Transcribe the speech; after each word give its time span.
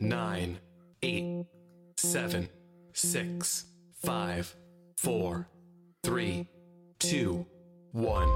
nine, 0.00 0.58
eight, 1.02 1.46
seven, 1.96 2.48
six, 2.92 3.66
five, 4.04 4.54
four, 4.96 5.48
three, 6.02 6.48
two, 6.98 7.46
one. 7.92 8.28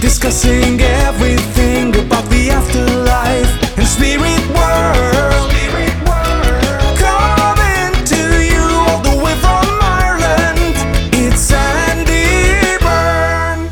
Discussing 0.00 0.80
everything 0.80 1.96
about 1.96 2.24
the 2.30 2.50
afterlife 2.50 3.78
and 3.78 3.86
spirit 3.86 4.42
world. 4.54 5.50
Spirit 5.50 5.96
world. 6.06 6.98
Coming 6.98 8.04
to 8.04 8.44
you 8.44 8.62
all 8.86 9.00
the 9.02 9.24
way 9.24 9.34
from 9.40 9.66
Ireland. 9.82 10.76
It's 11.12 11.40
Sandie 11.40 12.78
Byrne. 12.80 13.70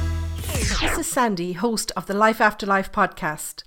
This 0.80 0.98
is 0.98 1.06
Sandie, 1.06 1.52
host 1.52 1.92
of 1.96 2.06
the 2.06 2.14
Life 2.14 2.40
After 2.40 2.66
Life 2.66 2.90
podcast. 2.90 3.62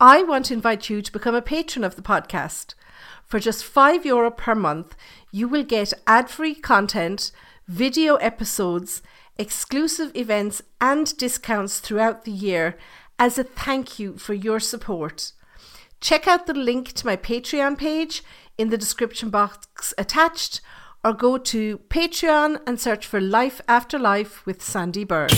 I 0.00 0.22
want 0.22 0.44
to 0.46 0.54
invite 0.54 0.88
you 0.88 1.02
to 1.02 1.12
become 1.12 1.34
a 1.34 1.42
patron 1.42 1.82
of 1.84 1.96
the 1.96 2.02
podcast. 2.02 2.74
For 3.24 3.40
just 3.40 3.64
€5 3.64 4.04
Euro 4.04 4.30
per 4.30 4.54
month, 4.54 4.94
you 5.32 5.48
will 5.48 5.64
get 5.64 5.92
ad 6.06 6.30
free 6.30 6.54
content, 6.54 7.32
video 7.66 8.14
episodes, 8.16 9.02
exclusive 9.38 10.14
events, 10.14 10.62
and 10.80 11.16
discounts 11.16 11.80
throughout 11.80 12.24
the 12.24 12.30
year 12.30 12.78
as 13.18 13.38
a 13.38 13.44
thank 13.44 13.98
you 13.98 14.16
for 14.18 14.34
your 14.34 14.60
support. 14.60 15.32
Check 16.00 16.28
out 16.28 16.46
the 16.46 16.54
link 16.54 16.92
to 16.92 17.04
my 17.04 17.16
Patreon 17.16 17.76
page 17.76 18.22
in 18.56 18.70
the 18.70 18.78
description 18.78 19.30
box 19.30 19.92
attached 19.98 20.60
or 21.04 21.12
go 21.12 21.38
to 21.38 21.78
Patreon 21.90 22.60
and 22.66 22.80
search 22.80 23.06
for 23.06 23.20
Life 23.20 23.60
After 23.68 23.98
Life 23.98 24.44
with 24.44 24.60
Sandie 24.60 25.04
Byrne. 25.04 25.30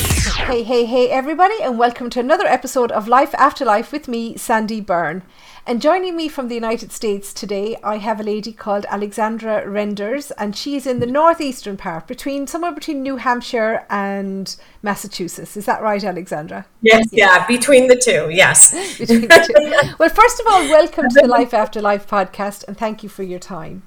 Hey, 0.47 0.63
hey, 0.63 0.87
hey, 0.87 1.11
everybody, 1.11 1.57
and 1.63 1.79
welcome 1.79 2.09
to 2.11 2.21
another 2.21 2.47
episode 2.47 2.91
of 2.91 3.09
Life 3.09 3.35
After 3.35 3.65
Life 3.65 3.93
with 3.93 4.09
me, 4.09 4.39
Sandie 4.39 4.81
Byrne. 4.81 5.23
And 5.67 5.83
joining 5.83 6.17
me 6.17 6.29
from 6.29 6.49
the 6.49 6.55
United 6.55 6.93
States 6.93 7.35
today, 7.35 7.77
I 7.85 7.99
have 7.99 8.19
a 8.19 8.23
lady 8.25 8.53
called 8.53 8.87
Alexandra 8.89 9.69
Renders, 9.69 10.31
and 10.33 10.57
she 10.57 10.77
is 10.77 10.87
in 10.87 10.99
the 10.99 11.07
northeastern 11.07 11.77
part, 11.77 12.07
between 12.07 12.47
somewhere 12.47 12.73
between 12.73 13.03
New 13.03 13.17
Hampshire 13.17 13.85
and 13.91 14.57
Massachusetts. 14.83 15.59
Is 15.59 15.67
that 15.67 15.83
right, 15.83 16.03
Alexandra? 16.03 16.65
Yes, 16.81 17.07
yeah, 17.13 17.47
between 17.47 17.87
the 17.87 17.97
two, 17.97 18.31
yes. 18.31 18.73
Between 18.99 19.21
the 19.21 19.29
two. 19.29 19.95
well, 19.99 20.09
first 20.09 20.41
of 20.41 20.47
all, 20.49 20.63
welcome 20.71 21.09
to 21.11 21.21
the 21.21 21.29
Life 21.29 21.53
After 21.53 21.83
Life 21.83 22.09
podcast, 22.09 22.67
and 22.67 22.79
thank 22.79 23.03
you 23.03 23.11
for 23.11 23.23
your 23.23 23.39
time. 23.39 23.83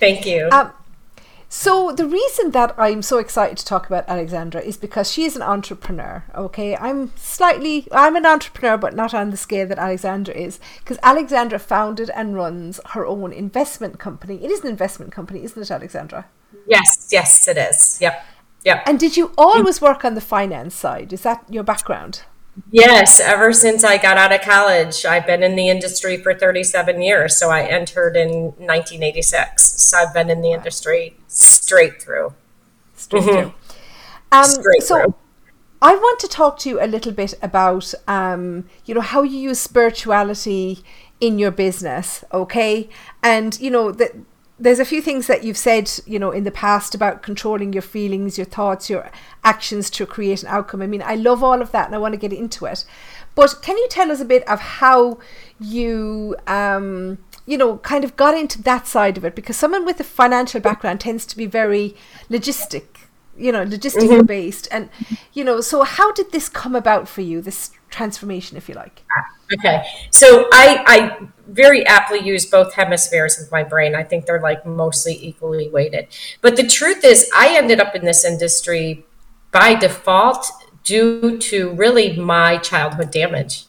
Thank 0.00 0.26
you. 0.26 0.48
Um, 0.52 0.72
so 1.52 1.90
the 1.90 2.06
reason 2.06 2.52
that 2.52 2.76
I'm 2.78 3.02
so 3.02 3.18
excited 3.18 3.58
to 3.58 3.64
talk 3.64 3.86
about 3.86 4.08
Alexandra 4.08 4.60
is 4.60 4.76
because 4.76 5.10
she 5.10 5.24
is 5.24 5.34
an 5.34 5.42
entrepreneur. 5.42 6.24
Okay, 6.32 6.76
I'm 6.76 7.10
slightly 7.16 7.88
I'm 7.90 8.14
an 8.14 8.24
entrepreneur, 8.24 8.78
but 8.78 8.94
not 8.94 9.12
on 9.12 9.30
the 9.30 9.36
scale 9.36 9.66
that 9.66 9.78
Alexandra 9.78 10.32
is, 10.32 10.60
because 10.78 10.98
Alexandra 11.02 11.58
founded 11.58 12.08
and 12.10 12.36
runs 12.36 12.78
her 12.90 13.04
own 13.04 13.32
investment 13.32 13.98
company. 13.98 14.36
It 14.44 14.50
is 14.52 14.60
an 14.60 14.68
investment 14.68 15.10
company, 15.10 15.42
isn't 15.42 15.60
it, 15.60 15.72
Alexandra? 15.72 16.26
yes, 16.68 17.08
yes, 17.10 17.48
it 17.48 17.58
is. 17.58 17.98
Yep, 18.00 18.24
yep. 18.64 18.82
And 18.86 19.00
did 19.00 19.16
you 19.16 19.32
always 19.36 19.80
work 19.80 20.04
on 20.04 20.14
the 20.14 20.20
finance 20.20 20.76
side? 20.76 21.12
Is 21.12 21.22
that 21.22 21.44
your 21.50 21.64
background? 21.64 22.22
Yes, 22.70 23.20
ever 23.20 23.52
since 23.52 23.84
I 23.84 23.96
got 23.96 24.16
out 24.16 24.32
of 24.32 24.40
college, 24.42 25.04
I've 25.04 25.26
been 25.26 25.42
in 25.42 25.56
the 25.56 25.68
industry 25.68 26.16
for 26.16 26.34
37 26.34 27.00
years. 27.00 27.36
So 27.36 27.50
I 27.50 27.62
entered 27.62 28.16
in 28.16 28.52
1986. 28.58 29.62
So 29.82 29.98
I've 29.98 30.12
been 30.14 30.30
in 30.30 30.42
the 30.42 30.52
industry 30.52 31.16
straight 31.28 32.02
through. 32.02 32.34
Straight 32.96 33.22
Mhm. 33.24 33.32
through. 33.32 33.54
Um, 34.32 34.44
Straight 34.44 34.82
so 34.82 34.96
through. 35.02 35.14
I 35.82 35.94
want 35.96 36.20
to 36.20 36.28
talk 36.28 36.58
to 36.60 36.68
you 36.68 36.80
a 36.82 36.86
little 36.86 37.12
bit 37.12 37.34
about, 37.42 37.94
um, 38.08 38.68
you 38.84 38.94
know, 38.94 39.00
how 39.00 39.22
you 39.22 39.38
use 39.38 39.60
spirituality 39.60 40.84
in 41.20 41.38
your 41.38 41.50
business, 41.50 42.24
okay? 42.32 42.88
And 43.22 43.58
you 43.60 43.70
know 43.70 43.92
that 43.92 44.12
there's 44.60 44.78
a 44.78 44.84
few 44.84 45.00
things 45.00 45.26
that 45.26 45.42
you've 45.42 45.56
said, 45.56 45.90
you 46.04 46.18
know, 46.18 46.30
in 46.30 46.44
the 46.44 46.50
past 46.50 46.94
about 46.94 47.22
controlling 47.22 47.72
your 47.72 47.82
feelings, 47.82 48.36
your 48.36 48.44
thoughts, 48.44 48.90
your 48.90 49.10
actions 49.42 49.88
to 49.90 50.04
create 50.04 50.42
an 50.42 50.48
outcome. 50.50 50.82
I 50.82 50.86
mean, 50.86 51.02
I 51.02 51.14
love 51.14 51.42
all 51.42 51.62
of 51.62 51.72
that, 51.72 51.86
and 51.86 51.94
I 51.94 51.98
want 51.98 52.12
to 52.12 52.18
get 52.18 52.32
into 52.32 52.66
it. 52.66 52.84
But 53.34 53.62
can 53.62 53.78
you 53.78 53.88
tell 53.88 54.12
us 54.12 54.20
a 54.20 54.24
bit 54.24 54.46
of 54.46 54.60
how 54.60 55.18
you, 55.58 56.36
um, 56.46 57.18
you 57.46 57.56
know, 57.56 57.78
kind 57.78 58.04
of 58.04 58.16
got 58.16 58.36
into 58.36 58.62
that 58.62 58.86
side 58.86 59.16
of 59.16 59.24
it? 59.24 59.34
Because 59.34 59.56
someone 59.56 59.86
with 59.86 59.98
a 59.98 60.04
financial 60.04 60.60
background 60.60 61.00
tends 61.00 61.24
to 61.26 61.36
be 61.36 61.46
very 61.46 61.96
logistic 62.28 62.99
you 63.36 63.52
know 63.52 63.64
logistical 63.64 64.08
mm-hmm. 64.08 64.26
based 64.26 64.68
and 64.70 64.90
you 65.32 65.44
know 65.44 65.60
so 65.60 65.82
how 65.82 66.12
did 66.12 66.30
this 66.32 66.48
come 66.48 66.74
about 66.74 67.08
for 67.08 67.20
you 67.20 67.40
this 67.40 67.70
transformation 67.88 68.56
if 68.56 68.68
you 68.68 68.74
like 68.74 69.02
Okay, 69.52 69.84
so 70.10 70.48
I, 70.52 70.84
I 70.86 71.28
very 71.48 71.84
aptly 71.84 72.20
use 72.20 72.46
both 72.46 72.74
hemispheres 72.74 73.40
of 73.40 73.50
my 73.50 73.64
brain. 73.64 73.96
I 73.96 74.04
think 74.04 74.26
they're 74.26 74.40
like 74.40 74.64
mostly 74.64 75.18
equally 75.20 75.68
weighted. 75.68 76.06
But 76.40 76.56
the 76.56 76.66
truth 76.66 77.04
is, 77.04 77.28
I 77.34 77.56
ended 77.56 77.80
up 77.80 77.96
in 77.96 78.04
this 78.04 78.24
industry 78.24 79.04
by 79.50 79.74
default 79.74 80.46
due 80.84 81.38
to 81.38 81.72
really 81.72 82.16
my 82.16 82.58
childhood 82.58 83.10
damage. 83.10 83.64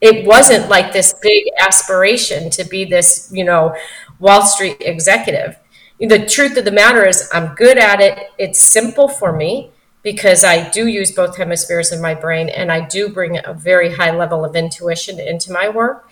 It 0.00 0.26
wasn't 0.26 0.70
like 0.70 0.92
this 0.92 1.14
big 1.20 1.44
aspiration 1.60 2.48
to 2.50 2.64
be 2.64 2.84
this, 2.84 3.30
you 3.32 3.44
know, 3.44 3.76
Wall 4.18 4.42
Street 4.42 4.78
executive. 4.80 5.56
The 5.98 6.26
truth 6.26 6.56
of 6.56 6.64
the 6.64 6.72
matter 6.72 7.06
is, 7.06 7.28
I'm 7.32 7.54
good 7.54 7.78
at 7.78 8.00
it. 8.00 8.30
It's 8.38 8.60
simple 8.60 9.08
for 9.08 9.32
me 9.32 9.70
because 10.02 10.44
I 10.44 10.68
do 10.70 10.86
use 10.86 11.10
both 11.10 11.36
hemispheres 11.36 11.90
in 11.90 12.00
my 12.00 12.14
brain 12.14 12.48
and 12.48 12.70
I 12.70 12.80
do 12.80 13.08
bring 13.08 13.38
a 13.44 13.54
very 13.54 13.94
high 13.94 14.14
level 14.14 14.44
of 14.44 14.54
intuition 14.54 15.18
into 15.18 15.50
my 15.50 15.68
work. 15.68 16.08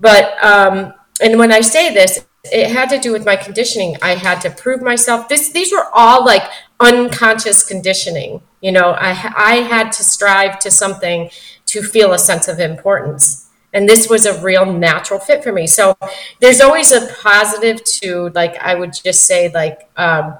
But, 0.00 0.42
um, 0.42 0.94
and 1.20 1.38
when 1.38 1.52
I 1.52 1.60
say 1.60 1.92
this, 1.92 2.24
it 2.44 2.70
had 2.70 2.88
to 2.90 2.98
do 2.98 3.12
with 3.12 3.26
my 3.26 3.36
conditioning. 3.36 3.96
I 4.00 4.14
had 4.14 4.40
to 4.40 4.50
prove 4.50 4.80
myself. 4.80 5.28
This, 5.28 5.52
these 5.52 5.72
were 5.72 5.86
all 5.92 6.24
like 6.24 6.42
unconscious 6.80 7.64
conditioning. 7.64 8.40
You 8.60 8.72
know, 8.72 8.92
I, 8.92 9.10
I 9.36 9.54
had 9.56 9.92
to 9.92 10.04
strive 10.04 10.58
to 10.60 10.70
something 10.70 11.30
to 11.66 11.82
feel 11.82 12.12
a 12.12 12.18
sense 12.18 12.48
of 12.48 12.58
importance. 12.58 13.47
And 13.78 13.88
this 13.88 14.10
was 14.10 14.26
a 14.26 14.42
real 14.42 14.66
natural 14.66 15.20
fit 15.20 15.44
for 15.44 15.52
me. 15.52 15.68
So 15.68 15.96
there's 16.40 16.60
always 16.60 16.90
a 16.90 17.06
positive 17.22 17.84
to, 17.84 18.30
like, 18.34 18.56
I 18.56 18.74
would 18.74 18.92
just 18.92 19.22
say, 19.26 19.52
like, 19.52 19.88
um, 19.96 20.36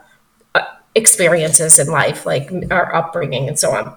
experiences 0.99 1.79
in 1.79 1.87
life, 1.87 2.27
like 2.27 2.51
our 2.71 2.95
upbringing 2.95 3.49
and 3.49 3.59
so 3.59 3.71
on. 3.71 3.97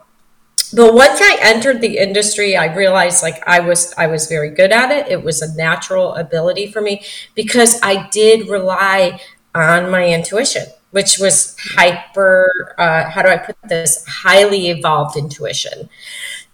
But 0.73 0.93
once 0.93 1.19
I 1.21 1.37
entered 1.41 1.81
the 1.81 1.97
industry, 1.97 2.55
I 2.55 2.73
realized 2.73 3.21
like 3.23 3.45
I 3.45 3.59
was 3.59 3.93
I 3.97 4.07
was 4.07 4.27
very 4.27 4.51
good 4.51 4.71
at 4.71 4.91
it. 4.91 5.11
It 5.11 5.23
was 5.23 5.41
a 5.41 5.53
natural 5.55 6.13
ability 6.15 6.71
for 6.71 6.81
me 6.81 7.03
because 7.35 7.79
I 7.83 8.07
did 8.09 8.47
rely 8.47 9.19
on 9.53 9.91
my 9.91 10.07
intuition, 10.07 10.67
which 10.91 11.19
was 11.19 11.57
hyper. 11.59 12.73
Uh, 12.77 13.09
how 13.09 13.21
do 13.21 13.29
I 13.29 13.37
put 13.37 13.57
this? 13.67 14.05
Highly 14.07 14.69
evolved 14.69 15.17
intuition. 15.17 15.89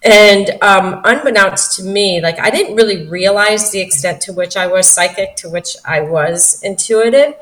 And 0.03 0.51
um, 0.61 1.01
unbeknownst 1.03 1.75
to 1.77 1.83
me, 1.83 2.21
like 2.21 2.39
I 2.39 2.49
didn't 2.49 2.75
really 2.75 3.07
realize 3.07 3.71
the 3.71 3.81
extent 3.81 4.21
to 4.21 4.33
which 4.33 4.55
I 4.55 4.67
was 4.67 4.89
psychic, 4.89 5.35
to 5.37 5.49
which 5.49 5.75
I 5.85 6.01
was 6.01 6.61
intuitive, 6.63 7.33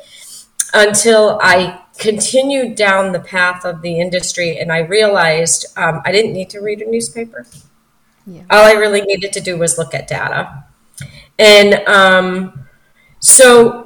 until 0.73 1.39
I 1.41 1.81
continued 1.97 2.75
down 2.75 3.11
the 3.11 3.19
path 3.19 3.66
of 3.66 3.81
the 3.81 3.99
industry 3.99 4.57
and 4.57 4.71
I 4.71 4.79
realized 4.79 5.66
um, 5.77 6.01
I 6.05 6.11
didn't 6.11 6.33
need 6.33 6.49
to 6.51 6.59
read 6.59 6.81
a 6.81 6.89
newspaper. 6.89 7.45
Yeah. 8.27 8.43
All 8.49 8.66
I 8.66 8.73
really 8.73 9.01
needed 9.01 9.31
to 9.33 9.41
do 9.41 9.57
was 9.57 9.77
look 9.77 9.93
at 9.93 10.07
data. 10.07 10.66
And 11.37 11.75
um, 11.87 12.67
so 13.19 13.84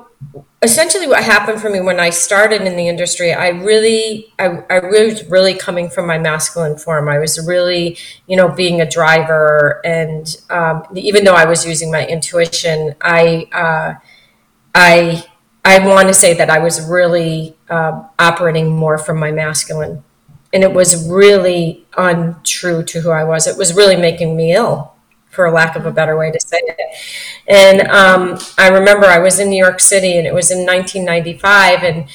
essentially 0.61 1.07
what 1.07 1.23
happened 1.23 1.61
for 1.61 1.69
me 1.69 1.79
when 1.79 1.99
I 1.99 2.09
started 2.09 2.61
in 2.63 2.75
the 2.75 2.87
industry, 2.87 3.33
I 3.33 3.49
really, 3.49 4.33
I, 4.37 4.63
I 4.69 4.79
was 4.79 5.25
really 5.29 5.53
coming 5.53 5.89
from 5.89 6.05
my 6.05 6.17
masculine 6.17 6.77
form. 6.77 7.07
I 7.07 7.17
was 7.17 7.45
really, 7.47 7.97
you 8.27 8.35
know, 8.35 8.49
being 8.49 8.81
a 8.81 8.89
driver. 8.89 9.81
And 9.85 10.35
um, 10.49 10.83
even 10.95 11.23
though 11.23 11.35
I 11.35 11.45
was 11.45 11.65
using 11.65 11.91
my 11.91 12.05
intuition, 12.05 12.95
I, 13.01 13.47
uh, 13.53 13.93
I, 14.75 15.25
I 15.63 15.85
want 15.85 16.07
to 16.07 16.13
say 16.13 16.33
that 16.33 16.49
I 16.49 16.59
was 16.59 16.81
really 16.87 17.55
uh, 17.69 18.03
operating 18.17 18.69
more 18.69 18.97
from 18.97 19.19
my 19.19 19.31
masculine, 19.31 20.03
and 20.53 20.63
it 20.63 20.73
was 20.73 21.07
really 21.07 21.85
untrue 21.97 22.83
to 22.83 23.01
who 23.01 23.11
I 23.11 23.23
was. 23.23 23.45
It 23.45 23.57
was 23.57 23.73
really 23.73 23.95
making 23.95 24.35
me 24.35 24.53
ill, 24.53 24.93
for 25.29 25.51
lack 25.51 25.75
of 25.75 25.85
a 25.85 25.91
better 25.91 26.17
way 26.17 26.31
to 26.31 26.39
say 26.39 26.59
it. 26.61 26.95
And 27.49 27.81
um, 27.87 28.37
I 28.57 28.69
remember 28.69 29.07
I 29.07 29.17
was 29.19 29.39
in 29.39 29.49
New 29.49 29.57
York 29.57 29.79
City, 29.79 30.17
and 30.17 30.27
it 30.27 30.33
was 30.33 30.51
in 30.51 30.59
1995, 30.59 31.83
and 31.83 32.07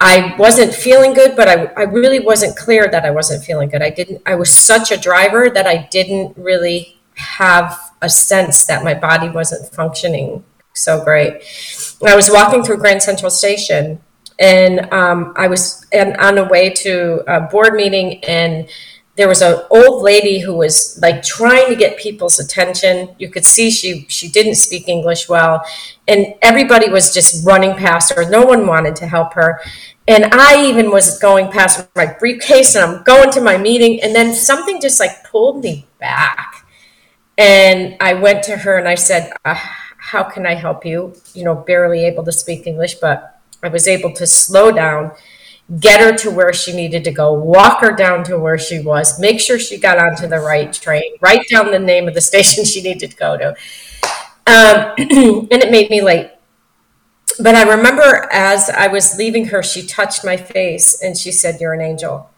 I 0.00 0.36
wasn't 0.38 0.72
feeling 0.72 1.12
good, 1.12 1.34
but 1.34 1.48
I, 1.48 1.64
I 1.76 1.82
really 1.82 2.20
wasn't 2.20 2.56
clear 2.56 2.86
that 2.88 3.04
I 3.04 3.10
wasn't 3.10 3.44
feeling 3.44 3.68
good. 3.68 3.82
I 3.82 3.90
didn't. 3.90 4.22
I 4.26 4.36
was 4.36 4.50
such 4.50 4.92
a 4.92 4.96
driver 4.96 5.50
that 5.50 5.66
I 5.66 5.88
didn't 5.90 6.36
really 6.36 7.00
have 7.14 7.92
a 8.00 8.08
sense 8.08 8.66
that 8.66 8.84
my 8.84 8.94
body 8.94 9.28
wasn't 9.28 9.74
functioning 9.74 10.44
so 10.74 11.02
great. 11.02 11.42
I 12.06 12.14
was 12.14 12.30
walking 12.30 12.62
through 12.62 12.76
Grand 12.76 13.02
Central 13.02 13.30
Station, 13.30 14.00
and 14.38 14.92
um, 14.92 15.32
I 15.36 15.48
was 15.48 15.86
and 15.92 16.16
on 16.18 16.36
the 16.36 16.44
way 16.44 16.70
to 16.70 17.24
a 17.26 17.40
board 17.40 17.74
meeting, 17.74 18.22
and 18.24 18.68
there 19.16 19.28
was 19.28 19.40
an 19.42 19.62
old 19.70 20.02
lady 20.02 20.40
who 20.40 20.54
was 20.54 20.98
like 21.00 21.22
trying 21.22 21.68
to 21.68 21.74
get 21.74 21.98
people's 21.98 22.38
attention. 22.38 23.14
You 23.18 23.30
could 23.30 23.44
see 23.44 23.70
she 23.70 24.06
she 24.08 24.28
didn't 24.28 24.56
speak 24.56 24.88
English 24.88 25.28
well, 25.28 25.64
and 26.06 26.34
everybody 26.42 26.90
was 26.90 27.12
just 27.12 27.46
running 27.46 27.74
past 27.74 28.12
her. 28.12 28.28
No 28.28 28.44
one 28.44 28.66
wanted 28.66 28.94
to 28.96 29.06
help 29.06 29.34
her. 29.34 29.60
And 30.08 30.26
I 30.32 30.64
even 30.66 30.90
was 30.90 31.18
going 31.18 31.50
past 31.50 31.88
my 31.96 32.06
briefcase 32.06 32.76
and 32.76 32.84
I'm 32.84 33.02
going 33.02 33.30
to 33.32 33.40
my 33.40 33.56
meeting, 33.56 34.00
and 34.02 34.14
then 34.14 34.34
something 34.34 34.80
just 34.80 35.00
like 35.00 35.24
pulled 35.24 35.64
me 35.64 35.86
back. 35.98 36.66
And 37.38 37.96
I 38.00 38.14
went 38.14 38.44
to 38.44 38.56
her 38.58 38.78
and 38.78 38.88
I 38.88 38.94
said, 38.94 39.32
uh, 39.44 39.54
How 39.54 40.22
can 40.22 40.46
I 40.46 40.54
help 40.54 40.84
you? 40.84 41.14
You 41.34 41.44
know, 41.44 41.54
barely 41.54 42.04
able 42.04 42.24
to 42.24 42.32
speak 42.32 42.66
English, 42.66 42.96
but 42.96 43.40
I 43.62 43.68
was 43.68 43.88
able 43.88 44.12
to 44.12 44.26
slow 44.26 44.70
down, 44.70 45.12
get 45.80 46.00
her 46.00 46.16
to 46.16 46.30
where 46.30 46.52
she 46.52 46.72
needed 46.74 47.04
to 47.04 47.10
go, 47.10 47.32
walk 47.32 47.80
her 47.80 47.92
down 47.92 48.22
to 48.24 48.38
where 48.38 48.58
she 48.58 48.80
was, 48.80 49.18
make 49.18 49.40
sure 49.40 49.58
she 49.58 49.78
got 49.78 49.98
onto 49.98 50.26
the 50.28 50.38
right 50.38 50.72
train, 50.72 51.16
write 51.20 51.48
down 51.50 51.70
the 51.70 51.78
name 51.78 52.06
of 52.08 52.14
the 52.14 52.20
station 52.32 52.64
she 52.64 52.82
needed 52.82 53.10
to 53.10 53.16
go 53.16 53.36
to. 53.36 53.48
Um, 54.46 54.94
and 55.50 55.62
it 55.62 55.70
made 55.70 55.90
me 55.90 56.02
late 56.02 56.30
but 57.38 57.54
I 57.54 57.62
remember 57.62 58.28
as 58.32 58.70
I 58.70 58.86
was 58.86 59.18
leaving 59.18 59.46
her, 59.46 59.62
she 59.62 59.86
touched 59.86 60.24
my 60.24 60.36
face 60.36 61.02
and 61.02 61.16
she 61.16 61.30
said, 61.30 61.60
"You're 61.60 61.74
an 61.74 61.80
angel," 61.80 62.30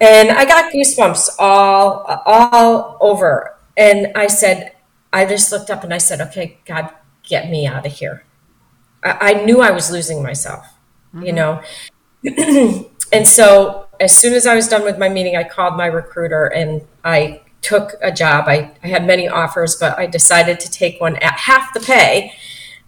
and 0.00 0.30
I 0.30 0.44
got 0.44 0.72
goosebumps 0.72 1.30
all 1.38 2.04
all 2.26 2.98
over. 3.00 3.56
And 3.76 4.12
I 4.14 4.26
said, 4.26 4.72
I 5.12 5.24
just 5.24 5.50
looked 5.52 5.70
up 5.70 5.84
and 5.84 5.94
I 5.94 5.98
said, 5.98 6.20
"Okay, 6.20 6.58
God, 6.66 6.90
get 7.22 7.48
me 7.50 7.66
out 7.66 7.86
of 7.86 7.92
here." 7.92 8.24
I, 9.02 9.18
I 9.20 9.44
knew 9.44 9.62
I 9.62 9.70
was 9.70 9.90
losing 9.90 10.22
myself, 10.22 10.66
mm-hmm. 11.14 11.26
you 11.26 11.32
know, 11.32 11.62
and 13.12 13.26
so 13.26 13.88
as 13.98 14.16
soon 14.16 14.34
as 14.34 14.46
I 14.46 14.54
was 14.54 14.68
done 14.68 14.82
with 14.82 14.98
my 14.98 15.08
meeting, 15.08 15.36
I 15.36 15.44
called 15.44 15.76
my 15.76 15.86
recruiter 15.86 16.46
and 16.46 16.82
I 17.04 17.42
took 17.62 17.94
a 18.00 18.10
job. 18.10 18.44
I, 18.48 18.72
I 18.82 18.88
had 18.88 19.06
many 19.06 19.28
offers, 19.28 19.76
but 19.76 19.98
I 19.98 20.06
decided 20.06 20.60
to 20.60 20.70
take 20.70 21.00
one 21.00 21.16
at 21.16 21.40
half 21.40 21.74
the 21.74 21.80
pay 21.80 22.32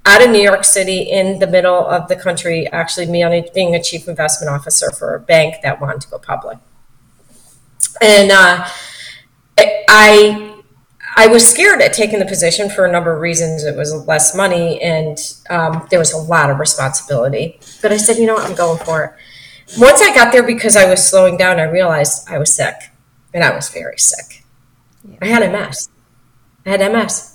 out 0.04 0.22
of 0.22 0.30
New 0.30 0.40
York 0.40 0.64
City 0.64 1.02
in 1.02 1.38
the 1.38 1.46
middle 1.46 1.86
of 1.86 2.08
the 2.08 2.16
country, 2.16 2.66
actually 2.68 3.06
being 3.06 3.74
a 3.74 3.82
chief 3.82 4.08
investment 4.08 4.52
officer 4.52 4.90
for 4.90 5.14
a 5.14 5.20
bank 5.20 5.56
that 5.62 5.80
wanted 5.80 6.00
to 6.00 6.08
go 6.08 6.18
public. 6.18 6.58
And 8.00 8.32
uh, 8.32 8.66
I 9.58 10.51
I 11.16 11.26
was 11.26 11.46
scared 11.46 11.82
at 11.82 11.92
taking 11.92 12.18
the 12.18 12.26
position 12.26 12.70
for 12.70 12.84
a 12.84 12.92
number 12.92 13.12
of 13.14 13.20
reasons. 13.20 13.64
It 13.64 13.76
was 13.76 13.94
less 14.06 14.34
money 14.34 14.80
and 14.80 15.18
um, 15.50 15.86
there 15.90 15.98
was 15.98 16.12
a 16.12 16.16
lot 16.16 16.50
of 16.50 16.58
responsibility. 16.58 17.60
But 17.82 17.92
I 17.92 17.96
said, 17.98 18.16
you 18.16 18.26
know 18.26 18.34
what, 18.34 18.48
I'm 18.48 18.56
going 18.56 18.82
for 18.84 19.04
it. 19.04 19.78
Once 19.78 20.00
I 20.02 20.14
got 20.14 20.32
there, 20.32 20.42
because 20.42 20.76
I 20.76 20.88
was 20.88 21.06
slowing 21.08 21.36
down, 21.36 21.58
I 21.58 21.62
realized 21.62 22.28
I 22.28 22.36
was 22.36 22.54
sick, 22.54 22.74
and 23.32 23.42
I 23.42 23.54
was 23.54 23.70
very 23.70 23.96
sick. 23.96 24.44
Yeah. 25.08 25.16
I 25.22 25.26
had 25.26 25.50
MS. 25.50 25.88
I 26.66 26.70
had 26.70 26.92
MS 26.92 27.32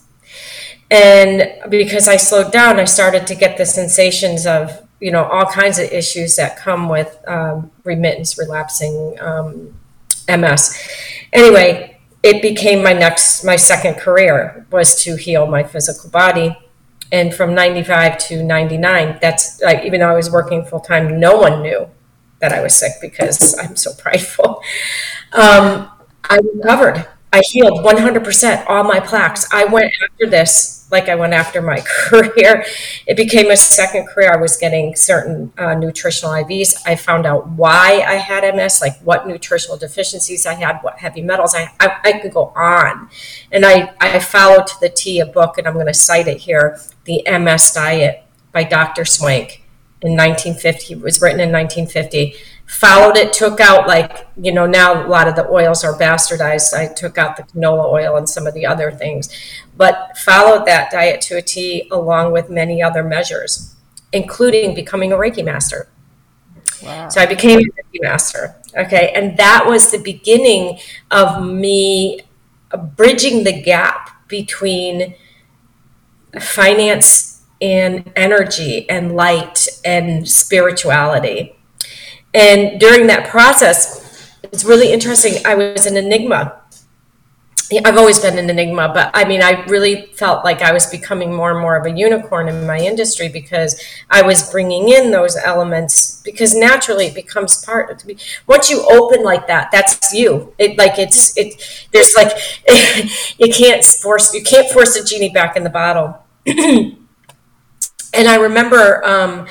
and 0.90 1.70
because 1.70 2.08
I 2.08 2.18
slowed 2.18 2.52
down, 2.52 2.80
I 2.80 2.86
started 2.86 3.28
to 3.28 3.36
get 3.36 3.58
the 3.58 3.66
sensations 3.66 4.46
of 4.46 4.88
you 5.00 5.12
know 5.12 5.26
all 5.26 5.46
kinds 5.46 5.80
of 5.80 5.92
issues 5.92 6.36
that 6.38 6.58
come 6.58 6.90
with 6.90 7.18
um, 7.28 7.72
remittance, 7.84 8.38
relapsing 8.38 9.18
um, 9.20 9.78
MS. 10.30 10.80
Anyway, 11.34 11.97
it 12.24 12.42
became 12.42 12.84
my 12.84 12.94
next, 12.94 13.44
my 13.44 13.56
second 13.56 13.96
career 13.96 14.66
was 14.72 15.02
to 15.04 15.16
heal 15.16 15.48
my 15.48 15.64
physical 15.64 16.10
body. 16.10 16.58
And 17.12 17.34
from 17.34 17.56
95 17.56 18.18
to 18.28 18.44
99, 18.44 19.20
that's 19.22 19.62
like, 19.62 19.86
even 19.86 20.02
though 20.02 20.10
I 20.10 20.16
was 20.16 20.30
working 20.30 20.66
full 20.66 20.82
time, 20.82 21.20
no 21.20 21.38
one 21.38 21.62
knew 21.62 21.90
that 22.40 22.52
I 22.52 22.62
was 22.62 22.76
sick 22.76 22.94
because 23.02 23.58
I'm 23.60 23.76
so 23.76 23.94
prideful. 23.94 24.62
Um, 25.34 25.90
I 26.30 26.40
recovered. 26.56 27.08
I 27.32 27.42
healed 27.50 27.86
100% 27.86 28.66
all 28.68 28.84
my 28.84 29.00
plaques. 29.00 29.48
I 29.52 29.66
went 29.66 29.92
after 30.04 30.30
this 30.30 30.77
like 30.92 31.10
I 31.10 31.16
went 31.16 31.34
after 31.34 31.62
my 31.62 31.84
career. 32.08 32.66
It 33.06 33.18
became 33.18 33.52
a 33.52 33.58
second 33.58 34.08
career. 34.08 34.34
I 34.34 34.38
was 34.38 34.58
getting 34.58 34.96
certain 34.96 35.52
uh, 35.58 35.76
nutritional 35.76 36.34
IVs. 36.34 36.82
I 36.86 36.96
found 36.96 37.26
out 37.26 37.48
why 37.50 38.04
I 38.08 38.16
had 38.16 38.44
MS, 38.56 38.82
like 38.82 39.00
what 39.02 39.28
nutritional 39.28 39.78
deficiencies 39.78 40.46
I 40.46 40.54
had, 40.54 40.80
what 40.82 41.00
heavy 41.00 41.22
metals. 41.22 41.54
I, 41.54 41.72
I, 41.80 41.98
I 42.04 42.12
could 42.20 42.34
go 42.34 42.54
on. 42.56 43.10
And 43.52 43.66
I, 43.66 43.94
I 44.00 44.20
followed 44.20 44.68
to 44.68 44.80
the 44.80 44.90
T 44.90 45.20
a 45.20 45.26
book, 45.26 45.58
and 45.58 45.68
I'm 45.68 45.74
going 45.74 45.88
to 45.88 45.94
cite 45.94 46.28
it 46.28 46.38
here 46.38 46.80
The 47.06 47.24
MS 47.30 47.72
Diet 47.74 48.24
by 48.52 48.64
Dr. 48.64 49.06
Swank 49.06 49.64
in 50.02 50.12
1950. 50.12 50.94
It 50.94 51.02
was 51.02 51.22
written 51.22 51.40
in 51.40 51.52
1950 51.52 52.36
followed 52.68 53.16
it, 53.16 53.32
took 53.34 53.60
out 53.60 53.88
like, 53.88 54.28
you 54.36 54.52
know, 54.52 54.68
now 54.68 55.06
a 55.06 55.08
lot 55.08 55.28
of 55.28 55.36
the 55.36 55.50
oils 55.50 55.84
are 55.84 55.98
bastardized. 55.98 56.74
I 56.74 56.94
took 56.94 57.18
out 57.18 57.38
the 57.38 57.44
canola 57.44 57.86
oil 57.86 58.18
and 58.18 58.30
some 58.30 58.46
of 58.46 58.54
the 58.54 58.66
other 58.66 58.92
things, 58.92 59.30
but 59.76 60.18
followed 60.18 60.66
that 60.66 60.92
diet 60.92 61.22
to 61.22 61.38
a 61.38 61.42
T 61.42 61.88
along 61.90 62.34
with 62.34 62.50
many 62.50 62.84
other 62.84 63.04
measures, 63.04 63.74
including 64.12 64.76
becoming 64.76 65.14
a 65.14 65.16
Reiki 65.16 65.44
master. 65.44 65.88
Wow. 66.84 67.10
So 67.10 67.22
I 67.22 67.26
became 67.26 67.60
a 67.60 67.64
Reiki 67.64 68.02
master. 68.02 68.56
Okay. 68.76 69.14
And 69.16 69.38
that 69.38 69.66
was 69.66 69.90
the 69.90 69.98
beginning 69.98 70.80
of 71.10 71.44
me 71.44 72.22
bridging 72.98 73.46
the 73.46 73.62
gap 73.62 74.28
between 74.28 75.16
finance 76.40 77.44
and 77.62 78.12
energy 78.16 78.88
and 78.90 79.16
light 79.16 79.68
and 79.86 80.28
spirituality 80.28 81.57
and 82.38 82.80
during 82.80 83.08
that 83.08 83.30
process, 83.30 84.32
it's 84.44 84.64
really 84.64 84.94
interesting. 84.94 85.44
I 85.44 85.56
was 85.56 85.88
an 85.88 85.98
enigma. 85.98 86.62
I've 87.84 87.98
always 87.98 88.20
been 88.20 88.38
an 88.38 88.50
enigma, 88.50 88.92
but 88.94 89.10
I 89.14 89.26
mean, 89.26 89.42
I 89.42 89.66
really 89.66 90.06
felt 90.14 90.46
like 90.46 90.62
I 90.62 90.72
was 90.72 90.86
becoming 90.86 91.36
more 91.36 91.50
and 91.52 91.60
more 91.60 91.76
of 91.76 91.86
a 91.86 91.92
unicorn 91.92 92.48
in 92.48 92.66
my 92.68 92.78
industry 92.78 93.28
because 93.28 93.82
I 94.10 94.22
was 94.22 94.50
bringing 94.52 94.88
in 94.88 95.10
those 95.10 95.36
elements 95.36 96.22
because 96.24 96.56
naturally 96.56 97.08
it 97.08 97.16
becomes 97.16 97.66
part 97.66 97.90
of 97.90 98.06
me. 98.06 98.18
Once 98.46 98.70
you 98.70 98.86
open 98.90 99.24
like 99.24 99.48
that, 99.48 99.70
that's 99.72 100.14
you. 100.14 100.54
It 100.60 100.78
like 100.78 101.00
it's 101.00 101.36
it. 101.36 101.88
There's 101.92 102.14
like 102.16 102.32
you 103.40 103.52
can't 103.52 103.84
force 103.84 104.32
you 104.34 104.44
can't 104.44 104.70
force 104.70 104.96
a 104.96 105.04
genie 105.04 105.34
back 105.34 105.58
in 105.58 105.64
the 105.64 105.70
bottle. 105.72 106.24
and 106.46 106.98
I 108.14 108.36
remember. 108.36 109.04
Um, 109.04 109.48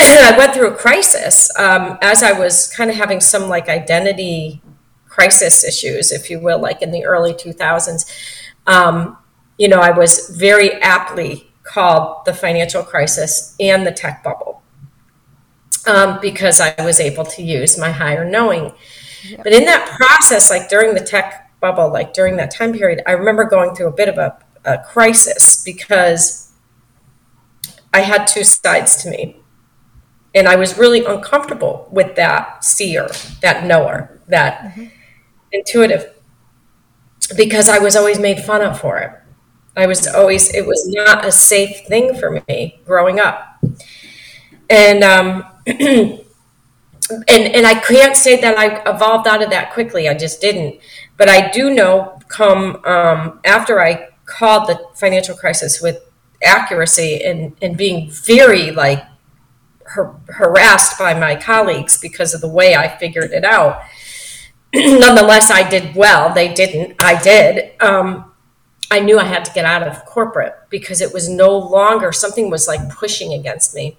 I 0.00 0.34
went 0.36 0.54
through 0.54 0.68
a 0.68 0.76
crisis 0.76 1.50
um, 1.58 1.98
as 2.02 2.22
I 2.22 2.32
was 2.32 2.72
kind 2.74 2.90
of 2.90 2.96
having 2.96 3.20
some 3.20 3.48
like 3.48 3.68
identity 3.68 4.62
crisis 5.06 5.64
issues, 5.64 6.12
if 6.12 6.30
you 6.30 6.38
will, 6.38 6.60
like 6.60 6.82
in 6.82 6.90
the 6.90 7.04
early 7.04 7.32
2000s. 7.32 8.08
Um, 8.66 9.18
you 9.56 9.68
know, 9.68 9.80
I 9.80 9.90
was 9.90 10.28
very 10.28 10.74
aptly 10.82 11.50
called 11.64 12.24
the 12.24 12.32
financial 12.32 12.82
crisis 12.82 13.56
and 13.58 13.86
the 13.86 13.90
tech 13.90 14.22
bubble 14.22 14.62
um, 15.86 16.18
because 16.20 16.60
I 16.60 16.74
was 16.82 17.00
able 17.00 17.24
to 17.24 17.42
use 17.42 17.78
my 17.78 17.90
higher 17.90 18.24
knowing. 18.24 18.72
Yeah. 19.24 19.42
But 19.42 19.52
in 19.52 19.64
that 19.64 19.88
process, 19.96 20.50
like 20.50 20.68
during 20.68 20.94
the 20.94 21.00
tech 21.00 21.50
bubble, 21.60 21.92
like 21.92 22.12
during 22.12 22.36
that 22.36 22.50
time 22.50 22.72
period, 22.72 23.02
I 23.06 23.12
remember 23.12 23.44
going 23.44 23.74
through 23.74 23.88
a 23.88 23.92
bit 23.92 24.08
of 24.08 24.18
a, 24.18 24.38
a 24.64 24.78
crisis 24.78 25.62
because 25.64 26.52
I 27.92 28.00
had 28.00 28.26
two 28.26 28.44
sides 28.44 29.02
to 29.02 29.10
me 29.10 29.42
and 30.38 30.48
I 30.48 30.56
was 30.56 30.78
really 30.78 31.04
uncomfortable 31.04 31.88
with 31.90 32.14
that 32.16 32.64
seer, 32.64 33.08
that 33.42 33.64
knower, 33.64 34.20
that 34.28 34.60
mm-hmm. 34.60 34.84
intuitive, 35.52 36.14
because 37.36 37.68
I 37.68 37.78
was 37.78 37.96
always 37.96 38.18
made 38.18 38.40
fun 38.40 38.62
of 38.62 38.80
for 38.80 38.98
it. 38.98 39.12
I 39.76 39.86
was 39.86 40.06
always, 40.06 40.54
it 40.54 40.66
was 40.66 40.88
not 40.88 41.24
a 41.24 41.32
safe 41.32 41.86
thing 41.86 42.14
for 42.14 42.42
me 42.48 42.80
growing 42.86 43.18
up. 43.18 43.62
And, 44.70 45.02
um, 45.02 45.44
and, 45.66 46.20
and 47.28 47.66
I 47.66 47.74
can't 47.74 48.16
say 48.16 48.40
that 48.40 48.56
I 48.56 48.80
evolved 48.88 49.26
out 49.26 49.42
of 49.42 49.50
that 49.50 49.72
quickly. 49.72 50.08
I 50.08 50.14
just 50.14 50.40
didn't. 50.40 50.80
But 51.16 51.28
I 51.28 51.50
do 51.50 51.70
know 51.74 52.20
come 52.28 52.80
um, 52.84 53.40
after 53.44 53.80
I 53.80 54.08
called 54.24 54.68
the 54.68 54.80
financial 54.94 55.36
crisis 55.36 55.80
with 55.80 56.02
accuracy 56.44 57.22
and, 57.24 57.56
and 57.60 57.76
being 57.76 58.10
very 58.10 58.70
like 58.70 59.04
har- 59.94 60.20
harassed 60.28 60.98
by 60.98 61.18
my 61.18 61.36
colleagues 61.36 61.98
because 61.98 62.34
of 62.34 62.40
the 62.40 62.48
way 62.48 62.74
I 62.74 62.88
figured 62.98 63.32
it 63.32 63.44
out. 63.44 63.82
Nonetheless, 64.74 65.50
I 65.50 65.68
did 65.68 65.94
well. 65.94 66.32
They 66.32 66.52
didn't. 66.52 66.96
I 67.00 67.20
did. 67.20 67.72
Um, 67.80 68.32
I 68.90 69.00
knew 69.00 69.18
I 69.18 69.24
had 69.24 69.44
to 69.44 69.52
get 69.52 69.64
out 69.64 69.86
of 69.86 70.04
corporate 70.04 70.54
because 70.70 71.00
it 71.00 71.12
was 71.12 71.28
no 71.28 71.56
longer 71.56 72.12
something 72.12 72.50
was 72.50 72.66
like 72.66 72.88
pushing 72.88 73.32
against 73.32 73.74
me. 73.74 73.98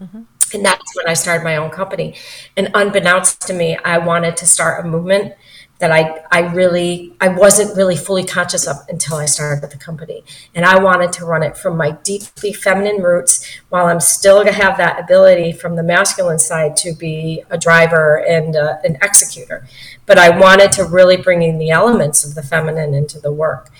Mm-hmm. 0.00 0.22
And 0.54 0.64
that's 0.64 0.96
when 0.96 1.08
I 1.08 1.14
started 1.14 1.44
my 1.44 1.56
own 1.56 1.70
company. 1.70 2.14
And 2.56 2.70
unbeknownst 2.74 3.42
to 3.42 3.52
me, 3.52 3.76
I 3.84 3.98
wanted 3.98 4.36
to 4.38 4.46
start 4.46 4.84
a 4.84 4.88
movement 4.88 5.34
that 5.78 5.92
I, 5.92 6.24
I 6.32 6.40
really 6.52 7.14
I 7.20 7.28
wasn't 7.28 7.76
really 7.76 7.96
fully 7.96 8.24
conscious 8.24 8.66
of 8.66 8.76
until 8.88 9.16
I 9.16 9.26
started 9.26 9.68
the 9.68 9.76
company. 9.76 10.24
And 10.54 10.64
I 10.64 10.78
wanted 10.78 11.12
to 11.14 11.24
run 11.24 11.42
it 11.42 11.56
from 11.56 11.76
my 11.76 11.92
deeply 11.92 12.52
feminine 12.52 13.02
roots 13.02 13.44
while 13.68 13.86
I'm 13.86 14.00
still 14.00 14.44
to 14.44 14.52
have 14.52 14.76
that 14.78 14.98
ability 14.98 15.52
from 15.52 15.76
the 15.76 15.82
masculine 15.82 16.38
side 16.38 16.76
to 16.78 16.92
be 16.94 17.44
a 17.50 17.58
driver 17.58 18.24
and 18.26 18.56
uh, 18.56 18.78
an 18.82 18.98
executor. 19.02 19.66
but 20.06 20.18
I 20.18 20.36
wanted 20.36 20.72
to 20.72 20.84
really 20.84 21.16
bring 21.16 21.42
in 21.42 21.58
the 21.58 21.70
elements 21.70 22.24
of 22.24 22.34
the 22.34 22.42
feminine 22.42 22.94
into 22.94 23.20
the 23.20 23.32
work 23.32 23.70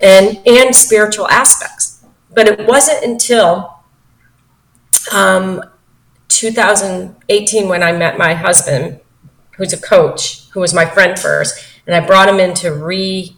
and, 0.00 0.40
and 0.46 0.74
spiritual 0.74 1.28
aspects. 1.28 2.04
But 2.30 2.48
it 2.48 2.66
wasn't 2.66 3.04
until 3.04 3.84
um, 5.12 5.62
2018 6.28 7.68
when 7.68 7.82
I 7.82 7.92
met 7.92 8.18
my 8.18 8.34
husband, 8.34 9.00
who's 9.56 9.72
a 9.72 9.80
coach, 9.80 10.43
who 10.54 10.60
was 10.60 10.72
my 10.72 10.86
friend 10.86 11.18
first, 11.18 11.62
and 11.86 11.94
I 11.94 12.06
brought 12.06 12.28
him 12.28 12.40
in 12.40 12.54
to 12.54 12.72
re. 12.72 13.36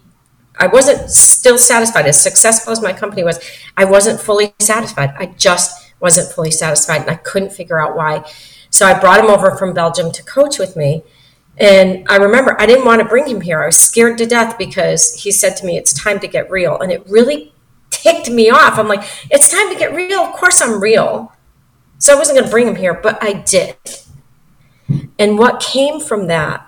I 0.59 0.69
wasn't 0.69 1.11
still 1.11 1.59
satisfied. 1.59 2.07
As 2.07 2.23
successful 2.23 2.73
as 2.73 2.81
my 2.81 2.93
company 2.93 3.25
was, 3.25 3.41
I 3.77 3.85
wasn't 3.85 4.21
fully 4.21 4.55
satisfied. 4.61 5.15
I 5.19 5.27
just 5.27 5.93
wasn't 6.01 6.33
fully 6.33 6.51
satisfied, 6.51 7.03
and 7.03 7.11
I 7.11 7.17
couldn't 7.17 7.53
figure 7.53 7.81
out 7.81 7.97
why. 7.97 8.25
So 8.71 8.87
I 8.87 8.99
brought 8.99 9.21
him 9.21 9.31
over 9.31 9.57
from 9.57 9.75
Belgium 9.75 10.13
to 10.13 10.23
coach 10.23 10.59
with 10.59 10.77
me. 10.77 11.03
And 11.59 12.07
I 12.09 12.17
remember 12.17 12.61
I 12.61 12.67
didn't 12.67 12.85
want 12.85 13.01
to 13.01 13.09
bring 13.09 13.27
him 13.27 13.41
here. 13.41 13.63
I 13.63 13.67
was 13.67 13.79
scared 13.79 14.19
to 14.19 14.27
death 14.27 14.59
because 14.59 15.23
he 15.23 15.31
said 15.31 15.57
to 15.57 15.67
me, 15.67 15.79
It's 15.79 15.93
time 15.93 16.21
to 16.21 16.29
get 16.29 16.51
real. 16.51 16.79
And 16.79 16.93
it 16.93 17.09
really 17.09 17.55
ticked 17.91 18.31
me 18.31 18.51
off. 18.51 18.79
I'm 18.79 18.89
like, 18.89 19.09
It's 19.31 19.51
time 19.51 19.73
to 19.73 19.79
get 19.79 19.95
real. 19.95 20.21
Of 20.21 20.35
course 20.35 20.61
I'm 20.61 20.83
real. 20.83 21.33
So 21.99 22.15
I 22.15 22.19
wasn't 22.19 22.39
going 22.39 22.45
to 22.45 22.51
bring 22.51 22.69
him 22.69 22.77
here, 22.77 22.93
but 22.93 23.23
I 23.23 23.33
did. 23.33 23.77
And 25.19 25.39
what 25.39 25.61
came 25.61 25.99
from 25.99 26.27
that, 26.27 26.67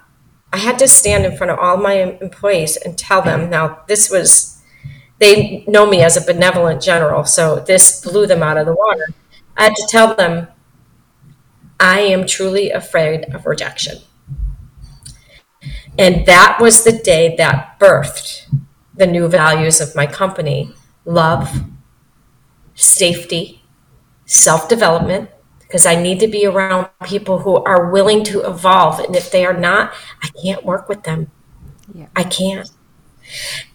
I 0.53 0.59
had 0.59 0.79
to 0.79 0.89
stand 0.89 1.27
in 1.27 1.37
front 1.37 1.51
of 1.51 1.59
all 1.59 1.77
my 1.77 1.95
employees 2.21 2.77
and 2.77 2.97
tell 2.97 3.23
them. 3.23 3.51
Now, 3.51 3.83
this 3.87 4.11
was, 4.11 4.63
they 5.19 5.65
know 5.67 5.87
me 5.87 6.03
as 6.03 6.17
a 6.17 6.33
benevolent 6.33 6.83
general, 6.83 7.25
so 7.25 7.61
this 7.61 8.01
blew 8.01 8.27
them 8.27 8.43
out 8.43 8.57
of 8.57 8.67
the 8.67 8.75
water. 8.75 9.09
I 9.57 9.65
had 9.65 9.77
to 9.77 9.87
tell 9.89 10.15
them, 10.15 10.49
I 11.79 12.01
am 12.01 12.27
truly 12.27 12.71
afraid 12.71 13.25
of 13.35 13.47
rejection. 13.47 13.99
And 15.99 16.27
that 16.27 16.59
was 16.61 16.85
the 16.85 16.93
day 16.93 17.35
that 17.37 17.79
birthed 17.79 18.49
the 18.95 19.07
new 19.07 19.29
values 19.29 19.81
of 19.81 19.95
my 19.95 20.07
company 20.07 20.73
love, 21.05 21.63
safety, 22.75 23.63
self 24.25 24.69
development 24.69 25.31
because 25.69 25.85
I 25.85 26.01
need 26.01 26.19
to 26.21 26.27
be 26.27 26.47
around 26.47 26.89
people 27.05 27.41
who 27.41 27.63
are 27.65 27.91
willing 27.91 28.25
to 28.25 28.41
evolve. 28.41 29.01
And 29.01 29.15
if 29.15 29.31
they 29.31 29.45
are 29.45 29.57
not, 29.57 29.93
I 30.23 30.29
can't 30.43 30.65
work 30.65 30.89
with 30.89 31.03
them. 31.03 31.31
Yeah. 31.93 32.07
I 32.17 32.25
can't. 32.25 32.71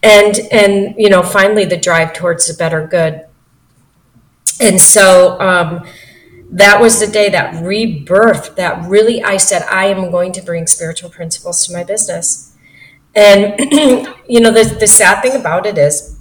And 0.02 0.40
and 0.50 0.96
you 0.98 1.08
know, 1.08 1.22
finally 1.22 1.64
the 1.64 1.76
drive 1.76 2.12
towards 2.12 2.48
the 2.48 2.54
better 2.54 2.84
good. 2.84 3.26
And 4.60 4.80
so 4.80 5.40
um, 5.40 5.86
that 6.50 6.80
was 6.80 6.98
the 6.98 7.06
day 7.06 7.28
that 7.28 7.64
rebirth 7.64 8.56
that 8.56 8.88
really 8.88 9.22
I 9.22 9.36
said 9.36 9.62
I 9.70 9.86
am 9.86 10.10
going 10.10 10.32
to 10.32 10.42
bring 10.42 10.66
spiritual 10.66 11.10
principles 11.10 11.64
to 11.66 11.72
my 11.72 11.84
business. 11.84 12.56
And 13.14 13.54
you 14.28 14.40
know, 14.40 14.50
the, 14.50 14.76
the 14.80 14.88
sad 14.88 15.22
thing 15.22 15.36
about 15.40 15.64
it 15.64 15.78
is 15.78 16.18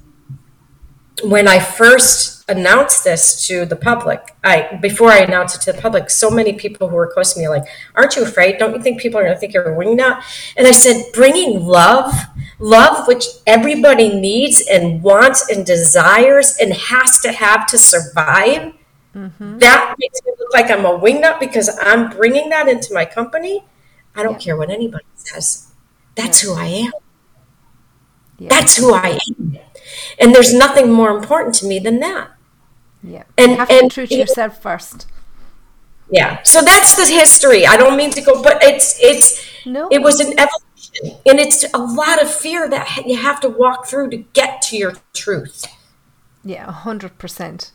when 1.23 1.47
I 1.47 1.59
first 1.59 2.32
announced 2.47 3.03
this 3.03 3.47
to 3.47 3.65
the 3.65 3.75
public, 3.75 4.35
I 4.43 4.77
before 4.81 5.09
I 5.09 5.19
announced 5.19 5.55
it 5.55 5.61
to 5.61 5.73
the 5.73 5.81
public, 5.81 6.09
so 6.09 6.29
many 6.29 6.53
people 6.53 6.89
who 6.89 6.95
were 6.95 7.11
close 7.11 7.33
to 7.33 7.39
me 7.39 7.45
are 7.45 7.49
like, 7.49 7.67
"Aren't 7.95 8.15
you 8.15 8.23
afraid? 8.23 8.57
Don't 8.57 8.75
you 8.75 8.81
think 8.81 8.99
people 8.99 9.19
are 9.19 9.23
going 9.23 9.35
to 9.35 9.39
think 9.39 9.53
you're 9.53 9.73
a 9.73 9.77
wingnut?" 9.77 10.21
And 10.57 10.67
I 10.67 10.71
said, 10.71 11.05
"Bringing 11.13 11.65
love, 11.65 12.13
love 12.59 13.07
which 13.07 13.25
everybody 13.47 14.09
needs 14.09 14.61
and 14.69 15.01
wants 15.01 15.49
and 15.49 15.65
desires 15.65 16.57
and 16.59 16.73
has 16.73 17.19
to 17.21 17.31
have 17.31 17.65
to 17.67 17.77
survive." 17.77 18.73
Mm-hmm. 19.15 19.59
That 19.59 19.95
makes 19.99 20.19
me 20.25 20.33
look 20.39 20.53
like 20.53 20.71
I'm 20.71 20.85
a 20.85 20.99
wingnut 20.99 21.39
because 21.39 21.69
I'm 21.81 22.09
bringing 22.09 22.49
that 22.49 22.67
into 22.67 22.93
my 22.93 23.05
company. 23.05 23.63
I 24.15 24.23
don't 24.23 24.33
yeah. 24.33 24.39
care 24.39 24.57
what 24.57 24.69
anybody 24.69 25.05
says. 25.15 25.71
That's 26.15 26.43
yeah. 26.43 26.49
who 26.49 26.59
I 26.59 26.65
am. 26.65 26.91
Yeah. 28.39 28.49
That's 28.49 28.77
who 28.77 28.93
I 28.93 29.19
am. 29.29 29.59
And 30.19 30.33
there's 30.33 30.53
nothing 30.53 30.91
more 30.91 31.15
important 31.15 31.55
to 31.55 31.65
me 31.65 31.79
than 31.79 31.99
that. 31.99 32.31
Yeah. 33.01 33.23
And 33.37 33.51
you 33.51 33.57
have 33.57 33.69
and, 33.69 33.89
be 33.89 33.89
true 33.89 34.07
to 34.07 34.15
yourself 34.15 34.61
first. 34.61 35.07
Yeah. 36.09 36.41
So 36.43 36.61
that's 36.61 36.95
the 36.95 37.05
history. 37.05 37.65
I 37.65 37.77
don't 37.77 37.97
mean 37.97 38.11
to 38.11 38.21
go, 38.21 38.41
but 38.41 38.63
it's 38.63 38.97
it's 39.01 39.45
no. 39.65 39.89
it 39.91 40.01
was 40.01 40.19
an 40.19 40.33
evolution, 40.39 41.19
and 41.25 41.39
it's 41.39 41.65
a 41.73 41.77
lot 41.77 42.21
of 42.21 42.33
fear 42.33 42.69
that 42.69 43.03
you 43.05 43.17
have 43.17 43.39
to 43.41 43.49
walk 43.49 43.87
through 43.87 44.09
to 44.11 44.17
get 44.17 44.61
to 44.63 44.77
your 44.77 44.93
truth. 45.13 45.65
Yeah, 46.43 46.71
hundred 46.71 47.17
percent. 47.17 47.71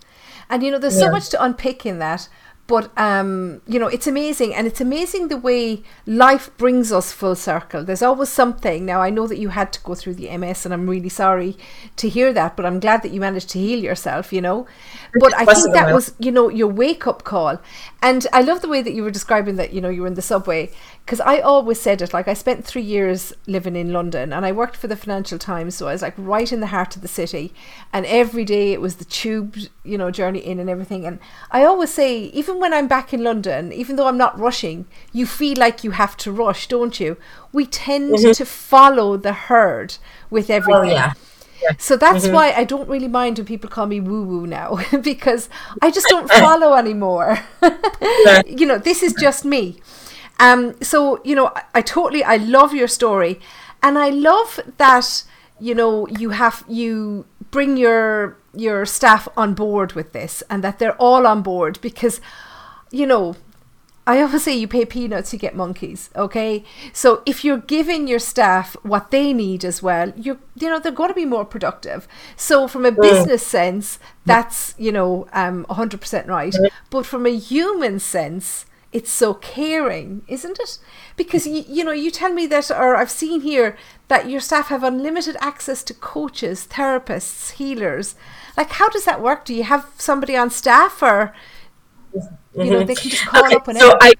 And 0.50 0.62
you 0.62 0.70
know, 0.70 0.78
there's 0.78 0.98
yeah. 0.98 1.06
so 1.06 1.10
much 1.10 1.28
to 1.30 1.42
unpick 1.42 1.84
in 1.84 1.98
that. 1.98 2.28
But 2.68 2.96
um, 2.98 3.62
you 3.66 3.78
know, 3.78 3.88
it's 3.88 4.06
amazing, 4.06 4.54
and 4.54 4.66
it's 4.66 4.80
amazing 4.80 5.28
the 5.28 5.38
way 5.38 5.82
life 6.06 6.56
brings 6.58 6.92
us 6.92 7.12
full 7.12 7.34
circle. 7.34 7.82
There's 7.82 8.02
always 8.02 8.28
something. 8.28 8.84
Now, 8.84 9.00
I 9.00 9.10
know 9.10 9.26
that 9.26 9.38
you 9.38 9.48
had 9.48 9.72
to 9.72 9.80
go 9.80 9.94
through 9.94 10.16
the 10.16 10.36
MS, 10.36 10.66
and 10.66 10.74
I'm 10.74 10.88
really 10.88 11.08
sorry 11.08 11.56
to 11.96 12.08
hear 12.10 12.30
that. 12.34 12.56
But 12.56 12.66
I'm 12.66 12.78
glad 12.78 13.02
that 13.02 13.10
you 13.10 13.20
managed 13.20 13.48
to 13.50 13.58
heal 13.58 13.80
yourself. 13.80 14.32
You 14.34 14.42
know, 14.42 14.66
but 15.14 15.34
I 15.34 15.46
think 15.46 15.72
that 15.72 15.94
was, 15.94 16.14
you 16.18 16.30
know, 16.30 16.48
your 16.48 16.68
wake 16.68 17.06
up 17.06 17.24
call. 17.24 17.58
And 18.02 18.26
I 18.32 18.42
love 18.42 18.60
the 18.60 18.68
way 18.68 18.82
that 18.82 18.92
you 18.92 19.02
were 19.02 19.10
describing 19.10 19.56
that, 19.56 19.72
you 19.72 19.80
know, 19.80 19.88
you 19.88 20.02
were 20.02 20.06
in 20.06 20.14
the 20.14 20.22
subway 20.22 20.70
because 21.08 21.20
I 21.20 21.38
always 21.38 21.80
said 21.80 22.02
it. 22.02 22.12
Like 22.12 22.28
I 22.28 22.34
spent 22.34 22.66
three 22.66 22.82
years 22.82 23.32
living 23.46 23.76
in 23.76 23.94
London 23.94 24.30
and 24.30 24.44
I 24.44 24.52
worked 24.52 24.76
for 24.76 24.88
the 24.88 24.94
Financial 24.94 25.38
Times, 25.38 25.74
so 25.74 25.88
I 25.88 25.92
was 25.92 26.02
like 26.02 26.12
right 26.18 26.52
in 26.52 26.60
the 26.60 26.66
heart 26.66 26.96
of 26.96 27.00
the 27.00 27.08
city. 27.08 27.54
And 27.94 28.04
every 28.04 28.44
day 28.44 28.74
it 28.74 28.82
was 28.82 28.96
the 28.96 29.06
tube, 29.06 29.56
you 29.84 29.96
know, 29.96 30.10
journey 30.10 30.40
in 30.40 30.60
and 30.60 30.68
everything. 30.68 31.06
And 31.06 31.18
I 31.50 31.64
always 31.64 31.88
say, 31.94 32.24
even 32.24 32.60
when 32.60 32.74
I'm 32.74 32.88
back 32.88 33.14
in 33.14 33.24
London, 33.24 33.72
even 33.72 33.96
though 33.96 34.06
I'm 34.06 34.18
not 34.18 34.38
rushing, 34.38 34.84
you 35.10 35.24
feel 35.24 35.56
like 35.56 35.82
you 35.82 35.92
have 35.92 36.14
to 36.18 36.30
rush, 36.30 36.66
don't 36.66 37.00
you? 37.00 37.16
We 37.54 37.64
tend 37.64 38.12
mm-hmm. 38.12 38.32
to 38.32 38.44
follow 38.44 39.16
the 39.16 39.32
herd 39.32 39.96
with 40.28 40.50
everything. 40.50 40.90
Oh, 40.90 40.92
yeah. 40.92 41.14
So 41.78 41.96
that's 41.96 42.26
mm-hmm. 42.26 42.34
why 42.34 42.52
I 42.52 42.64
don't 42.64 42.88
really 42.88 43.08
mind 43.08 43.38
when 43.38 43.46
people 43.46 43.70
call 43.70 43.86
me 43.86 44.00
woo 44.00 44.24
woo 44.24 44.46
now 44.46 44.78
because 45.02 45.48
I 45.80 45.90
just 45.90 46.06
don't 46.08 46.30
follow 46.30 46.74
anymore. 46.74 47.40
you 48.46 48.66
know, 48.66 48.78
this 48.78 49.02
is 49.02 49.14
just 49.14 49.46
me. 49.46 49.80
Um, 50.38 50.80
so 50.82 51.20
you 51.24 51.34
know, 51.34 51.48
I, 51.54 51.62
I 51.76 51.82
totally 51.82 52.22
I 52.24 52.36
love 52.36 52.74
your 52.74 52.88
story, 52.88 53.40
and 53.82 53.98
I 53.98 54.10
love 54.10 54.60
that 54.78 55.24
you 55.60 55.74
know 55.74 56.06
you 56.08 56.30
have 56.30 56.64
you 56.68 57.26
bring 57.50 57.76
your 57.76 58.36
your 58.54 58.86
staff 58.86 59.28
on 59.36 59.54
board 59.54 59.92
with 59.92 60.12
this, 60.12 60.42
and 60.50 60.62
that 60.64 60.78
they're 60.78 60.96
all 60.96 61.26
on 61.26 61.42
board 61.42 61.78
because 61.80 62.20
you 62.90 63.06
know 63.06 63.36
I 64.06 64.22
always 64.22 64.44
say 64.44 64.56
you 64.56 64.66
pay 64.66 64.86
peanuts, 64.86 65.34
you 65.34 65.38
get 65.38 65.54
monkeys. 65.54 66.08
Okay, 66.16 66.64
so 66.94 67.22
if 67.26 67.44
you're 67.44 67.58
giving 67.58 68.08
your 68.08 68.18
staff 68.18 68.74
what 68.82 69.10
they 69.10 69.34
need 69.34 69.64
as 69.66 69.82
well, 69.82 70.12
you 70.16 70.38
you 70.56 70.68
know 70.70 70.78
they're 70.78 70.92
going 70.92 71.10
to 71.10 71.14
be 71.14 71.26
more 71.26 71.44
productive. 71.44 72.08
So 72.36 72.66
from 72.68 72.86
a 72.86 72.92
business 72.92 73.46
sense, 73.46 73.98
that's 74.24 74.74
you 74.78 74.92
know 74.92 75.28
um 75.34 75.66
100% 75.68 76.26
right. 76.26 76.58
But 76.90 77.04
from 77.04 77.26
a 77.26 77.36
human 77.36 77.98
sense, 77.98 78.64
it's 78.92 79.10
so 79.10 79.34
caring, 79.34 80.22
isn't 80.28 80.58
it? 80.58 80.78
Because 81.16 81.46
you, 81.46 81.64
you 81.68 81.84
know, 81.84 81.92
you 81.92 82.10
tell 82.10 82.32
me 82.32 82.46
that, 82.46 82.70
or 82.70 82.96
I've 82.96 83.10
seen 83.10 83.42
here 83.42 83.76
that 84.08 84.30
your 84.30 84.40
staff 84.40 84.68
have 84.68 84.82
unlimited 84.82 85.36
access 85.40 85.82
to 85.84 85.94
coaches, 85.94 86.66
therapists, 86.70 87.52
healers. 87.52 88.14
Like, 88.56 88.72
how 88.72 88.88
does 88.88 89.04
that 89.04 89.20
work? 89.20 89.44
Do 89.44 89.54
you 89.54 89.64
have 89.64 89.90
somebody 89.98 90.36
on 90.36 90.50
staff, 90.50 91.02
or 91.02 91.34
you 92.14 92.70
know, 92.70 92.82
they 92.82 92.94
can 92.94 93.10
just 93.10 93.26
call 93.26 93.44
okay, 93.44 93.56
up 93.56 93.68
and 93.68 93.78
so 93.78 93.96
I 94.00 94.14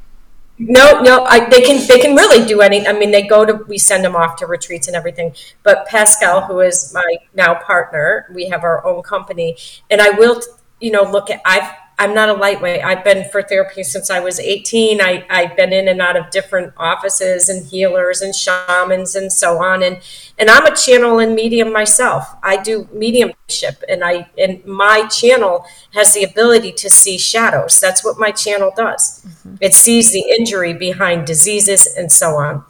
no 0.59 1.01
no 1.01 1.25
I, 1.25 1.49
they 1.49 1.63
can 1.63 1.87
they 1.87 2.01
can 2.01 2.17
really 2.17 2.45
do 2.47 2.61
any 2.61 2.87
i 2.87 2.93
mean 2.93 3.13
they 3.13 3.23
go 3.23 3.45
to 3.45 3.55
we 3.69 3.79
send 3.79 4.05
them 4.05 4.17
off 4.17 4.37
to 4.37 4.47
retreats 4.47 4.89
and 4.89 4.97
everything 4.97 5.33
but 5.63 5.87
pascal 5.87 6.43
who 6.43 6.61
is 6.61 6.93
my 6.93 7.17
now 7.35 7.55
partner 7.55 8.27
we 8.35 8.49
have 8.49 8.65
our 8.65 8.85
own 8.85 9.03
company 9.03 9.57
and 9.89 10.01
i 10.01 10.11
will 10.11 10.41
you 10.81 10.91
know 10.91 11.05
look 11.05 11.31
at 11.31 11.41
i've 11.45 11.71
I'm 12.01 12.15
not 12.15 12.29
a 12.29 12.33
lightweight. 12.33 12.85
I've 12.85 13.03
been 13.03 13.29
for 13.31 13.43
therapy 13.43 13.83
since 13.83 14.09
I 14.09 14.21
was 14.21 14.39
18. 14.39 15.01
I, 15.01 15.27
I've 15.29 15.57
been 15.57 15.73
in 15.73 15.89
and 15.89 16.01
out 16.01 16.17
of 16.17 16.31
different 16.31 16.73
offices 16.77 17.49
and 17.49 17.67
healers 17.67 18.23
and 18.23 18.33
shamans 18.35 19.17
and 19.17 19.33
so 19.33 19.63
on. 19.63 19.83
And 19.83 20.01
and 20.39 20.49
I'm 20.49 20.65
a 20.65 20.77
channel 20.77 21.19
and 21.19 21.35
medium 21.35 21.73
myself. 21.73 22.25
I 22.43 22.63
do 22.63 22.89
mediumship 22.93 23.83
and 23.89 24.05
I 24.05 24.31
and 24.39 24.65
my 24.65 25.09
channel 25.09 25.67
has 25.93 26.15
the 26.15 26.23
ability 26.23 26.73
to 26.73 26.89
see 26.89 27.19
shadows. 27.19 27.81
That's 27.81 28.05
what 28.05 28.17
my 28.17 28.31
channel 28.31 28.73
does. 28.77 29.25
Mm-hmm. 29.25 29.57
It 29.61 29.75
sees 29.75 30.13
the 30.13 30.25
injury 30.39 30.75
behind 30.75 31.27
diseases 31.27 31.97
and 31.97 32.13
so 32.13 32.37
on. 32.37 32.65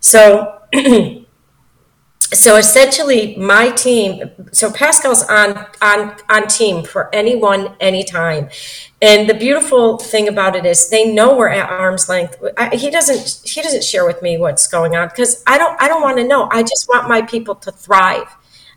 So 0.00 0.58
so 2.34 2.56
essentially 2.56 3.36
my 3.36 3.70
team 3.70 4.30
so 4.52 4.70
pascal's 4.70 5.22
on 5.24 5.66
on 5.80 6.14
on 6.28 6.46
team 6.46 6.84
for 6.84 7.14
anyone 7.14 7.74
anytime 7.80 8.48
and 9.00 9.28
the 9.28 9.34
beautiful 9.34 9.98
thing 9.98 10.28
about 10.28 10.56
it 10.56 10.66
is 10.66 10.88
they 10.90 11.12
know 11.12 11.36
we're 11.36 11.48
at 11.48 11.68
arm's 11.70 12.08
length 12.08 12.42
I, 12.56 12.74
he 12.76 12.90
doesn't 12.90 13.48
he 13.48 13.62
doesn't 13.62 13.84
share 13.84 14.06
with 14.06 14.20
me 14.20 14.36
what's 14.36 14.66
going 14.66 14.96
on 14.96 15.08
because 15.08 15.42
i 15.46 15.56
don't 15.56 15.80
i 15.80 15.88
don't 15.88 16.02
want 16.02 16.18
to 16.18 16.24
know 16.26 16.48
i 16.50 16.62
just 16.62 16.88
want 16.88 17.08
my 17.08 17.22
people 17.22 17.54
to 17.56 17.72
thrive 17.72 18.28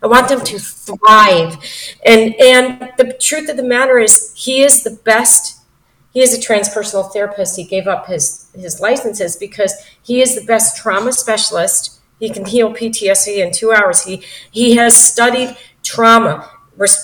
i 0.02 0.06
want 0.06 0.28
them 0.28 0.42
to 0.44 0.58
thrive 0.58 1.56
and 2.06 2.34
and 2.40 2.92
the 2.96 3.12
truth 3.20 3.48
of 3.48 3.56
the 3.56 3.62
matter 3.62 3.98
is 3.98 4.32
he 4.36 4.62
is 4.62 4.84
the 4.84 4.98
best 5.04 5.58
he 6.18 6.24
is 6.24 6.34
a 6.34 6.40
transpersonal 6.40 7.12
therapist. 7.12 7.56
He 7.56 7.64
gave 7.64 7.86
up 7.86 8.06
his 8.06 8.50
his 8.54 8.80
licenses 8.80 9.36
because 9.36 9.74
he 10.02 10.20
is 10.20 10.34
the 10.34 10.44
best 10.44 10.76
trauma 10.76 11.12
specialist. 11.12 11.97
He 12.18 12.30
can 12.30 12.46
heal 12.46 12.72
PTSD 12.72 13.38
in 13.38 13.52
two 13.52 13.72
hours. 13.72 14.04
He 14.04 14.22
he 14.50 14.76
has 14.76 14.96
studied 14.96 15.56
trauma, 15.82 16.50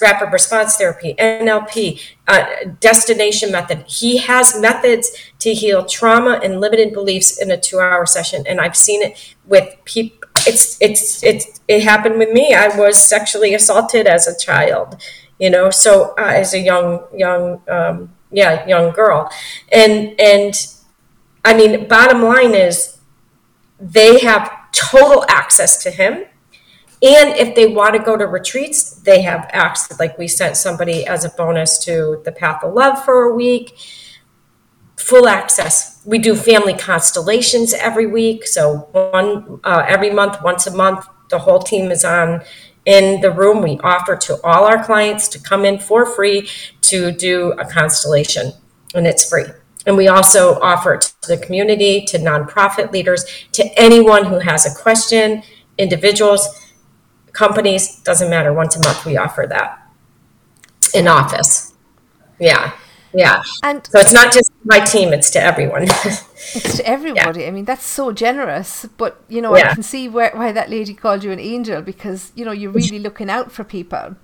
rapid 0.00 0.32
response 0.32 0.76
therapy, 0.76 1.14
NLP, 1.18 2.00
uh, 2.28 2.46
destination 2.80 3.52
method. 3.52 3.84
He 3.86 4.18
has 4.18 4.60
methods 4.60 5.10
to 5.40 5.54
heal 5.54 5.84
trauma 5.84 6.40
and 6.42 6.60
limited 6.60 6.92
beliefs 6.92 7.40
in 7.40 7.50
a 7.50 7.60
two 7.60 7.80
hour 7.80 8.06
session, 8.06 8.44
and 8.46 8.60
I've 8.60 8.76
seen 8.76 9.02
it 9.02 9.34
with 9.46 9.74
people. 9.84 10.28
It's 10.46 10.76
it's 10.80 11.22
it's 11.22 11.60
it 11.68 11.82
happened 11.82 12.18
with 12.18 12.30
me. 12.30 12.54
I 12.54 12.76
was 12.76 12.98
sexually 12.98 13.54
assaulted 13.54 14.06
as 14.06 14.26
a 14.26 14.36
child, 14.36 15.00
you 15.38 15.48
know, 15.48 15.70
so 15.70 16.14
uh, 16.18 16.26
as 16.26 16.54
a 16.54 16.58
young 16.58 17.04
young. 17.14 17.62
Um, 17.68 18.10
yeah, 18.34 18.66
young 18.66 18.92
girl. 18.92 19.30
And 19.72 20.18
and 20.20 20.54
I 21.44 21.56
mean, 21.56 21.86
bottom 21.88 22.22
line 22.22 22.54
is 22.54 22.98
they 23.80 24.20
have 24.20 24.50
total 24.74 25.24
access 25.28 25.82
to 25.84 25.90
him. 25.90 26.24
And 27.02 27.36
if 27.36 27.54
they 27.54 27.66
want 27.66 27.94
to 27.94 28.02
go 28.02 28.16
to 28.16 28.26
retreats, 28.26 28.94
they 28.94 29.22
have 29.22 29.48
access. 29.52 29.98
Like 29.98 30.16
we 30.18 30.26
sent 30.28 30.56
somebody 30.56 31.06
as 31.06 31.24
a 31.24 31.28
bonus 31.30 31.78
to 31.84 32.22
the 32.24 32.32
Path 32.32 32.64
of 32.64 32.74
Love 32.74 33.04
for 33.04 33.24
a 33.24 33.34
week, 33.34 33.76
full 34.96 35.28
access. 35.28 36.00
We 36.06 36.18
do 36.18 36.34
family 36.34 36.74
constellations 36.74 37.74
every 37.74 38.06
week. 38.06 38.46
So 38.46 38.88
one 38.92 39.60
uh, 39.64 39.84
every 39.86 40.10
month, 40.10 40.42
once 40.42 40.66
a 40.66 40.74
month, 40.74 41.06
the 41.30 41.40
whole 41.40 41.60
team 41.60 41.90
is 41.90 42.04
on 42.04 42.42
in 42.86 43.20
the 43.20 43.30
room. 43.30 43.62
We 43.62 43.78
offer 43.82 44.16
to 44.16 44.40
all 44.42 44.64
our 44.64 44.82
clients 44.82 45.28
to 45.28 45.38
come 45.38 45.64
in 45.64 45.78
for 45.78 46.06
free 46.06 46.48
to 46.82 47.12
do 47.12 47.52
a 47.52 47.64
constellation, 47.64 48.52
and 48.94 49.06
it's 49.06 49.28
free. 49.28 49.46
And 49.86 49.96
we 49.96 50.08
also 50.08 50.58
offer 50.60 50.94
it 50.94 51.12
to 51.22 51.36
the 51.36 51.38
community, 51.38 52.04
to 52.06 52.18
nonprofit 52.18 52.92
leaders, 52.92 53.24
to 53.52 53.64
anyone 53.78 54.24
who 54.24 54.38
has 54.38 54.64
a 54.64 54.82
question, 54.82 55.42
individuals, 55.76 56.48
companies, 57.32 58.00
doesn't 58.00 58.30
matter. 58.30 58.52
Once 58.52 58.76
a 58.76 58.80
month, 58.80 59.04
we 59.04 59.16
offer 59.16 59.46
that 59.48 59.86
in 60.94 61.06
office. 61.06 61.74
Yeah. 62.38 62.72
Yeah. 63.12 63.42
And 63.62 63.86
so 63.86 64.00
it's 64.00 64.12
not 64.12 64.32
just 64.32 64.50
my 64.64 64.80
team, 64.80 65.12
it's 65.12 65.30
to 65.30 65.42
everyone. 65.42 65.82
it's 65.84 66.78
to 66.78 66.86
everybody. 66.86 67.42
Yeah. 67.42 67.48
I 67.48 67.50
mean, 67.52 67.64
that's 67.64 67.86
so 67.86 68.10
generous. 68.10 68.86
But, 68.96 69.22
you 69.28 69.40
know, 69.40 69.56
yeah. 69.56 69.70
I 69.70 69.74
can 69.74 69.82
see 69.82 70.08
where, 70.08 70.32
why 70.34 70.50
that 70.52 70.68
lady 70.68 70.94
called 70.94 71.22
you 71.22 71.30
an 71.30 71.38
angel 71.38 71.80
because, 71.80 72.32
you 72.34 72.44
know, 72.44 72.52
you're 72.52 72.72
really 72.72 72.98
looking 72.98 73.30
out 73.30 73.52
for 73.52 73.62
people. 73.62 74.16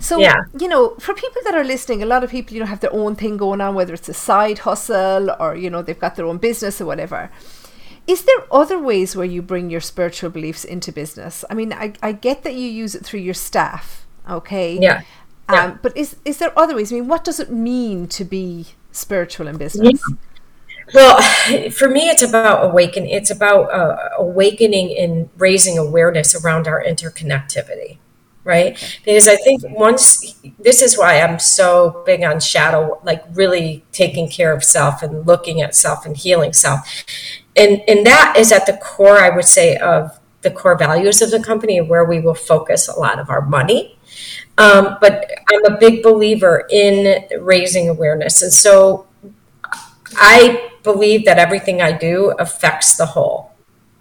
So, 0.00 0.18
yeah. 0.18 0.44
you 0.58 0.66
know, 0.66 0.96
for 0.98 1.14
people 1.14 1.40
that 1.44 1.54
are 1.54 1.64
listening, 1.64 2.02
a 2.02 2.06
lot 2.06 2.24
of 2.24 2.30
people, 2.30 2.54
you 2.54 2.60
know, 2.60 2.66
have 2.66 2.80
their 2.80 2.92
own 2.92 3.16
thing 3.16 3.36
going 3.36 3.60
on, 3.60 3.74
whether 3.74 3.94
it's 3.94 4.08
a 4.08 4.14
side 4.14 4.60
hustle 4.60 5.30
or, 5.38 5.54
you 5.54 5.70
know, 5.70 5.82
they've 5.82 5.98
got 5.98 6.16
their 6.16 6.26
own 6.26 6.38
business 6.38 6.80
or 6.80 6.86
whatever. 6.86 7.30
Is 8.06 8.24
there 8.24 8.44
other 8.50 8.78
ways 8.78 9.14
where 9.14 9.26
you 9.26 9.42
bring 9.42 9.70
your 9.70 9.80
spiritual 9.80 10.30
beliefs 10.30 10.64
into 10.64 10.90
business? 10.90 11.44
I 11.50 11.54
mean, 11.54 11.72
I, 11.72 11.92
I 12.02 12.12
get 12.12 12.42
that 12.44 12.54
you 12.54 12.66
use 12.66 12.94
it 12.94 13.04
through 13.04 13.20
your 13.20 13.34
staff, 13.34 14.06
okay? 14.28 14.78
Yeah. 14.80 15.02
Yeah. 15.50 15.64
Um, 15.64 15.78
but 15.82 15.96
is 15.96 16.16
is 16.24 16.38
there 16.38 16.56
other 16.58 16.76
ways? 16.76 16.92
I 16.92 16.96
mean, 16.96 17.08
what 17.08 17.24
does 17.24 17.40
it 17.40 17.50
mean 17.50 18.06
to 18.08 18.24
be 18.24 18.66
spiritual 18.92 19.48
in 19.48 19.56
business? 19.56 20.00
Yeah. 20.08 20.16
Well, 20.94 21.70
for 21.70 21.88
me, 21.88 22.08
it's 22.08 22.22
about 22.22 22.64
awaken. 22.64 23.06
It's 23.06 23.30
about 23.30 23.72
uh, 23.72 24.10
awakening 24.18 24.96
and 24.98 25.28
raising 25.36 25.78
awareness 25.78 26.34
around 26.34 26.68
our 26.68 26.82
interconnectivity, 26.82 27.98
right? 28.44 28.78
Because 29.04 29.28
I 29.28 29.36
think 29.36 29.62
once 29.68 30.40
this 30.58 30.82
is 30.82 30.96
why 30.98 31.20
I'm 31.20 31.38
so 31.38 32.02
big 32.06 32.22
on 32.22 32.40
shadow, 32.40 33.00
like 33.04 33.24
really 33.34 33.84
taking 33.92 34.28
care 34.28 34.52
of 34.52 34.64
self 34.64 35.02
and 35.02 35.26
looking 35.26 35.60
at 35.60 35.74
self 35.74 36.06
and 36.06 36.16
healing 36.16 36.52
self, 36.52 36.80
and 37.56 37.82
and 37.88 38.06
that 38.06 38.34
is 38.36 38.52
at 38.52 38.66
the 38.66 38.76
core, 38.76 39.18
I 39.18 39.30
would 39.30 39.44
say, 39.44 39.76
of 39.76 40.18
the 40.42 40.50
core 40.50 40.76
values 40.76 41.20
of 41.20 41.30
the 41.30 41.42
company, 41.42 41.80
where 41.80 42.04
we 42.04 42.20
will 42.20 42.34
focus 42.34 42.88
a 42.88 42.98
lot 42.98 43.18
of 43.18 43.28
our 43.30 43.42
money 43.42 43.96
um, 44.58 44.98
but 45.00 45.30
I'm 45.50 45.64
a 45.72 45.78
big 45.78 46.02
believer 46.02 46.66
in 46.70 47.24
raising 47.40 47.88
awareness. 47.88 48.42
And 48.42 48.52
so 48.52 49.06
I 50.16 50.70
believe 50.82 51.24
that 51.24 51.38
everything 51.38 51.80
I 51.80 51.92
do 51.92 52.34
affects 52.38 52.96
the 52.96 53.06
whole. 53.06 53.52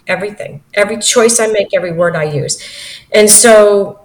Everything. 0.07 0.63
Every 0.73 0.97
choice 0.97 1.39
I 1.39 1.47
make, 1.47 1.73
every 1.73 1.91
word 1.91 2.15
I 2.15 2.23
use. 2.23 2.61
And 3.13 3.29
so 3.29 3.98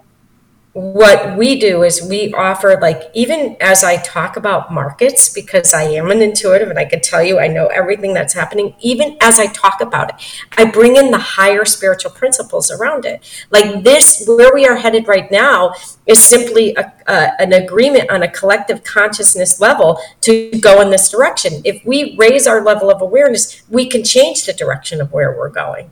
what 0.75 1.37
we 1.37 1.59
do 1.59 1.83
is 1.83 2.05
we 2.07 2.33
offer 2.33 2.77
like 2.81 3.03
even 3.13 3.55
as 3.59 3.83
i 3.83 3.95
talk 3.97 4.35
about 4.35 4.73
markets 4.73 5.29
because 5.29 5.73
i 5.73 5.83
am 5.83 6.11
an 6.11 6.21
intuitive 6.21 6.69
and 6.69 6.77
i 6.77 6.85
can 6.85 6.99
tell 6.99 7.23
you 7.23 7.39
i 7.39 7.47
know 7.47 7.67
everything 7.67 8.13
that's 8.13 8.33
happening 8.33 8.75
even 8.81 9.17
as 9.21 9.39
i 9.39 9.47
talk 9.47 9.79
about 9.81 10.09
it 10.09 10.15
i 10.57 10.65
bring 10.65 10.97
in 10.97 11.11
the 11.11 11.17
higher 11.17 11.65
spiritual 11.65 12.11
principles 12.11 12.71
around 12.71 13.05
it. 13.05 13.23
Like 13.51 13.83
this 13.83 14.25
where 14.27 14.53
we 14.53 14.65
are 14.67 14.75
headed 14.75 15.07
right 15.07 15.29
now 15.31 15.73
is 16.05 16.19
simply 16.19 16.75
a, 16.75 16.91
a, 17.07 17.41
an 17.41 17.53
agreement 17.53 18.09
on 18.09 18.23
a 18.23 18.31
collective 18.31 18.83
consciousness 18.83 19.59
level 19.59 19.99
to 20.21 20.51
go 20.59 20.81
in 20.81 20.89
this 20.89 21.09
direction. 21.09 21.61
If 21.63 21.85
we 21.85 22.15
raise 22.17 22.47
our 22.47 22.63
level 22.63 22.89
of 22.89 23.01
awareness 23.01 23.63
we 23.69 23.87
can 23.87 24.03
change 24.03 24.45
the 24.45 24.53
direction 24.53 25.01
of 25.01 25.11
where 25.11 25.35
we're 25.37 25.49
going 25.49 25.89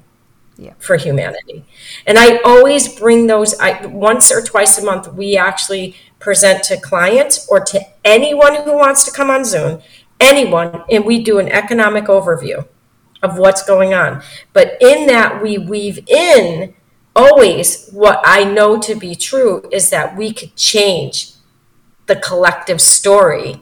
yeah. 0.57 0.73
for 0.79 0.95
humanity. 0.95 1.65
And 2.05 2.17
I 2.17 2.37
always 2.37 2.99
bring 2.99 3.27
those 3.27 3.57
I, 3.59 3.85
once 3.85 4.31
or 4.31 4.41
twice 4.41 4.77
a 4.77 4.83
month. 4.83 5.11
We 5.13 5.37
actually 5.37 5.95
present 6.19 6.63
to 6.63 6.79
clients 6.79 7.47
or 7.49 7.59
to 7.65 7.81
anyone 8.05 8.63
who 8.63 8.73
wants 8.77 9.03
to 9.05 9.11
come 9.11 9.29
on 9.29 9.45
Zoom, 9.45 9.81
anyone, 10.19 10.83
and 10.89 11.05
we 11.05 11.21
do 11.21 11.39
an 11.39 11.49
economic 11.49 12.05
overview 12.05 12.65
of 13.21 13.37
what's 13.37 13.63
going 13.63 13.93
on. 13.93 14.21
But 14.51 14.77
in 14.81 15.07
that, 15.07 15.41
we 15.41 15.57
weave 15.57 16.07
in 16.07 16.75
always 17.15 17.89
what 17.91 18.21
I 18.23 18.43
know 18.43 18.79
to 18.81 18.95
be 18.95 19.15
true 19.15 19.67
is 19.71 19.89
that 19.89 20.15
we 20.17 20.33
could 20.33 20.55
change 20.55 21.31
the 22.07 22.15
collective 22.15 22.81
story 22.81 23.61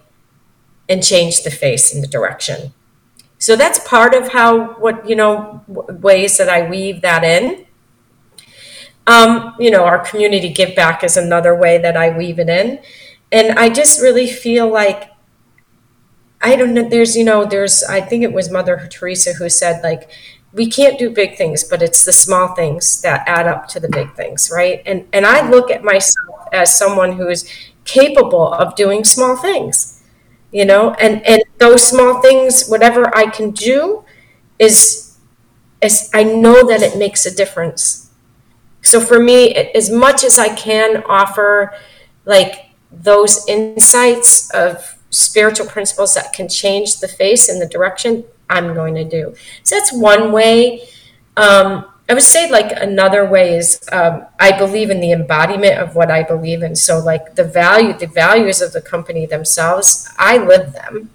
and 0.89 1.03
change 1.03 1.43
the 1.43 1.51
face 1.51 1.93
and 1.93 2.03
the 2.03 2.07
direction 2.07 2.73
so 3.41 3.55
that's 3.55 3.79
part 3.79 4.13
of 4.13 4.33
how 4.33 4.73
what 4.75 5.09
you 5.09 5.15
know 5.15 5.63
ways 5.67 6.37
that 6.37 6.47
I 6.47 6.69
weave 6.69 7.01
that 7.01 7.23
in. 7.23 7.65
Um, 9.07 9.55
you 9.59 9.71
know, 9.71 9.83
our 9.83 9.97
community 9.97 10.49
give 10.49 10.75
back 10.75 11.03
is 11.03 11.17
another 11.17 11.55
way 11.55 11.79
that 11.79 11.97
I 11.97 12.15
weave 12.15 12.37
it 12.37 12.49
in, 12.49 12.79
and 13.31 13.57
I 13.57 13.69
just 13.69 13.99
really 13.99 14.27
feel 14.27 14.71
like 14.71 15.09
I 16.39 16.55
don't 16.55 16.75
know. 16.75 16.87
There's 16.87 17.15
you 17.17 17.23
know, 17.23 17.43
there's 17.45 17.83
I 17.83 17.99
think 17.99 18.23
it 18.23 18.31
was 18.31 18.51
Mother 18.51 18.87
Teresa 18.91 19.33
who 19.33 19.49
said 19.49 19.81
like 19.83 20.07
we 20.53 20.69
can't 20.69 20.99
do 20.99 21.09
big 21.09 21.35
things, 21.35 21.63
but 21.63 21.81
it's 21.81 22.05
the 22.05 22.13
small 22.13 22.53
things 22.53 23.01
that 23.01 23.27
add 23.27 23.47
up 23.47 23.67
to 23.69 23.79
the 23.79 23.89
big 23.89 24.13
things, 24.13 24.51
right? 24.53 24.83
And 24.85 25.07
and 25.11 25.25
I 25.25 25.49
look 25.49 25.71
at 25.71 25.83
myself 25.83 26.47
as 26.53 26.77
someone 26.77 27.13
who 27.13 27.27
is 27.27 27.49
capable 27.85 28.53
of 28.53 28.75
doing 28.75 29.03
small 29.03 29.35
things 29.35 29.90
you 30.51 30.65
know 30.65 30.93
and 30.95 31.25
and 31.25 31.43
those 31.57 31.87
small 31.87 32.21
things 32.21 32.67
whatever 32.67 33.15
i 33.15 33.25
can 33.25 33.51
do 33.51 34.03
is 34.59 35.17
is 35.81 36.09
i 36.13 36.23
know 36.23 36.67
that 36.67 36.81
it 36.81 36.97
makes 36.97 37.25
a 37.25 37.33
difference. 37.35 38.09
So 38.83 38.99
for 38.99 39.19
me 39.19 39.53
as 39.53 39.89
much 39.89 40.23
as 40.23 40.37
i 40.37 40.53
can 40.55 41.03
offer 41.03 41.73
like 42.25 42.71
those 42.91 43.47
insights 43.47 44.51
of 44.51 44.97
spiritual 45.09 45.67
principles 45.67 46.13
that 46.15 46.33
can 46.33 46.47
change 46.49 46.99
the 46.99 47.07
face 47.07 47.49
and 47.49 47.61
the 47.61 47.67
direction 47.67 48.23
i'm 48.49 48.73
going 48.73 48.95
to 48.95 49.03
do. 49.03 49.33
So 49.63 49.75
that's 49.75 49.93
one 49.93 50.31
way. 50.31 50.81
Um, 51.37 51.85
I 52.09 52.13
would 52.13 52.23
say 52.23 52.49
like 52.51 52.71
another 52.71 53.25
way 53.25 53.55
is 53.55 53.79
um, 53.91 54.25
I 54.39 54.57
believe 54.57 54.89
in 54.89 54.99
the 54.99 55.11
embodiment 55.11 55.77
of 55.77 55.95
what 55.95 56.11
I 56.11 56.23
believe 56.23 56.61
in. 56.61 56.75
So 56.75 56.99
like 56.99 57.35
the 57.35 57.43
value, 57.43 57.93
the 57.93 58.07
values 58.07 58.61
of 58.61 58.73
the 58.73 58.81
company 58.81 59.25
themselves, 59.25 60.09
I 60.17 60.37
live 60.37 60.73
them. 60.73 61.09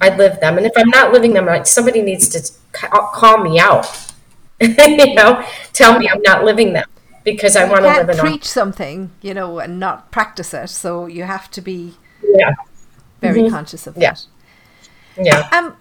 I 0.00 0.14
live 0.14 0.38
them, 0.38 0.56
and 0.56 0.64
if 0.64 0.72
I'm 0.76 0.88
not 0.90 1.12
living 1.12 1.32
them, 1.32 1.46
like 1.46 1.66
somebody 1.66 2.00
needs 2.00 2.28
to 2.28 2.52
call 2.72 3.38
me 3.42 3.58
out. 3.58 3.86
you 4.60 5.14
know, 5.14 5.44
tell 5.72 5.98
me 5.98 6.08
I'm 6.08 6.22
not 6.22 6.44
living 6.44 6.74
them 6.74 6.86
because 7.24 7.56
I 7.56 7.68
want 7.68 7.82
to 7.82 8.04
live. 8.04 8.18
Preach 8.18 8.44
something, 8.44 9.10
you 9.20 9.34
know, 9.34 9.58
and 9.58 9.80
not 9.80 10.12
practice 10.12 10.54
it. 10.54 10.68
So 10.68 11.06
you 11.06 11.24
have 11.24 11.50
to 11.50 11.60
be 11.60 11.94
yeah 12.22 12.54
very 13.20 13.40
mm-hmm. 13.40 13.54
conscious 13.54 13.86
of 13.86 13.96
yeah. 13.96 14.12
that. 14.12 14.26
Yeah. 15.16 15.48
Um, 15.52 15.76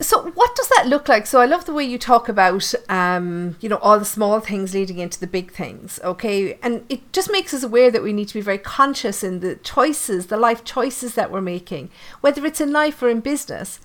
so 0.00 0.30
what 0.30 0.56
does 0.56 0.68
that 0.68 0.86
look 0.86 1.08
like? 1.08 1.26
So 1.26 1.40
I 1.40 1.46
love 1.46 1.66
the 1.66 1.74
way 1.74 1.84
you 1.84 1.98
talk 1.98 2.28
about, 2.28 2.72
um, 2.88 3.56
you 3.60 3.68
know, 3.68 3.76
all 3.76 3.98
the 3.98 4.04
small 4.04 4.40
things 4.40 4.72
leading 4.72 4.98
into 4.98 5.20
the 5.20 5.26
big 5.26 5.52
things. 5.52 6.00
Okay, 6.02 6.58
and 6.62 6.84
it 6.88 7.12
just 7.12 7.30
makes 7.30 7.52
us 7.52 7.62
aware 7.62 7.90
that 7.90 8.02
we 8.02 8.12
need 8.12 8.28
to 8.28 8.34
be 8.34 8.40
very 8.40 8.58
conscious 8.58 9.22
in 9.22 9.40
the 9.40 9.56
choices, 9.56 10.26
the 10.26 10.38
life 10.38 10.64
choices 10.64 11.14
that 11.14 11.30
we're 11.30 11.42
making, 11.42 11.90
whether 12.22 12.46
it's 12.46 12.60
in 12.60 12.72
life 12.72 13.02
or 13.02 13.10
in 13.10 13.20
business. 13.20 13.78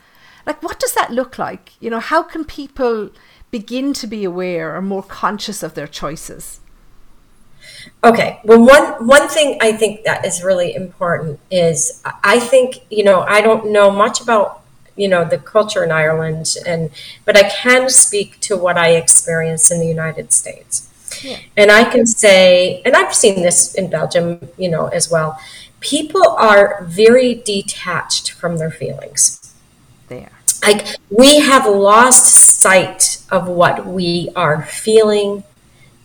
Like, 0.46 0.64
what 0.64 0.80
does 0.80 0.94
that 0.94 1.12
look 1.12 1.38
like? 1.38 1.74
You 1.82 1.90
know, 1.90 2.00
how 2.00 2.24
can 2.24 2.46
people 2.46 3.10
begin 3.52 3.94
to 3.94 4.08
be 4.08 4.24
aware 4.24 4.76
or 4.76 4.82
more 4.82 5.04
conscious 5.04 5.64
of 5.64 5.74
their 5.74 5.88
choices? 5.88 6.62
Okay. 8.04 8.40
Well, 8.44 8.64
one 8.64 9.08
one 9.08 9.28
thing 9.28 9.58
I 9.62 9.74
think 9.74 10.06
that 10.06 10.26
is 10.26 10.44
really 10.44 10.74
important 10.76 11.40
is 11.52 12.02
I 12.24 12.40
think 12.40 12.86
you 12.90 13.04
know 13.04 13.22
I 13.22 13.42
don't 13.42 13.72
know 13.72 13.92
much 13.92 14.22
about 14.22 14.65
you 14.96 15.08
know 15.08 15.26
the 15.26 15.38
culture 15.38 15.84
in 15.84 15.92
Ireland, 15.92 16.56
and 16.66 16.90
but 17.26 17.38
I 17.38 17.50
can 17.50 17.90
speak 17.90 18.40
to 18.42 18.58
what 18.58 18.78
I 18.78 18.92
experience 18.92 19.72
in 19.72 19.80
the 19.80 19.88
United 19.88 20.32
States, 20.32 20.90
yeah. 21.24 21.40
and 21.58 21.72
I 21.72 21.84
can 21.84 22.06
say, 22.06 22.82
and 22.86 22.96
I've 22.96 23.14
seen 23.14 23.42
this 23.42 23.76
in 23.76 23.90
Belgium, 23.90 24.50
you 24.58 24.70
know, 24.70 24.88
as 24.88 25.10
well. 25.10 25.40
People 25.80 26.28
are 26.30 26.84
very 26.84 27.36
detached 27.36 28.32
from 28.32 28.58
their 28.58 28.72
feelings. 28.72 29.54
They 30.08 30.24
are. 30.24 30.32
Like 30.66 30.98
we 31.10 31.40
have 31.40 31.68
lost 31.68 32.26
sight 32.26 33.22
of 33.32 33.48
what 33.48 33.86
we 33.86 34.30
are 34.36 34.64
feeling 34.64 35.44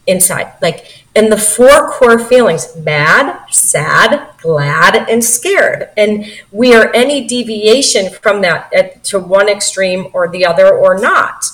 inside. 0.07 0.53
Like 0.61 1.05
and 1.15 1.33
the 1.33 1.37
four 1.37 1.91
core 1.91 2.19
feelings 2.19 2.77
mad, 2.77 3.45
sad, 3.51 4.29
glad, 4.39 5.09
and 5.09 5.25
scared. 5.25 5.89
And 5.97 6.27
we 6.53 6.75
are 6.75 6.93
any 6.95 7.27
deviation 7.27 8.11
from 8.13 8.43
that 8.43 8.73
at, 8.73 9.03
to 9.05 9.19
one 9.19 9.49
extreme 9.49 10.09
or 10.13 10.29
the 10.29 10.47
other 10.47 10.73
or 10.73 10.99
not. 10.99 11.45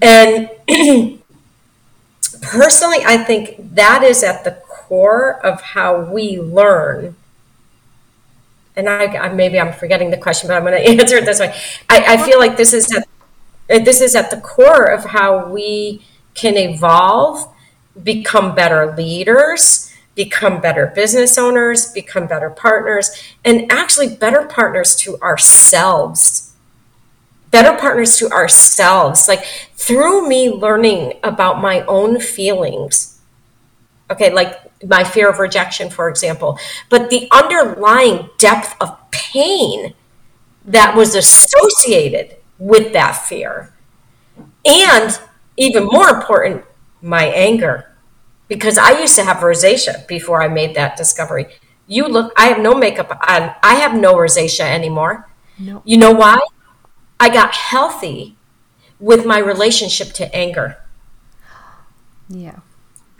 And 0.00 0.48
personally, 2.40 2.98
I 3.04 3.16
think 3.18 3.74
that 3.74 4.04
is 4.04 4.22
at 4.22 4.44
the 4.44 4.52
core 4.68 5.44
of 5.44 5.60
how 5.60 6.00
we 6.00 6.38
learn. 6.38 7.16
And 8.76 8.88
I, 8.88 9.28
maybe 9.32 9.58
I'm 9.58 9.72
forgetting 9.72 10.10
the 10.10 10.16
question, 10.16 10.48
but 10.48 10.56
I'm 10.56 10.62
going 10.62 10.74
to 10.96 11.02
answer 11.02 11.16
it 11.16 11.24
this 11.24 11.40
way. 11.40 11.52
I, 11.88 12.14
I 12.14 12.16
feel 12.24 12.38
like 12.38 12.56
this 12.56 12.72
is 12.72 12.94
at, 12.94 13.08
this 13.84 14.00
is 14.00 14.14
at 14.14 14.30
the 14.30 14.40
core 14.40 14.84
of 14.84 15.06
how 15.06 15.48
we 15.48 16.04
can 16.34 16.56
evolve 16.56 17.53
become 18.02 18.54
better 18.54 18.94
leaders, 18.96 19.92
become 20.14 20.60
better 20.60 20.86
business 20.94 21.38
owners, 21.38 21.92
become 21.92 22.26
better 22.26 22.50
partners, 22.50 23.10
and 23.44 23.70
actually 23.70 24.14
better 24.14 24.46
partners 24.46 24.94
to 24.96 25.18
ourselves. 25.20 26.52
Better 27.50 27.78
partners 27.78 28.16
to 28.18 28.30
ourselves. 28.30 29.28
Like 29.28 29.44
through 29.74 30.28
me 30.28 30.50
learning 30.50 31.14
about 31.22 31.60
my 31.60 31.82
own 31.82 32.20
feelings. 32.20 33.20
Okay, 34.10 34.32
like 34.32 34.60
my 34.84 35.04
fear 35.04 35.30
of 35.30 35.38
rejection, 35.38 35.88
for 35.88 36.08
example, 36.08 36.58
but 36.90 37.10
the 37.10 37.28
underlying 37.32 38.28
depth 38.38 38.74
of 38.80 38.98
pain 39.10 39.94
that 40.64 40.96
was 40.96 41.14
associated 41.14 42.36
with 42.58 42.92
that 42.92 43.12
fear. 43.12 43.72
And 44.64 45.18
even 45.56 45.84
more 45.84 46.08
important, 46.08 46.64
my 47.04 47.26
anger 47.26 47.94
because 48.48 48.78
I 48.78 48.98
used 48.98 49.14
to 49.16 49.24
have 49.24 49.36
rosacea 49.36 50.08
before 50.08 50.42
I 50.42 50.48
made 50.48 50.74
that 50.74 50.96
discovery. 50.96 51.46
You 51.86 52.08
look, 52.08 52.32
I 52.34 52.46
have 52.46 52.58
no 52.58 52.74
makeup 52.74 53.10
on. 53.28 53.54
I 53.62 53.74
have 53.74 53.94
no 53.94 54.14
rosacea 54.14 54.64
anymore. 54.64 55.28
No. 55.58 55.82
You 55.84 55.98
know 55.98 56.12
why? 56.12 56.38
I 57.20 57.28
got 57.28 57.54
healthy 57.54 58.36
with 58.98 59.26
my 59.26 59.38
relationship 59.38 60.14
to 60.14 60.34
anger. 60.34 60.78
Yeah. 62.28 62.60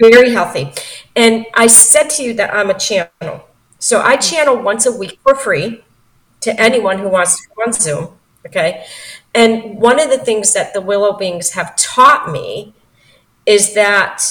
Very 0.01 0.33
healthy. 0.33 0.73
And 1.15 1.45
I 1.55 1.67
said 1.67 2.09
to 2.11 2.23
you 2.23 2.33
that 2.35 2.55
I'm 2.55 2.71
a 2.71 2.79
channel. 2.79 3.49
So 3.79 4.01
I 4.01 4.17
mm-hmm. 4.17 4.35
channel 4.35 4.57
once 4.57 4.87
a 4.87 4.93
week 4.93 5.19
for 5.23 5.35
free 5.35 5.85
to 6.41 6.59
anyone 6.59 6.99
who 6.99 7.09
wants 7.09 7.41
to 7.41 7.49
go 7.55 7.63
on 7.67 7.73
Zoom. 7.75 8.09
Okay. 8.47 8.87
And 9.35 9.77
one 9.77 10.01
of 10.01 10.09
the 10.09 10.19
things 10.19 10.55
that 10.55 10.73
the 10.73 10.81
Willow 10.81 11.17
Beings 11.17 11.53
have 11.53 11.77
taught 11.77 12.31
me 12.31 12.75
is 13.47 13.75
that 13.75 14.23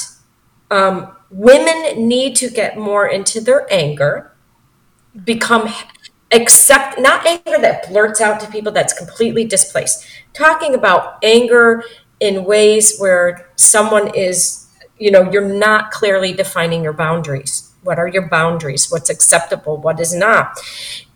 um, 0.72 1.16
women 1.30 2.08
need 2.08 2.36
to 2.38 2.50
get 2.50 2.78
more 2.78 3.08
into 3.08 3.42
their 3.42 3.72
anger, 3.72 4.32
become 5.24 5.72
accept 6.32 7.00
not 7.00 7.26
anger 7.26 7.60
that 7.60 7.88
blurts 7.88 8.20
out 8.20 8.40
to 8.40 8.48
people 8.50 8.72
that's 8.72 8.98
completely 8.98 9.46
displaced. 9.46 10.06
Talking 10.34 10.74
about 10.74 11.20
anger 11.24 11.84
in 12.20 12.44
ways 12.44 12.98
where 12.98 13.52
someone 13.56 14.14
is, 14.16 14.68
you 14.98 15.12
know, 15.12 15.32
you're 15.32 15.48
not 15.48 15.92
clearly 15.92 16.34
defining 16.34 16.84
your 16.84 16.94
boundaries. 16.94 17.72
What 17.84 18.00
are 18.00 18.08
your 18.08 18.28
boundaries? 18.30 18.90
What's 18.90 19.10
acceptable? 19.10 19.78
What 19.78 20.00
is 20.00 20.16
not? 20.16 20.58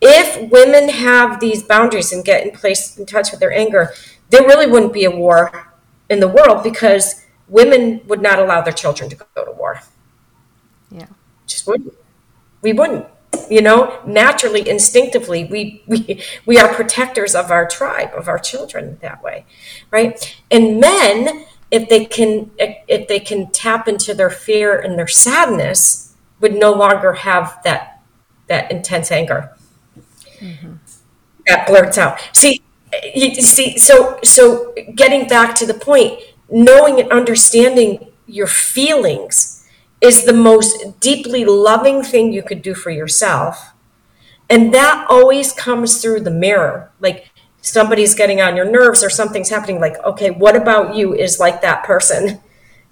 If 0.01 0.51
women 0.51 0.89
have 0.89 1.39
these 1.39 1.63
boundaries 1.63 2.11
and 2.11 2.23
get 2.23 2.45
in 2.45 2.51
place 2.51 2.97
in 2.97 3.05
touch 3.05 3.31
with 3.31 3.39
their 3.39 3.53
anger, 3.53 3.93
there 4.29 4.43
really 4.43 4.67
wouldn't 4.67 4.93
be 4.93 5.05
a 5.05 5.11
war 5.11 5.73
in 6.09 6.19
the 6.19 6.27
world 6.27 6.63
because 6.63 7.23
women 7.47 8.01
would 8.07 8.21
not 8.21 8.39
allow 8.39 8.61
their 8.61 8.73
children 8.73 9.09
to 9.09 9.15
go 9.15 9.45
to 9.45 9.51
war. 9.51 9.81
Yeah. 10.91 11.07
Just 11.45 11.67
wouldn't. 11.67 11.93
We 12.61 12.73
wouldn't. 12.73 13.05
You 13.49 13.61
know, 13.61 13.99
naturally, 14.05 14.67
instinctively, 14.67 15.45
we, 15.45 15.83
we 15.87 16.21
we 16.45 16.57
are 16.57 16.73
protectors 16.73 17.35
of 17.35 17.51
our 17.51 17.67
tribe, 17.67 18.11
of 18.15 18.27
our 18.27 18.39
children 18.39 18.97
that 19.01 19.23
way. 19.23 19.45
Right? 19.91 20.35
And 20.51 20.79
men, 20.79 21.45
if 21.71 21.87
they 21.87 22.05
can 22.05 22.51
if 22.57 23.07
they 23.07 23.19
can 23.19 23.51
tap 23.51 23.87
into 23.87 24.13
their 24.13 24.29
fear 24.29 24.77
and 24.77 24.97
their 24.97 25.07
sadness, 25.07 26.15
would 26.39 26.55
no 26.55 26.73
longer 26.73 27.13
have 27.13 27.59
that 27.63 28.01
that 28.47 28.71
intense 28.71 29.11
anger. 29.11 29.53
Mm-hmm. 30.39 30.73
That 31.47 31.67
blurts 31.67 31.97
out. 31.97 32.19
See, 32.33 32.61
you 33.13 33.35
see, 33.35 33.77
so 33.77 34.19
so 34.23 34.73
getting 34.95 35.27
back 35.27 35.55
to 35.55 35.65
the 35.65 35.73
point, 35.73 36.19
knowing 36.49 36.99
and 36.99 37.11
understanding 37.11 38.11
your 38.25 38.47
feelings 38.47 39.67
is 40.01 40.25
the 40.25 40.33
most 40.33 40.99
deeply 40.99 41.43
loving 41.45 42.03
thing 42.03 42.31
you 42.31 42.43
could 42.43 42.61
do 42.61 42.73
for 42.73 42.89
yourself. 42.89 43.73
And 44.49 44.73
that 44.73 45.07
always 45.09 45.51
comes 45.51 46.01
through 46.01 46.21
the 46.21 46.31
mirror. 46.31 46.91
Like 46.99 47.31
somebody's 47.61 48.15
getting 48.15 48.41
on 48.41 48.55
your 48.55 48.69
nerves 48.69 49.03
or 49.03 49.09
something's 49.09 49.49
happening, 49.49 49.79
like, 49.79 49.97
okay, 50.05 50.31
what 50.31 50.55
about 50.55 50.95
you 50.95 51.13
is 51.13 51.39
like 51.39 51.61
that 51.61 51.83
person? 51.83 52.39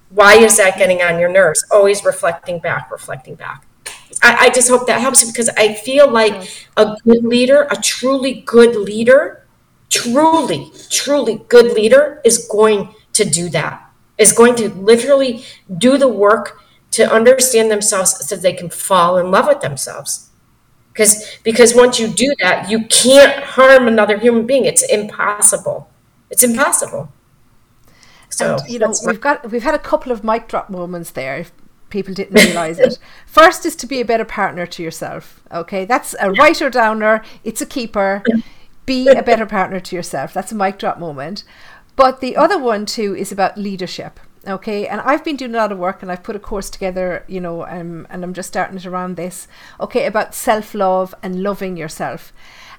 Why 0.10 0.36
is 0.36 0.58
that 0.58 0.78
getting 0.78 1.02
on 1.02 1.20
your 1.20 1.30
nerves? 1.30 1.66
Always 1.72 2.04
reflecting 2.04 2.60
back, 2.60 2.92
reflecting 2.92 3.36
back. 3.36 3.66
I, 4.22 4.46
I 4.46 4.50
just 4.50 4.70
hope 4.70 4.88
that 4.88 5.02
helps 5.02 5.24
because 5.24 5.50
I 5.50 5.74
feel 5.74 6.10
like 6.10 6.50
a 6.78 6.96
good 7.04 7.24
leader, 7.24 7.68
a 7.70 7.76
truly 7.76 8.42
good 8.46 8.76
leader, 8.76 9.46
truly, 9.90 10.72
truly 10.90 11.44
good 11.48 11.74
leader 11.74 12.22
is 12.24 12.48
going 12.50 12.94
to 13.16 13.26
do 13.26 13.50
that, 13.50 13.92
is 14.18 14.32
going 14.32 14.56
to 14.56 14.70
literally 14.70 15.44
do 15.78 15.98
the 15.98 16.08
work 16.08 16.62
to 16.92 17.12
understand 17.12 17.70
themselves 17.70 18.26
so 18.26 18.36
they 18.36 18.54
can 18.54 18.70
fall 18.70 19.18
in 19.18 19.32
love 19.32 19.48
with 19.48 19.62
themselves. 19.62 20.30
Because 20.94 21.38
because 21.44 21.76
once 21.76 22.00
you 22.00 22.08
do 22.08 22.34
that, 22.40 22.70
you 22.70 22.86
can't 22.86 23.44
harm 23.44 23.88
another 23.88 24.18
human 24.18 24.46
being. 24.46 24.64
It's 24.64 24.84
impossible. 24.84 25.90
It's 26.30 26.44
impossible. 26.44 27.12
So 28.30 28.56
and, 28.56 28.70
you 28.70 28.80
know 28.80 28.94
we've 29.06 29.20
got 29.20 29.52
we've 29.52 29.64
had 29.64 29.76
a 29.76 29.80
couple 29.80 30.14
of 30.14 30.24
mic 30.24 30.48
drop 30.48 30.70
moments 30.70 31.12
there. 31.12 31.38
If 31.38 31.52
people 31.90 32.14
didn't 32.14 32.36
realize 32.36 32.80
it. 32.80 32.98
First 33.26 33.66
is 33.66 33.76
to 33.78 33.88
be 33.88 34.02
a 34.02 34.06
better 34.06 34.26
partner 34.26 34.66
to 34.66 34.84
yourself. 34.84 35.42
Okay, 35.52 35.86
that's 35.86 36.16
a 36.20 36.32
writer 36.32 36.70
downer. 36.70 37.24
It's 37.44 37.62
a 37.62 37.66
keeper. 37.66 38.24
Be 38.86 39.08
a 39.08 39.24
better 39.24 39.46
partner 39.46 39.80
to 39.80 39.96
yourself. 39.96 40.34
That's 40.34 40.52
a 40.52 40.56
mic 40.56 40.78
drop 40.78 41.00
moment. 41.00 41.44
But 41.96 42.20
the 42.20 42.36
other 42.36 42.60
one 42.60 42.86
too 42.86 43.16
is 43.16 43.32
about 43.32 43.58
leadership. 43.58 44.20
Okay, 44.48 44.88
and 44.88 45.02
I've 45.02 45.24
been 45.24 45.38
doing 45.38 45.56
a 45.56 45.58
lot 45.58 45.72
of 45.72 45.80
work, 45.80 46.04
and 46.04 46.12
I've 46.12 46.22
put 46.22 46.36
a 46.36 46.40
course 46.40 46.70
together, 46.70 47.24
you 47.28 47.42
know, 47.42 47.66
um, 47.66 48.06
and 48.12 48.24
I'm 48.24 48.34
just 48.34 48.50
starting 48.50 48.78
it 48.78 48.86
around 48.86 49.16
this. 49.16 49.48
Okay, 49.80 50.06
about 50.06 50.36
self 50.36 50.76
love 50.76 51.16
and 51.24 51.42
loving 51.42 51.78
yourself. 51.78 52.32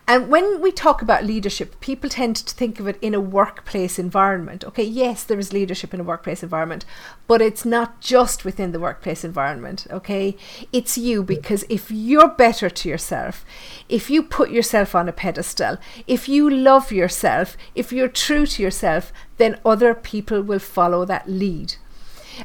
And 0.08 0.28
when 0.28 0.60
we 0.60 0.70
talk 0.70 1.02
about 1.02 1.24
leadership, 1.24 1.80
people 1.80 2.08
tend 2.08 2.36
to 2.36 2.54
think 2.54 2.78
of 2.78 2.86
it 2.86 2.96
in 3.02 3.12
a 3.12 3.20
workplace 3.20 3.98
environment. 3.98 4.62
Okay, 4.64 4.84
yes, 4.84 5.24
there 5.24 5.38
is 5.38 5.52
leadership 5.52 5.92
in 5.92 5.98
a 5.98 6.04
workplace 6.04 6.44
environment, 6.44 6.84
but 7.26 7.42
it's 7.42 7.64
not 7.64 8.00
just 8.00 8.44
within 8.44 8.70
the 8.70 8.78
workplace 8.78 9.24
environment. 9.24 9.84
Okay, 9.90 10.36
it's 10.72 10.96
you 10.96 11.24
because 11.24 11.64
if 11.68 11.90
you're 11.90 12.28
better 12.28 12.70
to 12.70 12.88
yourself, 12.88 13.44
if 13.88 14.08
you 14.08 14.22
put 14.22 14.50
yourself 14.50 14.94
on 14.94 15.08
a 15.08 15.12
pedestal, 15.12 15.76
if 16.06 16.28
you 16.28 16.48
love 16.48 16.92
yourself, 16.92 17.56
if 17.74 17.92
you're 17.92 18.08
true 18.08 18.46
to 18.46 18.62
yourself, 18.62 19.12
then 19.38 19.58
other 19.64 19.92
people 19.92 20.40
will 20.40 20.60
follow 20.60 21.04
that 21.04 21.28
lead. 21.28 21.74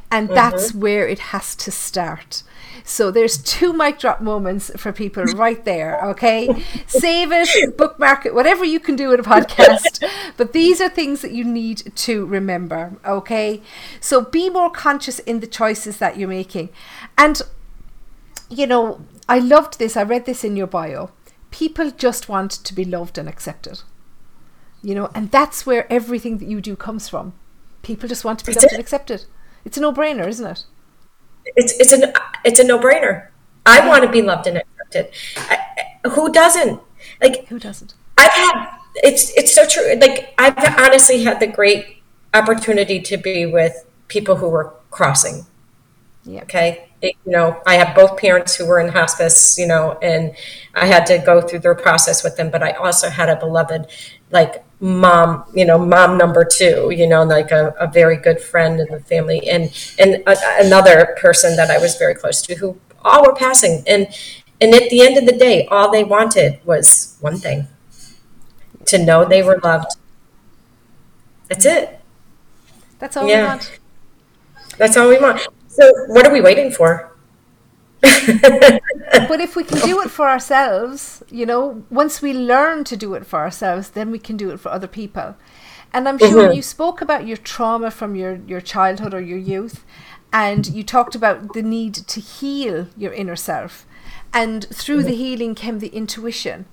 And 0.09 0.27
mm-hmm. 0.27 0.35
that's 0.35 0.73
where 0.73 1.07
it 1.07 1.19
has 1.19 1.55
to 1.57 1.71
start. 1.71 2.43
So 2.83 3.11
there's 3.11 3.37
two 3.37 3.73
mic 3.73 3.99
drop 3.99 4.21
moments 4.21 4.71
for 4.75 4.91
people 4.91 5.23
right 5.23 5.63
there, 5.65 6.03
okay? 6.09 6.63
Save 6.87 7.29
it, 7.31 7.77
bookmark 7.77 8.25
it, 8.25 8.33
whatever 8.33 8.65
you 8.65 8.79
can 8.79 8.95
do 8.95 9.09
with 9.09 9.19
a 9.19 9.23
podcast. 9.23 10.03
But 10.37 10.53
these 10.53 10.81
are 10.81 10.89
things 10.89 11.21
that 11.21 11.31
you 11.31 11.43
need 11.43 11.95
to 11.95 12.25
remember, 12.25 12.97
okay? 13.05 13.61
So 13.99 14.21
be 14.21 14.49
more 14.49 14.69
conscious 14.71 15.19
in 15.19 15.39
the 15.39 15.47
choices 15.47 15.97
that 15.97 16.17
you're 16.17 16.27
making. 16.27 16.69
And, 17.17 17.41
you 18.49 18.65
know, 18.67 19.01
I 19.29 19.39
loved 19.39 19.77
this. 19.77 19.95
I 19.95 20.03
read 20.03 20.25
this 20.25 20.43
in 20.43 20.55
your 20.55 20.67
bio. 20.67 21.11
People 21.51 21.91
just 21.91 22.29
want 22.29 22.51
to 22.51 22.73
be 22.73 22.83
loved 22.83 23.17
and 23.17 23.29
accepted. 23.29 23.81
You 24.81 24.95
know, 24.95 25.11
and 25.13 25.29
that's 25.29 25.65
where 25.65 25.91
everything 25.93 26.39
that 26.39 26.47
you 26.47 26.59
do 26.59 26.75
comes 26.75 27.07
from. 27.07 27.33
People 27.83 28.09
just 28.09 28.25
want 28.25 28.39
to 28.39 28.45
be 28.45 28.53
loved 28.53 28.71
and 28.71 28.79
accepted. 28.79 29.25
It's 29.65 29.77
a 29.77 29.81
no 29.81 29.91
brainer, 29.93 30.27
isn't 30.27 30.45
it? 30.45 30.65
it's 31.55 31.73
it's 31.79 31.91
an 31.91 32.13
it's 32.45 32.59
a 32.59 32.63
no 32.63 32.79
brainer. 32.79 33.27
I 33.65 33.87
want 33.87 34.03
to 34.03 34.09
be 34.11 34.21
loved 34.21 34.47
and 34.47 34.57
accepted. 34.57 35.09
I, 35.37 36.07
who 36.09 36.31
doesn't? 36.31 36.79
Like 37.21 37.47
Who 37.47 37.59
doesn't? 37.59 37.93
I've 38.17 38.31
had 38.31 38.67
it's 38.95 39.35
it's 39.37 39.53
so 39.53 39.65
true. 39.67 39.93
Like 39.99 40.33
I've 40.37 40.57
honestly 40.79 41.23
had 41.23 41.39
the 41.39 41.47
great 41.47 41.97
opportunity 42.33 42.99
to 43.01 43.17
be 43.17 43.45
with 43.45 43.85
people 44.07 44.35
who 44.37 44.49
were 44.49 44.73
crossing. 44.91 45.45
Yeah. 46.23 46.43
Okay. 46.43 46.87
It- 47.01 47.15
you 47.25 47.31
know, 47.31 47.59
I 47.65 47.75
have 47.75 47.95
both 47.95 48.17
parents 48.17 48.55
who 48.55 48.65
were 48.67 48.79
in 48.79 48.89
hospice, 48.89 49.57
you 49.57 49.65
know, 49.65 49.97
and 50.03 50.35
I 50.75 50.85
had 50.85 51.07
to 51.07 51.17
go 51.17 51.41
through 51.41 51.59
their 51.59 51.73
process 51.73 52.23
with 52.23 52.37
them, 52.37 52.51
but 52.51 52.61
I 52.61 52.71
also 52.73 53.09
had 53.09 53.27
a 53.27 53.35
beloved, 53.35 53.87
like, 54.29 54.63
mom, 54.81 55.45
you 55.53 55.63
know, 55.63 55.77
mom 55.77 56.17
number 56.17 56.43
two, 56.43 56.89
you 56.91 57.07
know, 57.07 57.23
like 57.23 57.51
a, 57.51 57.73
a 57.79 57.87
very 57.87 58.17
good 58.17 58.41
friend 58.41 58.79
in 58.79 58.87
the 58.87 58.99
family, 58.99 59.47
and 59.47 59.71
and 59.99 60.15
a, 60.27 60.35
another 60.59 61.15
person 61.21 61.55
that 61.55 61.69
I 61.69 61.77
was 61.77 61.95
very 61.95 62.15
close 62.15 62.41
to, 62.43 62.55
who 62.55 62.77
all 63.03 63.23
were 63.23 63.35
passing, 63.35 63.83
and 63.87 64.07
and 64.59 64.73
at 64.73 64.89
the 64.89 65.01
end 65.01 65.17
of 65.17 65.25
the 65.25 65.37
day, 65.37 65.67
all 65.67 65.91
they 65.91 66.03
wanted 66.03 66.59
was 66.65 67.17
one 67.21 67.37
thing: 67.37 67.67
to 68.87 68.97
know 68.97 69.23
they 69.23 69.43
were 69.43 69.59
loved. 69.63 69.95
That's 71.47 71.65
it. 71.65 71.99
That's 72.99 73.15
all 73.15 73.25
we 73.25 73.33
want. 73.33 73.79
That's 74.77 74.97
all 74.97 75.09
we 75.09 75.19
want. 75.19 75.47
So, 75.67 75.91
what 76.07 76.25
are 76.25 76.33
we 76.33 76.41
waiting 76.41 76.71
for? 76.71 77.10
But 78.03 79.39
if 79.39 79.55
we 79.55 79.63
can 79.63 79.79
do 79.79 80.01
it 80.01 80.09
for 80.09 80.27
ourselves, 80.27 81.23
you 81.29 81.45
know, 81.45 81.83
once 81.89 82.21
we 82.21 82.33
learn 82.33 82.83
to 82.85 82.97
do 82.97 83.13
it 83.13 83.25
for 83.25 83.39
ourselves, 83.39 83.91
then 83.91 84.11
we 84.11 84.19
can 84.19 84.37
do 84.37 84.51
it 84.51 84.59
for 84.59 84.69
other 84.69 84.87
people. 84.87 85.35
And 85.93 86.07
I'm 86.07 86.17
sure 86.17 86.47
Mhm. 86.47 86.55
you 86.55 86.61
spoke 86.61 87.01
about 87.01 87.27
your 87.27 87.37
trauma 87.37 87.91
from 87.91 88.15
your, 88.15 88.39
your 88.47 88.61
childhood 88.61 89.13
or 89.13 89.21
your 89.21 89.37
youth, 89.37 89.83
and 90.31 90.65
you 90.67 90.83
talked 90.83 91.15
about 91.15 91.53
the 91.53 91.61
need 91.61 91.93
to 91.93 92.19
heal 92.19 92.87
your 92.97 93.13
inner 93.13 93.35
self. 93.35 93.85
And 94.33 94.65
through 94.73 95.03
the 95.03 95.15
healing 95.15 95.55
came 95.55 95.79
the 95.79 95.89
intuition. 95.89 96.65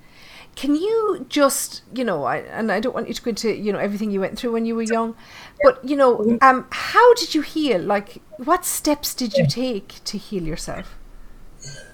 Can 0.55 0.75
you 0.75 1.25
just, 1.29 1.83
you 1.93 2.03
know, 2.03 2.23
I, 2.23 2.37
and 2.37 2.71
I 2.71 2.79
don't 2.79 2.95
want 2.95 3.07
you 3.07 3.13
to 3.13 3.21
go 3.21 3.29
into, 3.29 3.53
you 3.53 3.71
know, 3.73 3.79
everything 3.79 4.11
you 4.11 4.19
went 4.21 4.37
through 4.37 4.53
when 4.53 4.65
you 4.65 4.75
were 4.75 4.81
young, 4.81 5.15
but, 5.61 5.83
you 5.83 5.95
know, 5.95 6.37
um, 6.41 6.65
how 6.71 7.13
did 7.15 7.35
you 7.35 7.41
heal? 7.41 7.81
Like, 7.81 8.21
what 8.37 8.65
steps 8.65 9.13
did 9.13 9.37
you 9.37 9.45
take 9.45 10.03
to 10.05 10.17
heal 10.17 10.43
yourself? 10.43 10.97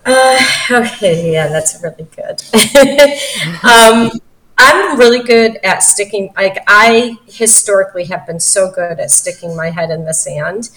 Uh, 0.05 0.39
okay, 0.71 1.33
yeah, 1.33 1.47
that's 1.47 1.81
really 1.81 2.07
good. 2.15 2.41
um, 3.63 4.11
I'm 4.57 4.97
really 4.97 5.23
good 5.23 5.57
at 5.63 5.83
sticking. 5.83 6.31
Like 6.37 6.63
I 6.67 7.17
historically 7.27 8.05
have 8.05 8.25
been 8.27 8.39
so 8.39 8.71
good 8.71 8.99
at 8.99 9.11
sticking 9.11 9.55
my 9.55 9.71
head 9.71 9.89
in 9.89 10.05
the 10.05 10.13
sand 10.13 10.69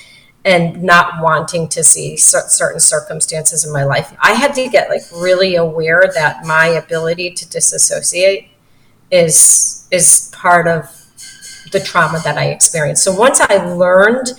and 0.45 0.83
not 0.83 1.23
wanting 1.23 1.69
to 1.69 1.85
see 1.85 2.17
certain 2.17 2.81
circumstances 2.81 3.67
in 3.67 3.73
my 3.73 3.85
life. 3.85 4.17
I 4.23 4.33
had 4.33 4.55
to 4.55 4.69
get 4.69 4.89
like 4.89 5.03
really 5.15 5.57
aware 5.57 6.11
that 6.15 6.45
my 6.47 6.67
ability 6.67 7.33
to 7.33 7.49
disassociate 7.49 8.49
is 9.11 9.87
is 9.91 10.31
part 10.35 10.67
of 10.67 10.85
the 11.73 11.81
trauma 11.81 12.21
that 12.25 12.39
I 12.39 12.47
experienced. 12.47 13.05
So 13.05 13.13
once 13.13 13.41
I 13.41 13.57
learned 13.57 14.33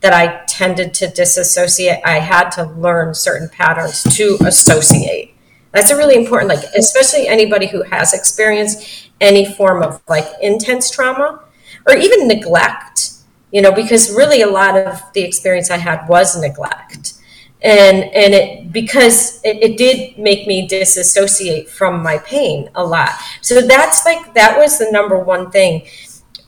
that 0.00 0.12
I 0.12 0.44
tended 0.46 0.94
to 0.94 1.08
disassociate, 1.08 2.00
I 2.04 2.18
had 2.18 2.50
to 2.50 2.64
learn 2.64 3.14
certain 3.14 3.48
patterns 3.48 4.02
to 4.16 4.38
associate. 4.42 5.34
That's 5.72 5.90
a 5.90 5.96
really 5.96 6.16
important, 6.16 6.48
like, 6.48 6.64
especially 6.76 7.28
anybody 7.28 7.66
who 7.66 7.82
has 7.82 8.14
experienced 8.14 9.10
any 9.20 9.44
form 9.54 9.82
of 9.82 10.02
like 10.08 10.26
intense 10.40 10.90
trauma 10.90 11.42
or 11.86 11.96
even 11.96 12.28
neglect, 12.28 13.12
you 13.52 13.62
know, 13.62 13.72
because 13.72 14.10
really 14.10 14.42
a 14.42 14.46
lot 14.46 14.76
of 14.76 15.02
the 15.14 15.22
experience 15.22 15.70
I 15.70 15.78
had 15.78 16.08
was 16.08 16.40
neglect. 16.40 17.14
And, 17.62 18.04
and 18.04 18.34
it 18.34 18.72
because 18.72 19.40
it, 19.42 19.56
it 19.62 19.76
did 19.78 20.18
make 20.18 20.46
me 20.46 20.68
disassociate 20.68 21.68
from 21.68 22.02
my 22.02 22.18
pain 22.18 22.70
a 22.74 22.84
lot. 22.84 23.10
So 23.40 23.60
that's 23.62 24.04
like 24.04 24.34
that 24.34 24.58
was 24.58 24.78
the 24.78 24.90
number 24.90 25.18
one 25.18 25.50
thing. 25.50 25.86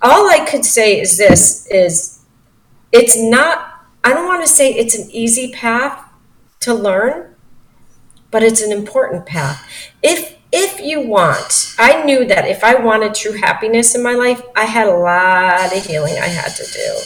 All 0.03 0.31
I 0.31 0.45
could 0.45 0.65
say 0.65 1.01
is 1.01 1.17
this 1.17 1.67
is 1.71 2.18
it's 2.93 3.19
not 3.19 3.79
I 4.05 4.15
don't 4.15 4.27
want 4.27 4.43
to 4.43 4.49
say 4.49 4.73
it's 4.73 4.97
an 4.97 5.11
easy 5.11 5.53
path 5.53 6.03
to 6.61 6.75
learn, 6.75 7.35
but 8.31 8.43
it's 8.43 8.63
an 8.63 8.73
important 8.73 9.27
path. 9.27 9.69
If 10.03 10.37
if 10.51 10.81
you 10.81 11.07
want, 11.07 11.75
I 11.79 12.05
knew 12.05 12.25
that 12.25 12.49
if 12.49 12.65
I 12.65 12.75
wanted 12.77 13.15
true 13.15 13.33
happiness 13.33 13.95
in 13.95 14.03
my 14.03 14.15
life, 14.15 14.41
I 14.57 14.65
had 14.65 14.87
a 14.87 14.97
lot 14.97 15.77
of 15.77 15.85
healing 15.85 16.15
I 16.15 16.29
had 16.29 16.55
to 16.57 16.65
do. 16.65 17.01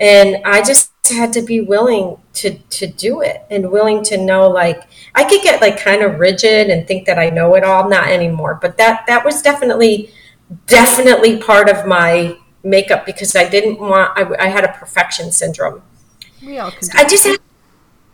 And 0.00 0.44
I 0.44 0.62
just 0.62 0.90
had 1.12 1.32
to 1.34 1.42
be 1.42 1.60
willing 1.60 2.16
to 2.34 2.58
to 2.58 2.86
do 2.86 3.20
it 3.20 3.44
and 3.50 3.70
willing 3.70 4.02
to 4.04 4.16
know 4.16 4.48
like 4.48 4.82
I 5.14 5.24
could 5.24 5.42
get 5.42 5.60
like 5.60 5.78
kind 5.78 6.02
of 6.02 6.18
rigid 6.18 6.70
and 6.70 6.86
think 6.86 7.06
that 7.06 7.18
I 7.18 7.30
know 7.30 7.54
it 7.54 7.64
all, 7.64 7.88
not 7.88 8.08
anymore. 8.08 8.58
But 8.60 8.78
that 8.78 9.06
that 9.06 9.24
was 9.24 9.42
definitely 9.42 10.12
definitely 10.66 11.36
part 11.36 11.68
of 11.68 11.86
my 11.86 12.36
makeup 12.62 13.06
because 13.06 13.34
I 13.34 13.48
didn't 13.48 13.80
want 13.80 14.12
I, 14.16 14.46
I 14.46 14.48
had 14.48 14.64
a 14.64 14.72
perfection 14.72 15.32
syndrome. 15.32 15.82
We 16.44 16.58
all 16.58 16.70
can 16.70 16.88
do 16.88 16.88
I 16.94 17.04
just 17.04 17.26
had 17.26 17.38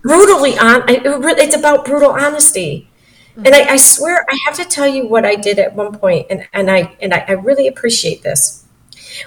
brutally 0.02 0.58
on. 0.58 0.82
I, 0.88 1.00
it's 1.38 1.56
about 1.56 1.84
brutal 1.84 2.10
honesty, 2.10 2.88
and 3.36 3.48
I, 3.48 3.72
I 3.72 3.76
swear 3.76 4.24
I 4.28 4.38
have 4.46 4.56
to 4.56 4.64
tell 4.64 4.88
you 4.88 5.06
what 5.06 5.24
I 5.24 5.34
did 5.34 5.58
at 5.58 5.74
one 5.74 5.96
point, 5.98 6.26
and 6.30 6.46
and 6.52 6.70
I 6.70 6.96
and 7.00 7.12
I, 7.12 7.24
I 7.28 7.32
really 7.32 7.66
appreciate 7.66 8.22
this. 8.22 8.64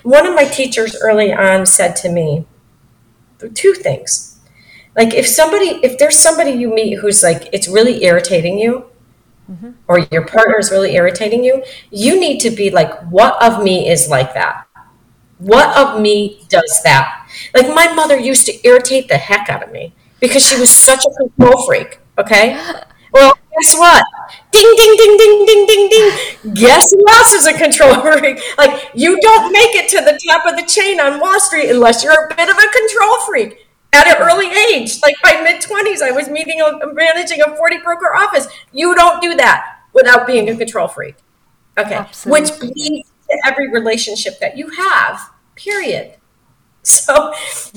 One 0.03 0.25
of 0.25 0.35
my 0.35 0.45
teachers 0.45 0.95
early 1.01 1.33
on 1.33 1.65
said 1.65 1.95
to 1.97 2.09
me 2.09 2.45
two 3.53 3.73
things. 3.73 4.39
Like 4.95 5.13
if 5.13 5.27
somebody, 5.27 5.79
if 5.83 5.97
there's 5.97 6.17
somebody 6.17 6.51
you 6.51 6.73
meet 6.73 6.95
who's 6.99 7.23
like 7.23 7.49
it's 7.53 7.67
really 7.67 8.03
irritating 8.03 8.59
you, 8.59 8.85
mm-hmm. 9.49 9.71
or 9.87 9.99
your 10.11 10.25
partner 10.25 10.57
is 10.57 10.71
really 10.71 10.95
irritating 10.95 11.43
you, 11.43 11.63
you 11.91 12.19
need 12.19 12.39
to 12.39 12.49
be 12.49 12.69
like, 12.69 12.99
what 13.09 13.41
of 13.41 13.63
me 13.63 13.89
is 13.89 14.09
like 14.09 14.33
that? 14.33 14.67
What 15.39 15.75
of 15.77 16.01
me 16.01 16.45
does 16.49 16.81
that? 16.83 17.27
Like 17.53 17.67
my 17.73 17.91
mother 17.93 18.17
used 18.17 18.45
to 18.47 18.67
irritate 18.67 19.07
the 19.07 19.17
heck 19.17 19.49
out 19.49 19.63
of 19.63 19.71
me 19.71 19.93
because 20.19 20.45
she 20.45 20.59
was 20.59 20.69
such 20.69 21.03
a 21.05 21.09
control 21.17 21.65
freak. 21.65 21.99
Okay. 22.17 22.59
Well, 23.11 23.33
guess 23.59 23.75
what? 23.75 24.03
Ding, 24.51 24.71
ding, 24.77 24.95
ding, 24.95 25.17
ding, 25.17 25.45
ding, 25.47 25.65
ding, 25.65 25.89
ding. 25.89 26.53
Guess 26.53 26.91
who 26.91 27.03
else 27.09 27.33
is 27.33 27.47
a 27.47 27.53
control 27.57 27.95
freak? 28.19 28.39
Like 28.55 28.91
you 28.93 29.19
don't 29.19 29.51
make 29.51 29.73
it 29.73 29.89
to 29.89 29.97
the 30.05 30.19
top 30.29 30.45
of 30.45 30.55
the 30.55 30.63
chain 30.71 30.99
on 30.99 31.19
Wall 31.19 31.39
Street 31.39 31.71
unless 31.71 32.03
you're 32.03 32.13
a 32.13 32.35
bit 32.35 32.47
of 32.47 32.55
a 32.55 32.67
control 32.71 33.19
freak. 33.25 33.67
At 33.93 34.05
an 34.05 34.17
early 34.21 34.51
age, 34.71 35.01
like 35.01 35.15
by 35.23 35.41
mid 35.41 35.59
twenties, 35.59 36.03
I 36.03 36.11
was 36.11 36.29
meeting 36.29 36.61
a 36.61 36.93
managing 36.93 37.41
a 37.41 37.55
forty 37.57 37.79
broker 37.79 38.15
office. 38.15 38.47
You 38.71 38.93
don't 38.93 39.19
do 39.23 39.33
that 39.37 39.79
without 39.93 40.27
being 40.27 40.47
a 40.47 40.55
control 40.55 40.87
freak. 40.87 41.15
Okay, 41.79 41.95
Absolutely. 41.95 42.41
which 42.41 42.59
bleeds 42.59 43.09
every 43.45 43.69
relationship 43.69 44.39
that 44.39 44.57
you 44.57 44.69
have. 44.69 45.31
Period. 45.55 46.15
So, 46.81 47.33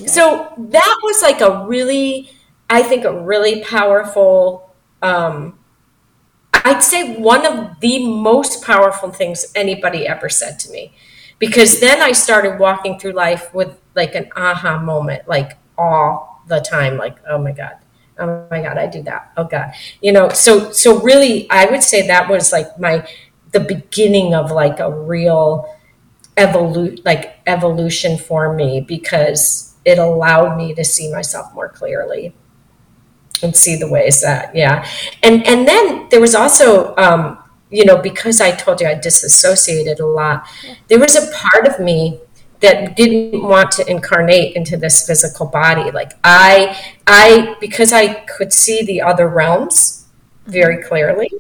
so 0.06 0.54
that 0.56 0.98
was 1.02 1.22
like 1.22 1.40
a 1.40 1.66
really, 1.66 2.30
I 2.70 2.82
think, 2.84 3.04
a 3.04 3.12
really 3.20 3.62
powerful. 3.62 4.72
Um, 5.02 5.58
I'd 6.54 6.82
say 6.82 7.16
one 7.16 7.44
of 7.44 7.80
the 7.80 8.06
most 8.06 8.62
powerful 8.62 9.10
things 9.10 9.52
anybody 9.54 10.06
ever 10.06 10.28
said 10.28 10.58
to 10.60 10.70
me, 10.70 10.94
because 11.38 11.80
then 11.80 12.00
I 12.00 12.12
started 12.12 12.58
walking 12.60 12.98
through 12.98 13.12
life 13.12 13.52
with 13.52 13.76
like 13.94 14.14
an 14.14 14.30
aha 14.36 14.78
moment, 14.78 15.26
like 15.26 15.58
all 15.76 16.42
the 16.46 16.60
time, 16.60 16.96
like 16.96 17.16
oh 17.28 17.38
my 17.38 17.52
god, 17.52 17.78
oh 18.18 18.46
my 18.50 18.62
god, 18.62 18.78
I 18.78 18.86
do 18.86 19.02
that, 19.02 19.32
oh 19.36 19.44
god, 19.44 19.72
you 20.00 20.12
know. 20.12 20.28
So, 20.28 20.70
so 20.70 21.00
really, 21.00 21.50
I 21.50 21.66
would 21.66 21.82
say 21.82 22.06
that 22.06 22.28
was 22.28 22.52
like 22.52 22.78
my 22.78 23.06
the 23.52 23.60
beginning 23.60 24.34
of 24.34 24.50
like 24.50 24.80
a 24.80 24.90
real 24.90 25.68
evolu- 26.36 27.04
like 27.04 27.40
evolution 27.46 28.18
for 28.18 28.52
me 28.54 28.80
because 28.80 29.74
it 29.84 29.98
allowed 29.98 30.56
me 30.56 30.74
to 30.74 30.84
see 30.84 31.12
myself 31.12 31.52
more 31.54 31.68
clearly 31.68 32.34
and 33.42 33.54
see 33.56 33.76
the 33.76 33.88
ways 33.88 34.22
that 34.22 34.54
yeah. 34.54 34.86
And 35.22 35.46
and 35.46 35.66
then 35.66 36.08
there 36.10 36.20
was 36.20 36.34
also 36.34 36.94
um 36.96 37.38
you 37.70 37.84
know 37.84 37.96
because 37.96 38.40
i 38.40 38.50
told 38.50 38.80
you 38.80 38.86
i 38.86 38.94
disassociated 38.94 39.98
a 39.98 40.06
lot 40.06 40.46
there 40.88 40.98
was 40.98 41.16
a 41.16 41.32
part 41.32 41.66
of 41.66 41.80
me 41.80 42.20
that 42.60 42.96
didn't 42.96 43.42
want 43.42 43.72
to 43.72 43.90
incarnate 43.90 44.54
into 44.54 44.76
this 44.76 45.06
physical 45.06 45.46
body. 45.46 45.90
Like 45.90 46.12
i 46.24 46.78
i 47.06 47.56
because 47.60 47.92
i 47.92 48.14
could 48.24 48.52
see 48.52 48.84
the 48.84 49.02
other 49.02 49.28
realms 49.28 50.06
very 50.46 50.82
clearly 50.82 51.30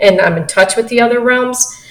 and 0.00 0.20
i'm 0.20 0.36
in 0.36 0.46
touch 0.46 0.76
with 0.76 0.88
the 0.88 1.00
other 1.00 1.20
realms 1.20 1.82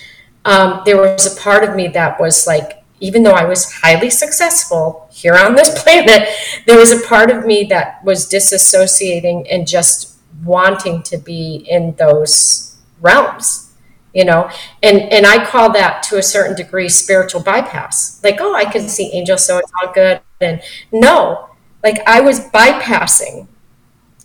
um, 0.46 0.82
there 0.86 0.98
was 0.98 1.26
a 1.26 1.42
part 1.42 1.68
of 1.68 1.76
me 1.76 1.88
that 1.90 2.20
was 2.20 2.46
like, 2.46 2.84
even 3.00 3.24
though 3.24 3.32
I 3.32 3.46
was 3.46 3.74
highly 3.74 4.10
successful 4.10 5.10
here 5.12 5.36
on 5.36 5.56
this 5.56 5.84
planet, 5.84 6.30
there 6.66 6.78
was 6.78 6.92
a 6.92 7.06
part 7.06 7.32
of 7.32 7.46
me 7.46 7.66
that 7.66 8.04
was 8.06 8.30
disassociating 8.30 9.48
and 9.50 9.68
just 9.68 10.18
wanting 10.44 11.02
to 11.04 11.18
be 11.18 11.66
in 11.68 11.96
those 11.96 12.78
realms, 13.02 13.74
you 14.14 14.24
know. 14.24 14.50
And 14.84 15.02
and 15.12 15.26
I 15.26 15.44
call 15.44 15.72
that 15.74 16.04
to 16.04 16.18
a 16.18 16.24
certain 16.24 16.56
degree 16.56 16.90
spiritual 16.90 17.42
bypass. 17.42 18.24
Like, 18.24 18.40
oh, 18.40 18.54
I 18.54 18.66
can 18.66 18.88
see 18.88 19.12
angels, 19.14 19.46
so 19.46 19.58
it's 19.58 19.72
all 19.82 19.92
good. 19.92 20.22
And 20.40 20.62
no, 20.92 21.50
like 21.84 21.98
I 22.08 22.22
was 22.22 22.40
bypassing 22.52 23.48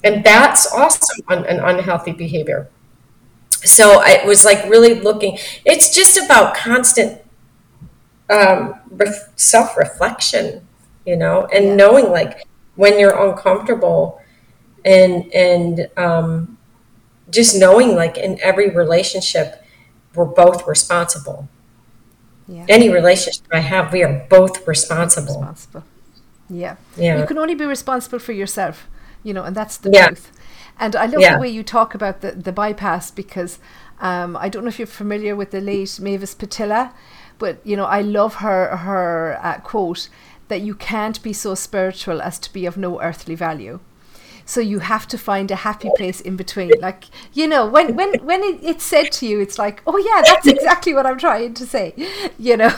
And 0.04 0.24
that's 0.24 0.72
also 0.72 1.14
an, 1.28 1.44
an 1.46 1.60
unhealthy 1.60 2.12
behavior. 2.12 2.68
So 3.64 4.00
I 4.02 4.24
was 4.26 4.44
like 4.44 4.64
really 4.68 4.94
looking, 5.00 5.38
it's 5.64 5.94
just 5.94 6.16
about 6.16 6.54
constant 6.54 7.20
um, 8.28 8.74
ref- 8.90 9.30
self 9.36 9.76
reflection, 9.76 10.66
you 11.04 11.16
know, 11.16 11.46
and 11.46 11.64
Yeah. 11.66 11.74
knowing 11.76 12.10
like 12.10 12.46
when 12.76 12.98
you're 12.98 13.16
uncomfortable 13.28 14.20
and, 14.84 15.32
and, 15.34 15.88
um, 15.96 16.56
just 17.30 17.54
knowing 17.56 17.94
like 17.94 18.16
in 18.18 18.38
every 18.40 18.70
relationship, 18.70 19.62
we're 20.14 20.24
both 20.24 20.66
responsible. 20.66 21.48
Yeah. 22.48 22.64
Any 22.68 22.88
relationship 22.88 23.46
I 23.52 23.60
have, 23.60 23.92
we 23.92 24.02
are 24.02 24.26
both 24.28 24.66
responsible. 24.66 25.34
responsible. 25.34 25.84
Yeah. 26.48 26.76
Yeah. 26.96 27.18
You 27.20 27.26
can 27.26 27.38
only 27.38 27.54
be 27.54 27.64
responsible 27.64 28.18
for 28.18 28.32
yourself, 28.32 28.88
you 29.22 29.32
know, 29.32 29.44
and 29.44 29.54
that's 29.54 29.76
the 29.76 29.90
Yeah. 29.90 30.06
truth. 30.08 30.32
And 30.80 30.96
I 30.96 31.06
love 31.06 31.20
Yeah. 31.20 31.34
the 31.34 31.40
way 31.40 31.48
you 31.48 31.62
talk 31.62 31.94
about 31.94 32.20
the, 32.22 32.32
the 32.32 32.52
bypass 32.52 33.10
because 33.12 33.58
um, 34.00 34.36
I 34.36 34.48
don't 34.48 34.64
know 34.64 34.68
if 34.68 34.78
you're 34.78 34.86
familiar 34.86 35.36
with 35.36 35.50
the 35.52 35.60
late 35.60 36.00
Mavis 36.00 36.34
Pittilla, 36.34 36.92
but 37.38 37.58
you 37.64 37.76
know, 37.76 37.84
I 37.84 38.00
love 38.00 38.36
her 38.36 38.76
her 38.78 39.38
uh, 39.42 39.58
quote 39.60 40.08
that 40.48 40.62
you 40.62 40.74
can't 40.74 41.22
be 41.22 41.32
so 41.32 41.54
spiritual 41.54 42.20
as 42.22 42.38
to 42.40 42.52
be 42.52 42.66
of 42.66 42.76
no 42.76 43.00
earthly 43.00 43.34
value. 43.36 43.78
So 44.46 44.60
you 44.60 44.80
have 44.80 45.06
to 45.08 45.18
find 45.18 45.50
a 45.50 45.56
happy 45.56 45.90
place 45.96 46.20
in 46.20 46.36
between. 46.36 46.72
Like 46.80 47.04
you 47.32 47.46
know, 47.46 47.66
when 47.66 47.94
when 47.94 48.14
when 48.24 48.42
it, 48.42 48.58
it's 48.62 48.84
said 48.84 49.12
to 49.12 49.26
you, 49.26 49.40
it's 49.40 49.58
like, 49.58 49.82
oh 49.86 49.98
yeah, 49.98 50.22
that's 50.24 50.46
exactly 50.56 50.94
what 50.94 51.06
I'm 51.06 51.18
trying 51.18 51.54
to 51.54 51.66
say. 51.66 51.94
You 52.38 52.56
know, 52.56 52.72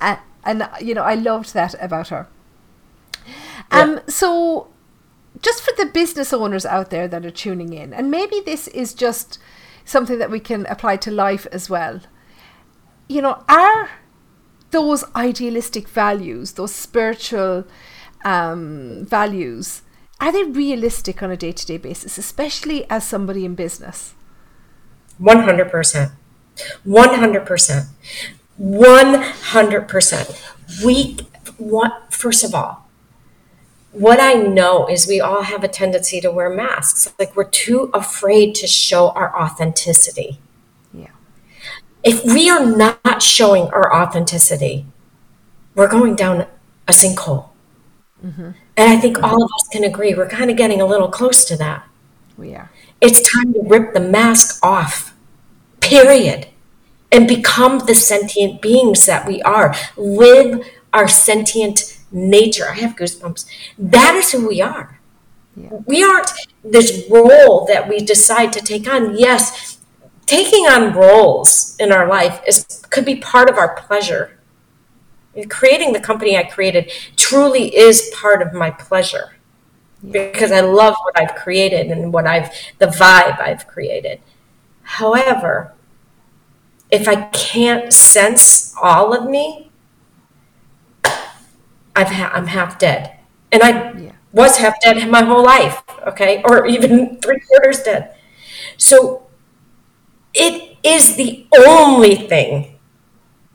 and, 0.00 0.18
and 0.44 0.68
you 0.80 0.94
know, 0.94 1.02
I 1.02 1.14
loved 1.14 1.52
that 1.54 1.74
about 1.80 2.08
her. 2.08 2.26
Um, 3.70 4.00
so 4.08 4.68
just 5.42 5.62
for 5.62 5.72
the 5.76 5.86
business 5.86 6.32
owners 6.32 6.64
out 6.64 6.90
there 6.90 7.08
that 7.08 7.26
are 7.26 7.30
tuning 7.30 7.72
in, 7.72 7.92
and 7.92 8.10
maybe 8.10 8.40
this 8.44 8.68
is 8.68 8.94
just 8.94 9.38
something 9.84 10.18
that 10.18 10.30
we 10.30 10.40
can 10.40 10.66
apply 10.66 10.96
to 10.96 11.10
life 11.10 11.46
as 11.52 11.68
well. 11.68 12.00
You 13.08 13.22
know, 13.22 13.44
are 13.48 13.90
those 14.70 15.04
idealistic 15.14 15.88
values, 15.88 16.52
those 16.52 16.74
spiritual 16.74 17.64
um, 18.24 19.04
values, 19.04 19.82
are 20.20 20.32
they 20.32 20.44
realistic 20.44 21.22
on 21.22 21.30
a 21.30 21.36
day 21.36 21.52
to 21.52 21.66
day 21.66 21.78
basis, 21.78 22.16
especially 22.16 22.88
as 22.88 23.04
somebody 23.04 23.44
in 23.44 23.56
business? 23.56 24.14
100%. 25.20 26.12
100%. 26.86 27.86
100%. 28.60 30.84
We, 30.84 31.16
want, 31.58 32.12
first 32.12 32.44
of 32.44 32.54
all, 32.54 32.81
what 33.92 34.20
I 34.20 34.34
know 34.34 34.88
is 34.88 35.06
we 35.06 35.20
all 35.20 35.42
have 35.42 35.62
a 35.62 35.68
tendency 35.68 36.20
to 36.20 36.30
wear 36.30 36.50
masks. 36.50 37.12
Like 37.18 37.36
we're 37.36 37.48
too 37.48 37.90
afraid 37.92 38.54
to 38.56 38.66
show 38.66 39.10
our 39.10 39.38
authenticity. 39.38 40.38
Yeah. 40.92 41.10
If 42.02 42.24
we 42.24 42.48
are 42.50 42.64
not 42.64 43.22
showing 43.22 43.64
our 43.64 43.94
authenticity, 43.94 44.86
we're 45.74 45.88
going 45.88 46.16
down 46.16 46.46
a 46.88 46.92
sinkhole. 46.92 47.50
Mm-hmm. 48.24 48.50
And 48.76 48.90
I 48.90 48.96
think 48.96 49.22
all 49.22 49.42
of 49.42 49.50
us 49.58 49.68
can 49.70 49.84
agree 49.84 50.14
we're 50.14 50.28
kind 50.28 50.50
of 50.50 50.56
getting 50.56 50.80
a 50.80 50.86
little 50.86 51.08
close 51.08 51.44
to 51.46 51.56
that. 51.58 51.86
We 52.38 52.54
are. 52.54 52.70
It's 53.00 53.20
time 53.32 53.52
to 53.52 53.60
rip 53.62 53.92
the 53.92 54.00
mask 54.00 54.64
off, 54.64 55.14
period, 55.80 56.48
and 57.10 57.28
become 57.28 57.80
the 57.80 57.94
sentient 57.94 58.62
beings 58.62 59.04
that 59.06 59.26
we 59.26 59.42
are. 59.42 59.74
Live 59.96 60.66
our 60.92 61.08
sentient 61.08 61.98
nature. 62.12 62.68
I 62.68 62.74
have 62.74 62.96
goosebumps. 62.96 63.46
That 63.78 64.14
is 64.14 64.30
who 64.32 64.46
we 64.46 64.60
are. 64.60 65.00
Yeah. 65.56 65.70
We 65.86 66.02
aren't 66.02 66.30
this 66.64 67.04
role 67.10 67.66
that 67.66 67.88
we 67.88 67.98
decide 67.98 68.52
to 68.54 68.60
take 68.60 68.88
on. 68.88 69.18
Yes, 69.18 69.78
taking 70.26 70.64
on 70.66 70.94
roles 70.94 71.76
in 71.78 71.92
our 71.92 72.06
life 72.06 72.40
is 72.46 72.82
could 72.90 73.04
be 73.04 73.16
part 73.16 73.50
of 73.50 73.58
our 73.58 73.74
pleasure. 73.74 74.38
Creating 75.48 75.92
the 75.92 76.00
company 76.00 76.36
I 76.36 76.44
created 76.44 76.92
truly 77.16 77.74
is 77.74 78.12
part 78.14 78.42
of 78.42 78.52
my 78.52 78.70
pleasure 78.70 79.36
because 80.10 80.52
I 80.52 80.60
love 80.60 80.94
what 81.02 81.18
I've 81.18 81.34
created 81.36 81.90
and 81.90 82.12
what 82.12 82.26
I've 82.26 82.50
the 82.78 82.86
vibe 82.86 83.40
I've 83.40 83.66
created. 83.66 84.20
However, 84.82 85.72
if 86.90 87.08
I 87.08 87.28
can't 87.30 87.92
sense 87.92 88.74
all 88.80 89.14
of 89.14 89.28
me, 89.28 89.71
I've 91.94 92.08
ha- 92.08 92.32
I'm 92.34 92.46
half 92.48 92.78
dead, 92.78 93.18
and 93.50 93.62
I 93.62 93.92
Yeah. 93.92 94.12
was 94.32 94.58
half 94.58 94.80
dead 94.82 95.08
my 95.10 95.22
whole 95.22 95.42
life. 95.44 95.82
Okay, 96.06 96.42
or 96.44 96.66
even 96.66 97.18
three 97.22 97.40
quarters 97.40 97.82
dead. 97.82 98.14
So 98.76 99.26
it 100.34 100.76
is 100.82 101.16
the 101.16 101.46
only 101.56 102.14
thing 102.16 102.78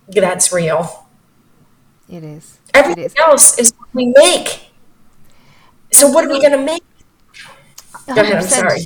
that's 0.08 0.52
real. 0.54 1.08
It 2.10 2.24
is. 2.24 2.60
It 2.70 2.78
Everything 2.78 3.04
is. 3.06 3.14
else 3.18 3.58
is 3.60 3.74
what 3.78 3.90
we 3.94 4.14
make. 4.16 4.72
So 5.92 6.10
what 6.10 6.26
are 6.26 6.30
we 6.30 6.40
going 6.40 6.52
to 6.54 6.58
make? 6.64 6.84
Go 8.08 8.22
ahead. 8.22 8.38
I'm 8.38 8.42
sorry. 8.44 8.86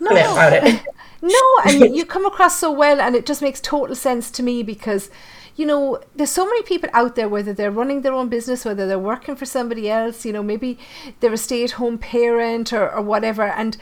No, 0.00 0.10
it. 0.12 0.82
No, 1.22 1.40
and 1.64 1.96
you 1.96 2.04
come 2.04 2.26
across 2.26 2.58
so 2.58 2.70
well, 2.70 3.00
and 3.00 3.16
it 3.16 3.24
just 3.24 3.40
makes 3.40 3.58
total 3.58 3.96
sense 3.96 4.30
to 4.32 4.42
me 4.42 4.62
because, 4.62 5.10
you 5.56 5.66
know, 5.66 6.00
there's 6.16 6.30
so 6.30 6.44
many 6.44 6.62
people 6.62 6.88
out 6.92 7.14
there, 7.14 7.28
whether 7.28 7.52
they're 7.52 7.70
running 7.70 8.02
their 8.02 8.12
own 8.12 8.28
business, 8.28 8.64
whether 8.64 8.86
they're 8.86 8.98
working 8.98 9.36
for 9.36 9.46
somebody 9.46 9.88
else, 9.88 10.24
you 10.24 10.32
know, 10.32 10.42
maybe 10.42 10.78
they're 11.20 11.32
a 11.32 11.36
stay 11.36 11.62
at 11.64 11.72
home 11.72 11.98
parent 11.98 12.72
or, 12.72 12.90
or 12.92 13.02
whatever. 13.02 13.44
And, 13.44 13.76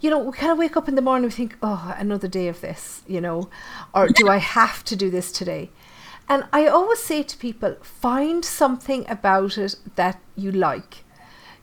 you 0.00 0.08
know, 0.08 0.18
we 0.18 0.32
kind 0.32 0.52
of 0.52 0.58
wake 0.58 0.76
up 0.76 0.88
in 0.88 0.94
the 0.94 1.02
morning 1.02 1.24
and 1.24 1.32
we 1.32 1.36
think, 1.36 1.56
oh, 1.62 1.94
another 1.98 2.28
day 2.28 2.48
of 2.48 2.60
this, 2.60 3.02
you 3.06 3.20
know, 3.20 3.50
or 3.94 4.08
do 4.08 4.28
I 4.28 4.38
have 4.38 4.84
to 4.84 4.96
do 4.96 5.10
this 5.10 5.30
today? 5.30 5.70
And 6.30 6.44
I 6.52 6.66
always 6.66 6.98
say 7.00 7.22
to 7.22 7.36
people, 7.36 7.76
find 7.82 8.44
something 8.44 9.08
about 9.08 9.58
it 9.58 9.76
that 9.96 10.20
you 10.36 10.50
like 10.50 11.04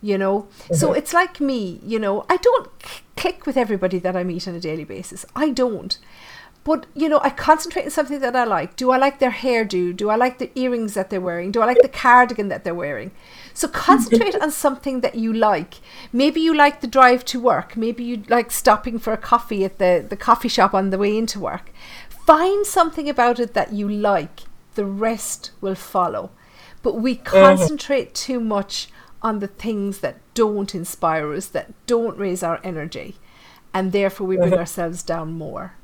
you 0.01 0.17
know 0.17 0.47
so 0.71 0.89
mm-hmm. 0.89 0.97
it's 0.97 1.13
like 1.13 1.39
me 1.39 1.80
you 1.84 1.97
know 1.97 2.25
i 2.30 2.38
don't 2.38 2.69
c- 2.84 3.01
click 3.15 3.45
with 3.45 3.58
everybody 3.58 3.97
that 3.97 4.15
i 4.15 4.23
meet 4.23 4.47
on 4.47 4.54
a 4.54 4.60
daily 4.60 4.84
basis 4.84 5.25
i 5.36 5.49
don't 5.49 5.97
but 6.65 6.86
you 6.93 7.08
know 7.08 7.21
i 7.23 7.30
concentrate 7.30 7.86
on 7.86 7.91
something 7.91 8.19
that 8.19 8.36
i 8.36 8.43
like. 8.43 8.75
Do 8.75 8.91
i 8.91 8.97
like 8.97 9.19
their 9.19 9.32
hairdo? 9.32 9.95
Do 9.95 10.10
i 10.10 10.17
like 10.17 10.39
the 10.39 10.51
earrings 10.60 10.95
that 10.95 11.10
they're 11.10 11.21
wearing? 11.21 11.51
Do 11.54 11.62
i 11.62 11.65
like 11.65 11.82
the 11.82 11.88
cardigan 11.88 12.49
that 12.49 12.65
they're 12.65 12.75
wearing? 12.75 13.12
So 13.54 13.69
concentrate 13.69 14.36
on 14.41 14.51
something 14.51 14.99
that 14.99 15.15
you 15.15 15.32
like. 15.32 15.75
Maybe 16.12 16.41
you 16.41 16.54
like 16.54 16.82
the 16.82 16.88
drive 16.88 17.23
to 17.25 17.39
work. 17.39 17.78
Maybe 17.78 18.04
you 18.04 18.23
like 18.28 18.51
stopping 18.51 18.99
for 18.99 19.13
a 19.13 19.17
coffee 19.17 19.63
at 19.63 19.78
the, 19.78 20.06
the 20.08 20.17
coffee 20.17 20.49
shop 20.49 20.73
on 20.73 20.89
the 20.89 20.97
way 20.97 21.17
into 21.17 21.39
work. 21.39 21.71
Find 22.10 22.65
something 22.65 23.08
about 23.08 23.39
it 23.39 23.54
that 23.54 23.71
you 23.71 23.88
like. 23.88 24.41
The 24.73 24.86
rest 24.86 25.51
will 25.62 25.75
follow. 25.75 26.32
But 26.84 26.95
we 26.95 27.13
uh-huh. 27.13 27.56
concentrate 27.56 28.13
too 28.13 28.41
much 28.41 28.89
on 29.21 29.39
the 29.39 29.47
things 29.47 29.99
that 29.99 30.17
don't 30.34 30.75
inspire 30.75 31.34
us, 31.34 31.47
that 31.47 31.73
don't 31.88 32.17
raise 32.17 32.43
our 32.43 32.60
energy, 32.63 33.15
and 33.73 33.91
therefore 33.91 34.28
we 34.28 34.38
bring 34.38 34.54
uh-huh. 34.54 34.60
ourselves 34.60 35.01
down 35.01 35.34
more. 35.34 35.75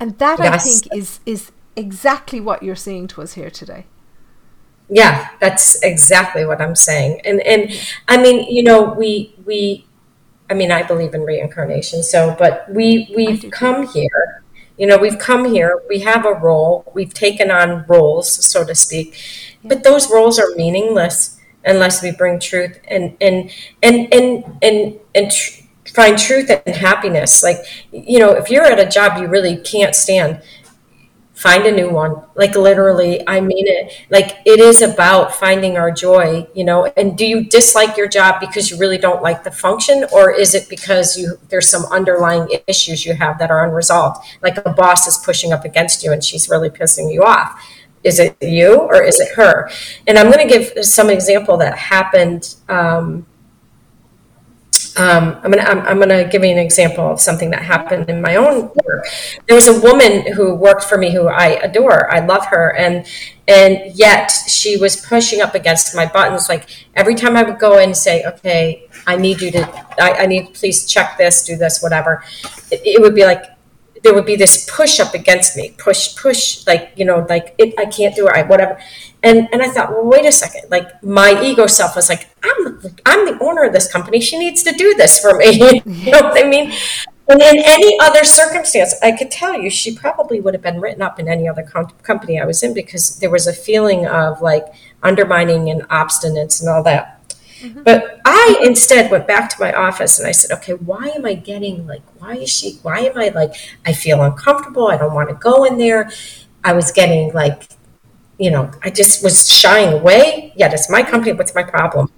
And 0.00 0.18
that 0.18 0.40
I 0.40 0.56
think 0.58 0.88
is 0.94 1.20
is 1.26 1.52
exactly 1.76 2.40
what 2.40 2.62
you're 2.62 2.74
saying 2.74 3.08
to 3.08 3.22
us 3.22 3.34
here 3.34 3.50
today. 3.50 3.86
Yeah, 4.88 5.28
that's 5.40 5.80
exactly 5.82 6.44
what 6.44 6.60
I'm 6.60 6.74
saying. 6.74 7.20
And 7.24 7.40
and 7.42 7.70
I 8.08 8.20
mean, 8.20 8.52
you 8.52 8.62
know, 8.62 8.94
we 8.94 9.34
we 9.44 9.86
I 10.50 10.54
mean, 10.54 10.72
I 10.72 10.82
believe 10.82 11.14
in 11.14 11.22
reincarnation. 11.22 12.02
So, 12.02 12.34
but 12.36 12.66
we 12.68 13.12
we've 13.14 13.50
come 13.52 13.86
here. 13.86 14.42
You 14.76 14.86
know, 14.86 14.98
we've 14.98 15.18
come 15.18 15.44
here. 15.44 15.80
We 15.88 16.00
have 16.00 16.26
a 16.26 16.32
role. 16.32 16.90
We've 16.94 17.14
taken 17.14 17.50
on 17.50 17.84
roles, 17.86 18.44
so 18.44 18.64
to 18.64 18.74
speak. 18.74 19.16
But 19.62 19.84
those 19.84 20.10
roles 20.10 20.38
are 20.38 20.54
meaningless 20.56 21.38
unless 21.64 22.02
we 22.02 22.10
bring 22.10 22.40
truth 22.40 22.80
and 22.88 23.16
and 23.20 23.50
and 23.82 24.12
and 24.12 24.44
and 24.62 24.98
and 25.14 25.30
tr- 25.30 25.62
find 25.94 26.18
truth 26.18 26.50
and 26.50 26.76
happiness. 26.76 27.42
Like, 27.42 27.58
you 27.92 28.18
know, 28.18 28.32
if 28.32 28.50
you're 28.50 28.64
at 28.64 28.78
a 28.78 28.88
job 28.88 29.20
you 29.20 29.28
really 29.28 29.56
can't 29.56 29.94
stand, 29.94 30.42
find 31.40 31.64
a 31.64 31.72
new 31.72 31.88
one. 31.88 32.22
Like 32.34 32.54
literally 32.54 33.26
i 33.26 33.40
mean 33.40 33.66
it. 33.66 33.92
Like 34.10 34.36
it 34.44 34.60
is 34.60 34.82
about 34.82 35.34
finding 35.34 35.78
our 35.78 35.90
joy 35.90 36.46
you 36.54 36.64
know? 36.64 36.84
And 36.98 37.16
do 37.16 37.24
you 37.24 37.44
dislike 37.44 37.96
your 37.96 38.08
job 38.08 38.40
because 38.40 38.70
you 38.70 38.76
really 38.76 38.98
don't 38.98 39.22
like 39.22 39.42
the 39.42 39.50
function? 39.50 40.04
Or 40.12 40.30
is 40.30 40.54
it 40.54 40.68
because 40.68 41.16
you 41.16 41.38
there's 41.48 41.68
some 41.68 41.84
underlying 41.86 42.46
issues 42.66 43.06
you 43.06 43.14
have 43.14 43.38
that 43.38 43.50
are 43.50 43.66
unresolved? 43.66 44.22
Like 44.42 44.58
a 44.58 44.70
boss 44.70 45.08
is 45.08 45.16
pushing 45.24 45.50
up 45.50 45.64
against 45.64 46.04
you 46.04 46.12
and 46.12 46.22
she's 46.22 46.50
really 46.50 46.68
pissing 46.68 47.10
you 47.10 47.24
off. 47.24 47.58
Is 48.04 48.18
it 48.18 48.36
you 48.42 48.76
or 48.76 49.02
is 49.02 49.18
it 49.18 49.34
her? 49.36 49.70
And 50.06 50.18
i'm 50.18 50.30
going 50.30 50.46
to 50.46 50.58
give 50.58 50.84
some 50.84 51.08
example 51.08 51.56
that 51.56 51.76
happened 51.76 52.54
um, 52.68 53.26
um, 54.96 55.38
I'm 55.42 55.50
gonna 55.50 55.62
I'm, 55.62 55.80
I'm, 55.80 55.98
gonna 55.98 56.24
give 56.24 56.42
you 56.42 56.50
an 56.50 56.58
example 56.58 57.04
of 57.10 57.20
something 57.20 57.50
that 57.50 57.62
happened 57.62 58.08
in 58.08 58.20
my 58.20 58.36
own 58.36 58.70
work. 58.84 59.06
There 59.46 59.54
was 59.54 59.68
a 59.68 59.80
woman 59.80 60.32
who 60.32 60.54
worked 60.54 60.84
for 60.84 60.98
me 60.98 61.12
who 61.12 61.28
I 61.28 61.48
adore. 61.62 62.10
I 62.12 62.20
love 62.20 62.46
her, 62.46 62.74
and 62.76 63.06
and 63.46 63.94
yet 63.94 64.30
she 64.48 64.76
was 64.76 64.96
pushing 64.96 65.40
up 65.40 65.54
against 65.54 65.94
my 65.94 66.06
buttons. 66.06 66.48
Like 66.48 66.68
every 66.94 67.14
time 67.14 67.36
I 67.36 67.42
would 67.42 67.58
go 67.58 67.78
in 67.78 67.90
and 67.90 67.96
say, 67.96 68.24
"Okay, 68.24 68.88
I 69.06 69.16
need 69.16 69.40
you 69.40 69.50
to, 69.52 69.84
I, 70.00 70.22
I 70.22 70.26
need 70.26 70.54
please 70.54 70.86
check 70.86 71.18
this, 71.18 71.44
do 71.44 71.56
this, 71.56 71.82
whatever," 71.82 72.24
it, 72.70 72.80
it 72.84 73.00
would 73.00 73.14
be 73.14 73.24
like 73.24 73.44
there 74.02 74.14
would 74.14 74.26
be 74.26 74.36
this 74.36 74.68
push 74.70 74.98
up 75.00 75.14
against 75.14 75.56
me, 75.56 75.74
push, 75.78 76.16
push, 76.16 76.66
like 76.66 76.92
you 76.96 77.04
know, 77.04 77.26
like 77.28 77.54
it, 77.58 77.74
I 77.78 77.86
can't 77.86 78.14
do 78.14 78.28
it, 78.28 78.34
I, 78.34 78.42
whatever. 78.42 78.80
And 79.22 79.48
and 79.52 79.62
I 79.62 79.68
thought, 79.68 79.90
well, 79.90 80.04
wait 80.04 80.24
a 80.26 80.32
second. 80.32 80.70
Like 80.70 81.02
my 81.02 81.40
ego 81.42 81.66
self 81.66 81.96
was 81.96 82.08
like, 82.08 82.28
I'm 82.42 82.80
I'm 83.06 83.26
the 83.26 83.38
owner 83.42 83.64
of 83.64 83.72
this 83.72 83.90
company. 83.90 84.20
She 84.20 84.38
needs 84.38 84.62
to 84.62 84.72
do 84.72 84.94
this 84.94 85.18
for 85.18 85.36
me. 85.36 85.82
you 85.84 86.12
know 86.12 86.22
what 86.22 86.42
I 86.42 86.48
mean? 86.48 86.72
And 87.28 87.40
in 87.40 87.62
any 87.64 87.96
other 88.00 88.24
circumstance, 88.24 88.92
I 89.02 89.12
could 89.12 89.30
tell 89.30 89.54
you, 89.54 89.70
she 89.70 89.94
probably 89.94 90.40
would 90.40 90.52
have 90.52 90.64
been 90.64 90.80
written 90.80 91.00
up 91.00 91.20
in 91.20 91.28
any 91.28 91.48
other 91.48 91.62
com- 91.62 91.92
company 92.02 92.40
I 92.40 92.44
was 92.44 92.60
in 92.64 92.74
because 92.74 93.20
there 93.20 93.30
was 93.30 93.46
a 93.46 93.52
feeling 93.52 94.04
of 94.04 94.42
like 94.42 94.66
undermining 95.02 95.70
and 95.70 95.82
obstinance 95.90 96.60
and 96.60 96.68
all 96.68 96.82
that. 96.82 97.19
Mm-hmm. 97.60 97.82
But 97.82 98.20
I 98.24 98.60
instead 98.62 99.10
went 99.10 99.26
back 99.26 99.50
to 99.50 99.56
my 99.60 99.72
office 99.72 100.18
and 100.18 100.26
I 100.26 100.32
said, 100.32 100.56
okay, 100.58 100.72
why 100.72 101.08
am 101.08 101.24
I 101.24 101.34
getting 101.34 101.86
like, 101.86 102.02
why 102.18 102.36
is 102.36 102.50
she, 102.50 102.78
why 102.82 103.00
am 103.00 103.18
I 103.18 103.28
like, 103.28 103.54
I 103.86 103.92
feel 103.92 104.22
uncomfortable. 104.22 104.88
I 104.88 104.96
don't 104.96 105.14
want 105.14 105.28
to 105.28 105.34
go 105.34 105.64
in 105.64 105.78
there. 105.78 106.10
I 106.64 106.72
was 106.72 106.90
getting 106.90 107.32
like, 107.32 107.68
you 108.38 108.50
know, 108.50 108.70
I 108.82 108.90
just 108.90 109.22
was 109.22 109.48
shying 109.48 109.92
away. 109.92 110.52
Yeah, 110.56 110.72
it's 110.72 110.90
my 110.90 111.02
company. 111.02 111.32
What's 111.32 111.54
my 111.54 111.62
problem? 111.62 112.10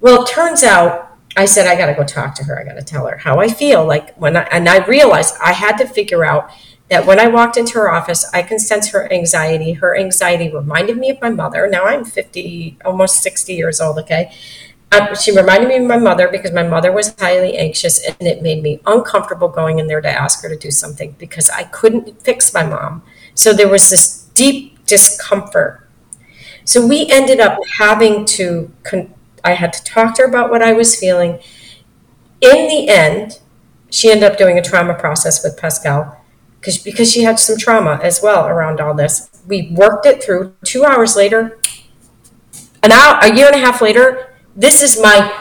Well, 0.00 0.22
it 0.22 0.28
turns 0.28 0.62
out 0.62 1.18
I 1.36 1.44
said, 1.44 1.66
I 1.66 1.76
got 1.76 1.86
to 1.86 1.94
go 1.94 2.04
talk 2.04 2.34
to 2.36 2.44
her. 2.44 2.58
I 2.58 2.64
got 2.64 2.74
to 2.74 2.82
tell 2.82 3.06
her 3.06 3.18
how 3.18 3.40
I 3.40 3.48
feel. 3.48 3.84
Like 3.86 4.16
when 4.16 4.36
I, 4.36 4.42
and 4.44 4.68
I 4.68 4.86
realized 4.86 5.34
I 5.42 5.52
had 5.52 5.76
to 5.76 5.86
figure 5.86 6.24
out 6.24 6.50
that 6.88 7.04
when 7.06 7.18
I 7.18 7.26
walked 7.26 7.56
into 7.56 7.74
her 7.74 7.90
office, 7.90 8.28
I 8.32 8.42
can 8.42 8.58
sense 8.58 8.90
her 8.90 9.12
anxiety. 9.12 9.72
Her 9.72 9.96
anxiety 9.96 10.54
reminded 10.54 10.96
me 10.98 11.10
of 11.10 11.20
my 11.20 11.30
mother. 11.30 11.68
Now 11.68 11.84
I'm 11.84 12.04
50, 12.04 12.78
almost 12.84 13.22
60 13.22 13.54
years 13.54 13.80
old, 13.80 13.98
okay? 13.98 14.32
Uh, 14.92 15.14
she 15.14 15.36
reminded 15.36 15.68
me 15.68 15.76
of 15.76 15.84
my 15.84 15.96
mother 15.96 16.28
because 16.28 16.52
my 16.52 16.62
mother 16.62 16.92
was 16.92 17.14
highly 17.18 17.56
anxious 17.56 18.06
and 18.06 18.28
it 18.28 18.40
made 18.40 18.62
me 18.62 18.80
uncomfortable 18.86 19.48
going 19.48 19.80
in 19.80 19.88
there 19.88 20.00
to 20.00 20.08
ask 20.08 20.42
her 20.42 20.48
to 20.48 20.56
do 20.56 20.70
something 20.70 21.16
because 21.18 21.50
I 21.50 21.64
couldn't 21.64 22.22
fix 22.22 22.54
my 22.54 22.64
mom. 22.64 23.02
So 23.34 23.52
there 23.52 23.68
was 23.68 23.90
this 23.90 24.22
deep 24.34 24.86
discomfort. 24.86 25.88
So 26.64 26.86
we 26.86 27.08
ended 27.10 27.40
up 27.40 27.58
having 27.78 28.24
to, 28.26 28.72
con- 28.84 29.12
I 29.42 29.54
had 29.54 29.72
to 29.72 29.82
talk 29.82 30.14
to 30.16 30.22
her 30.22 30.28
about 30.28 30.50
what 30.50 30.62
I 30.62 30.72
was 30.72 30.98
feeling. 30.98 31.40
In 32.40 32.68
the 32.68 32.88
end, 32.88 33.40
she 33.90 34.10
ended 34.10 34.30
up 34.30 34.38
doing 34.38 34.56
a 34.56 34.62
trauma 34.62 34.94
process 34.94 35.42
with 35.42 35.58
Pascal 35.58 36.15
because 36.66 36.82
because 36.82 37.12
she 37.12 37.22
had 37.22 37.38
some 37.38 37.56
trauma 37.56 38.00
as 38.02 38.20
well 38.20 38.46
around 38.46 38.80
all 38.80 38.92
this. 38.92 39.30
We 39.46 39.70
worked 39.72 40.04
it 40.04 40.22
through. 40.22 40.54
Two 40.64 40.84
hours 40.84 41.14
later, 41.14 41.58
an 42.82 42.90
hour, 42.90 43.20
a 43.22 43.32
year 43.34 43.46
and 43.46 43.54
a 43.54 43.64
half 43.64 43.80
later, 43.80 44.34
this 44.56 44.82
is 44.82 45.00
my 45.00 45.32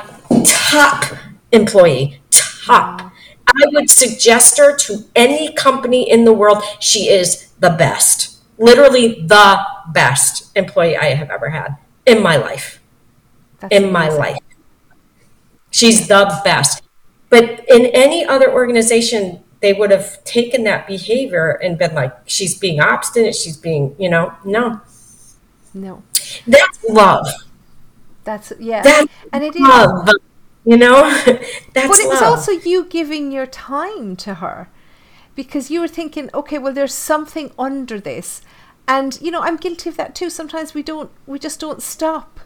top 0.46 1.06
employee. 1.52 2.22
Top. 2.30 3.12
I 3.48 3.68
would 3.74 3.90
suggest 3.90 4.58
her 4.58 4.76
to 4.76 5.06
any 5.16 5.52
company 5.54 6.10
in 6.10 6.26
the 6.26 6.34
world. 6.34 6.64
She 6.80 7.10
is 7.10 7.52
the 7.60 7.70
best 7.70 8.36
literally 8.58 9.22
the 9.26 9.66
best 9.90 10.52
employee 10.56 10.98
I 10.98 11.14
have 11.16 11.30
ever 11.30 11.50
had 11.50 11.78
in 12.06 12.22
my 12.22 12.36
life. 12.38 12.82
That's 13.60 13.76
in 13.76 13.86
amazing. 13.86 13.94
my 13.94 14.10
life. 14.10 14.38
She's 15.72 16.08
the 16.08 16.40
best. 16.44 16.84
But 17.30 17.66
in 17.68 17.88
any 17.88 18.26
other 18.26 18.52
organization, 18.52 19.44
they 19.66 19.74
would 19.74 19.89
have 19.89 20.24
taken 20.26 20.63
that 20.63 20.86
behavior 20.86 21.49
and 21.49 21.76
been 21.76 21.95
like, 21.95 22.13
she's 22.28 22.55
being 22.55 22.80
obstinate, 22.80 23.34
she's 23.34 23.57
being, 23.57 23.95
you 23.97 24.07
know, 24.07 24.32
no. 24.45 24.80
No. 25.74 26.03
That's 26.45 26.84
love. 26.88 27.26
That's, 28.24 28.53
yeah. 28.59 28.84
That's 28.84 29.11
and 29.34 29.43
it 29.43 29.55
is. 29.55 29.61
Love. 29.61 30.07
You 30.66 30.78
know, 30.78 31.01
that's 31.26 31.57
But 31.74 31.99
it 31.99 32.07
was 32.07 32.22
also 32.22 32.51
you 32.51 32.86
giving 32.86 33.32
your 33.32 33.47
time 33.47 34.16
to 34.18 34.36
her 34.36 34.70
because 35.34 35.72
you 35.72 35.80
were 35.80 35.88
thinking, 35.88 36.30
okay, 36.36 36.59
well, 36.59 36.72
there's 36.72 36.93
something 36.93 37.51
under 37.57 37.99
this. 37.99 38.43
And, 38.88 39.20
you 39.20 39.32
know, 39.32 39.41
I'm 39.41 39.57
guilty 39.57 39.89
of 39.89 39.97
that 39.97 40.13
too. 40.13 40.30
Sometimes 40.30 40.76
we 40.76 40.84
don't, 40.84 41.09
we 41.26 41.39
just 41.39 41.59
don't 41.59 41.82
stop, 41.82 42.39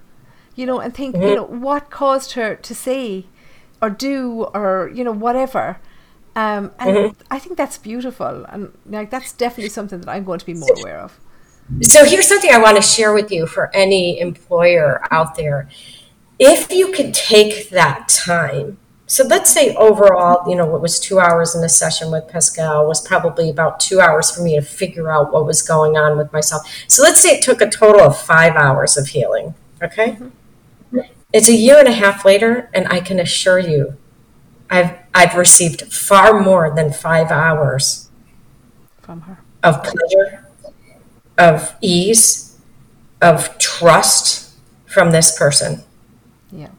you 0.55 0.65
know, 0.65 0.80
and 0.80 0.93
think, 0.93 1.15
mm-hmm. 1.15 1.28
you 1.28 1.36
know, 1.36 1.43
what 1.43 1.89
caused 1.89 2.32
her 2.34 2.55
to 2.55 2.74
say 2.74 3.26
or 3.82 3.89
do 3.89 4.43
or, 4.53 4.89
you 4.93 5.03
know, 5.03 5.11
whatever. 5.11 5.80
Um, 6.36 6.72
and 6.80 6.96
mm-hmm. 6.96 7.22
I 7.32 7.40
think 7.40 7.58
that's 7.58 7.78
beautiful. 7.78 8.46
And 8.50 8.72
like, 8.86 9.10
that's 9.10 9.34
definitely 9.34 9.70
something 9.70 10.02
that 10.02 10.10
I'm 10.10 10.24
going 10.24 10.40
to 10.40 10.46
be 10.46 10.54
more 10.54 10.74
aware 10.80 11.00
of. 11.00 11.20
So 11.82 12.06
here's 12.06 12.28
something 12.28 12.52
I 12.52 12.58
want 12.58 12.78
to 12.78 12.82
share 12.82 13.14
with 13.14 13.32
you 13.32 13.46
for 13.46 13.76
any 13.76 14.20
employer 14.20 15.04
out 15.12 15.36
there. 15.36 15.70
If 16.40 16.72
you 16.72 16.92
could 16.92 17.14
take 17.14 17.70
that 17.70 18.08
time 18.08 18.78
so 19.10 19.26
let's 19.26 19.52
say 19.52 19.74
overall, 19.74 20.48
you 20.48 20.56
know, 20.56 20.68
what 20.68 20.82
was 20.82 21.00
two 21.00 21.20
hours 21.20 21.56
in 21.56 21.64
a 21.64 21.70
session 21.70 22.12
with 22.12 22.28
Pascal 22.28 22.88
was 22.88 23.02
probably 23.02 23.50
about 23.50 23.80
two 23.80 24.00
hours 24.00 24.30
for 24.30 24.44
me 24.44 24.56
to 24.56 24.62
figure 24.62 25.12
out 25.12 25.34
what 25.34 25.48
was 25.48 25.64
going 25.64 25.98
on 25.98 26.16
with 26.16 26.32
myself. 26.32 26.62
So 26.88 27.02
let's 27.02 27.20
say 27.20 27.32
it 27.32 27.42
took 27.42 27.60
a 27.60 27.68
total 27.68 28.02
of 28.02 28.22
five 28.22 28.56
hours 28.56 28.98
of 28.98 29.08
healing. 29.08 29.56
Okay. 29.82 30.12
Mm-hmm. 30.12 31.00
It's 31.34 31.50
a 31.50 31.56
year 31.56 31.80
and 31.80 31.88
a 31.88 31.92
half 31.92 32.24
later, 32.24 32.70
and 32.72 32.88
I 32.90 33.00
can 33.00 33.20
assure 33.20 33.58
you, 33.58 33.98
I've 34.70 34.99
I've 35.14 35.36
received 35.36 35.93
far 35.93 36.39
more 36.41 36.74
than 36.74 36.93
five 36.93 37.32
hours 37.32 38.10
from 39.01 39.22
her 39.22 39.39
of 39.64 39.84
pleasure, 39.84 40.47
of 41.38 41.76
ease, 41.82 42.57
of 43.22 43.57
trust 43.57 44.55
from 44.86 45.12
this 45.12 45.38
person. 45.38 45.84
Yeah. 46.51 46.70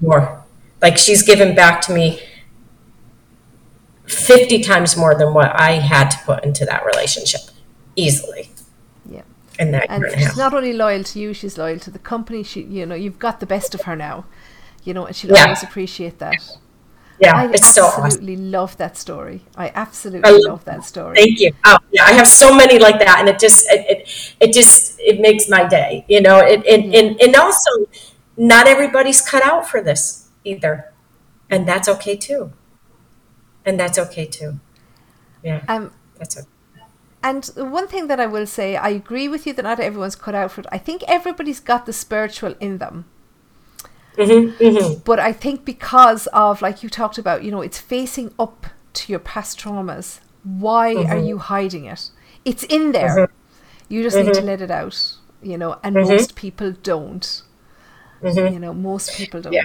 More 0.00 0.44
like 0.80 0.96
she's 0.96 1.22
given 1.22 1.54
back 1.54 1.80
to 1.82 1.92
me 1.92 2.20
50 4.06 4.62
times 4.62 4.96
more 4.96 5.14
than 5.14 5.34
what 5.34 5.58
I 5.58 5.72
had 5.72 6.10
to 6.10 6.18
put 6.24 6.44
into 6.44 6.64
that 6.64 6.84
relationship 6.84 7.42
easily. 7.96 8.50
Yeah. 9.08 9.22
And 9.58 9.74
that 9.74 9.86
and 9.88 10.04
she's 10.16 10.36
not 10.36 10.54
only 10.54 10.72
loyal 10.72 11.04
to 11.04 11.18
you, 11.18 11.34
she's 11.34 11.58
loyal 11.58 11.78
to 11.80 11.90
the 11.90 11.98
company. 11.98 12.42
She, 12.42 12.62
you 12.62 12.86
know, 12.86 12.94
you've 12.94 13.18
got 13.18 13.40
the 13.40 13.46
best 13.46 13.74
of 13.74 13.82
her 13.82 13.94
now, 13.94 14.24
you 14.84 14.94
know, 14.94 15.06
and 15.06 15.14
she'll 15.14 15.32
yeah. 15.32 15.44
always 15.44 15.62
appreciate 15.62 16.18
that. 16.18 16.34
Yeah, 17.20 17.36
I 17.36 17.50
it's 17.52 17.68
so 17.68 17.86
absolutely 17.86 18.36
love 18.36 18.76
that 18.78 18.96
story. 18.96 19.42
I 19.54 19.70
absolutely 19.74 20.24
I 20.24 20.32
love, 20.32 20.40
love, 20.46 20.64
that 20.64 20.84
story. 20.84 21.16
Thank 21.16 21.38
you. 21.40 21.52
Oh, 21.66 21.76
yeah, 21.92 22.04
I 22.04 22.12
have 22.12 22.26
so 22.26 22.54
many 22.54 22.78
like 22.78 22.98
that, 22.98 23.18
and 23.20 23.28
it 23.28 23.38
just 23.38 23.66
it 23.70 23.84
it, 23.88 24.34
it 24.40 24.52
just 24.54 24.98
it 24.98 25.20
makes 25.20 25.48
my 25.48 25.66
day. 25.66 26.06
You 26.08 26.22
know, 26.22 26.38
it, 26.38 26.64
it 26.64 26.86
yeah. 26.86 26.98
and 26.98 27.20
and 27.20 27.36
also 27.36 27.70
not 28.40 28.66
everybody's 28.66 29.20
cut 29.20 29.42
out 29.42 29.68
for 29.68 29.82
this 29.82 30.28
either. 30.44 30.92
And 31.50 31.68
that's 31.68 31.88
okay 31.88 32.16
too. 32.16 32.52
And 33.66 33.78
that's 33.78 33.98
okay 33.98 34.24
too. 34.24 34.60
Yeah. 35.42 35.62
Um, 35.68 35.92
that's 36.16 36.38
okay. 36.38 36.48
And 37.22 37.44
one 37.56 37.86
thing 37.86 38.06
that 38.06 38.18
I 38.18 38.26
will 38.26 38.46
say, 38.46 38.76
I 38.76 38.88
agree 38.88 39.28
with 39.28 39.46
you 39.46 39.52
that 39.52 39.62
not 39.62 39.78
everyone's 39.78 40.16
cut 40.16 40.34
out 40.34 40.52
for 40.52 40.62
it. 40.62 40.66
I 40.72 40.78
think 40.78 41.02
everybody's 41.06 41.60
got 41.60 41.84
the 41.84 41.92
spiritual 41.92 42.54
in 42.60 42.78
them. 42.78 43.04
Mm-hmm, 44.20 44.62
mm-hmm. 44.62 45.00
But 45.04 45.18
I 45.18 45.32
think 45.32 45.64
because 45.64 46.26
of, 46.28 46.62
like 46.62 46.82
you 46.82 46.88
talked 46.88 47.18
about, 47.18 47.42
you 47.42 47.50
know, 47.50 47.62
it's 47.62 47.78
facing 47.78 48.32
up 48.38 48.66
to 48.94 49.12
your 49.12 49.18
past 49.20 49.58
traumas. 49.58 50.20
Why 50.42 50.94
mm-hmm. 50.94 51.10
are 51.10 51.18
you 51.18 51.38
hiding 51.38 51.86
it? 51.86 52.10
It's 52.44 52.64
in 52.64 52.92
there. 52.92 53.16
Mm-hmm. 53.16 53.34
You 53.88 54.02
just 54.02 54.16
need 54.16 54.26
to 54.26 54.32
mm-hmm. 54.32 54.46
let 54.46 54.60
it 54.60 54.70
out, 54.70 55.16
you 55.42 55.58
know, 55.58 55.78
and 55.82 55.96
mm-hmm. 55.96 56.10
most 56.10 56.36
people 56.36 56.72
don't. 56.72 57.42
You 58.22 58.58
know, 58.58 58.74
most 58.74 59.14
people 59.16 59.40
don't. 59.40 59.54
Yeah. 59.54 59.64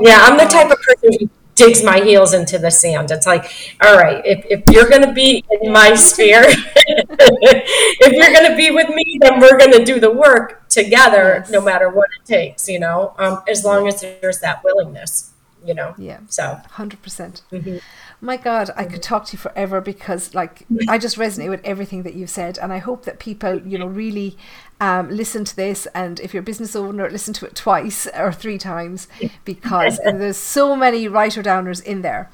Yeah, 0.00 0.20
I'm 0.22 0.38
the 0.38 0.44
type 0.44 0.70
of 0.70 0.78
person 0.80 1.18
who 1.20 1.30
digs 1.54 1.82
my 1.82 2.00
heels 2.00 2.32
into 2.32 2.58
the 2.58 2.70
sand. 2.70 3.10
It's 3.10 3.26
like, 3.26 3.76
all 3.82 3.96
right, 3.96 4.24
if, 4.24 4.44
if 4.48 4.62
you're 4.70 4.88
going 4.88 5.02
to 5.02 5.12
be 5.12 5.44
in 5.50 5.72
my 5.72 5.94
sphere, 6.08 6.44
if 6.46 8.12
you're 8.12 8.32
going 8.32 8.50
to 8.50 8.56
be 8.56 8.70
with 8.70 8.88
me, 8.88 9.18
then 9.20 9.40
we're 9.40 9.58
going 9.58 9.72
to 9.72 9.84
do 9.84 10.00
the 10.00 10.10
work 10.10 10.67
together, 10.84 11.40
yes. 11.40 11.50
no 11.50 11.60
matter 11.60 11.88
what 11.88 12.08
it 12.18 12.26
takes, 12.26 12.68
you 12.68 12.78
know, 12.78 13.14
um, 13.18 13.42
as 13.48 13.64
long 13.64 13.88
as 13.88 14.00
there's 14.00 14.40
that 14.40 14.62
willingness, 14.64 15.32
you 15.64 15.74
know? 15.74 15.94
Yeah. 15.98 16.20
So, 16.28 16.60
100%. 16.72 17.02
percent 17.02 17.42
mm-hmm. 17.52 17.78
My 18.20 18.36
God, 18.36 18.70
I 18.76 18.84
could 18.84 19.02
talk 19.02 19.26
to 19.26 19.34
you 19.34 19.38
forever 19.38 19.80
because, 19.80 20.34
like, 20.34 20.66
I 20.88 20.98
just 20.98 21.16
resonate 21.16 21.50
with 21.50 21.60
everything 21.64 22.02
that 22.02 22.14
you've 22.14 22.30
said, 22.30 22.58
and 22.58 22.72
I 22.72 22.78
hope 22.78 23.04
that 23.04 23.20
people, 23.20 23.60
you 23.64 23.78
know, 23.78 23.86
really 23.86 24.36
um, 24.80 25.08
listen 25.08 25.44
to 25.44 25.54
this. 25.54 25.86
And 25.94 26.18
if 26.18 26.34
you're 26.34 26.40
a 26.40 26.44
business 26.44 26.74
owner, 26.74 27.08
listen 27.08 27.32
to 27.34 27.46
it 27.46 27.54
twice 27.54 28.06
or 28.18 28.32
three 28.32 28.58
times 28.58 29.06
because 29.44 29.98
there's 30.04 30.36
so 30.36 30.74
many 30.74 31.06
writer 31.06 31.42
downers 31.44 31.82
in 31.82 32.02
there. 32.02 32.30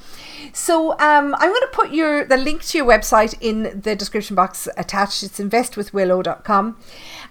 So 0.54 0.92
um, 0.92 1.34
I'm 1.34 1.50
going 1.50 1.60
to 1.60 1.70
put 1.72 1.92
your 1.92 2.24
the 2.24 2.36
link 2.36 2.64
to 2.66 2.78
your 2.78 2.86
website 2.86 3.34
in 3.40 3.80
the 3.80 3.94
description 3.94 4.36
box 4.36 4.68
attached. 4.76 5.22
It's 5.22 5.38
investwithwillow.com. 5.38 6.76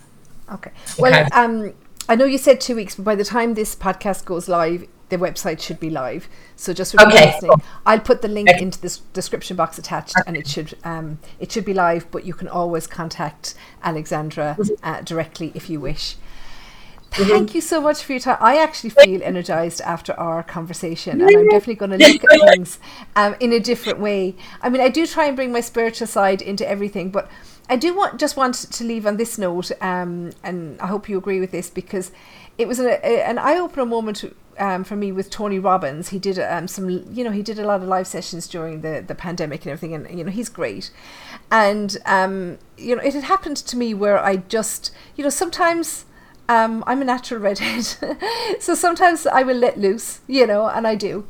Okay. 0.52 0.72
Well, 0.98 1.14
Okay. 1.14 1.30
um, 1.32 1.74
I 2.08 2.16
know 2.16 2.26
you 2.26 2.40
said 2.40 2.60
two 2.60 2.76
weeks, 2.76 2.96
but 2.96 3.06
by 3.06 3.14
the 3.14 3.24
time 3.24 3.54
this 3.54 3.76
podcast 3.76 4.26
goes 4.26 4.50
live, 4.50 4.88
the 5.10 5.18
website 5.18 5.60
should 5.62 5.80
be 5.80 5.92
live. 5.92 6.28
So 6.56 6.74
just 6.74 6.94
for 6.94 7.02
Okay, 7.06 7.28
listening, 7.28 7.52
cool. 7.52 7.62
I'll 7.86 8.00
put 8.00 8.24
the 8.24 8.28
link 8.28 8.50
Okay. 8.50 8.64
into 8.64 8.82
this 8.82 8.98
description 9.14 9.56
box 9.58 9.78
attached, 9.78 10.16
and 10.26 10.36
it 10.36 10.48
should 10.48 10.74
um, 10.84 11.20
it 11.40 11.52
should 11.52 11.66
be 11.66 11.74
live. 11.76 12.10
But 12.10 12.26
you 12.26 12.34
can 12.34 12.48
always 12.48 12.88
contact 12.88 13.54
Alexandra 13.84 14.56
Mm-hmm. 14.60 14.74
uh, 14.90 15.02
directly 15.02 15.52
if 15.54 15.70
you 15.70 15.80
wish. 15.80 16.16
Thank 17.12 17.55
you 17.55 17.62
so 17.62 17.82
much 17.82 18.03
for 18.03 18.14
your 18.14 18.20
time. 18.20 18.38
I 18.39 18.57
actually 18.57 18.91
feel 18.91 19.22
energized 19.24 19.82
after 19.82 20.14
our 20.14 20.43
conversation, 20.43 21.22
and 21.22 21.30
I'm 21.36 21.49
definitely 21.49 21.76
going 21.76 21.97
to 21.97 21.97
look 21.97 22.24
at 22.24 22.51
things 22.51 22.80
um, 23.16 23.36
in 23.39 23.51
a 23.51 23.60
different 23.60 23.99
way. 23.99 24.36
I 24.62 24.70
mean, 24.70 24.82
I 24.82 24.89
do 24.89 25.07
try 25.07 25.26
and 25.26 25.36
bring 25.36 25.51
my 25.51 25.62
spiritual 25.62 26.07
side 26.07 26.41
into 26.41 26.68
everything, 26.68 27.10
but 27.10 27.30
I 27.68 27.76
do 27.76 27.95
want 27.95 28.20
just 28.20 28.38
want 28.38 28.55
to 28.55 28.84
leave 28.84 29.05
on 29.05 29.18
this 29.18 29.38
note, 29.38 29.72
um, 29.82 30.32
and 30.43 30.80
I 30.80 30.88
hope 30.88 31.10
you 31.10 31.18
agree 31.18 31.39
with 31.39 31.51
this 31.51 31.70
because 31.70 32.12
it 32.57 32.68
was 32.68 32.80
a, 32.80 33.05
a, 33.05 33.24
an 33.24 33.38
eye 33.38 33.57
opener 33.57 33.86
moment 33.86 34.24
um, 34.60 34.84
for 34.84 34.95
me 34.95 35.12
with 35.12 35.30
Tony 35.30 35.60
Robbins. 35.60 36.10
He 36.10 36.20
did 36.20 36.38
um, 36.39 36.68
some, 36.68 36.89
you 36.89 37.24
know, 37.24 37.32
he 37.32 37.41
did 37.41 37.57
a 37.57 37.66
lot 37.66 37.82
of 37.82 37.88
live 37.88 38.07
sessions 38.07 38.47
during 38.47 38.82
the 38.82 39.03
the 39.05 39.16
pandemic 39.16 39.66
and 39.66 39.72
everything, 39.72 39.95
and 39.95 40.18
you 40.18 40.24
know, 40.24 40.32
he's 40.32 40.49
great. 40.49 40.91
And 41.51 41.97
um, 42.05 42.60
you 42.78 42.95
know, 42.95 43.01
it 43.01 43.14
had 43.14 43.24
happened 43.24 43.57
to 43.57 43.78
me 43.78 43.93
where 43.93 44.20
I 44.20 44.38
just, 44.38 44.91
you 45.16 45.24
know, 45.24 45.30
sometimes 45.30 46.05
um, 46.50 46.84
I'm 46.88 47.02
a 47.02 47.06
natural 47.06 47.39
redhead, 47.39 47.86
so 48.60 48.76
sometimes 48.76 49.28
I 49.28 49.43
will 49.43 49.56
let 49.58 49.78
loose, 49.80 50.22
you 50.28 50.47
know, 50.47 50.68
and 50.68 50.88
I 50.88 50.95
do. 50.95 51.26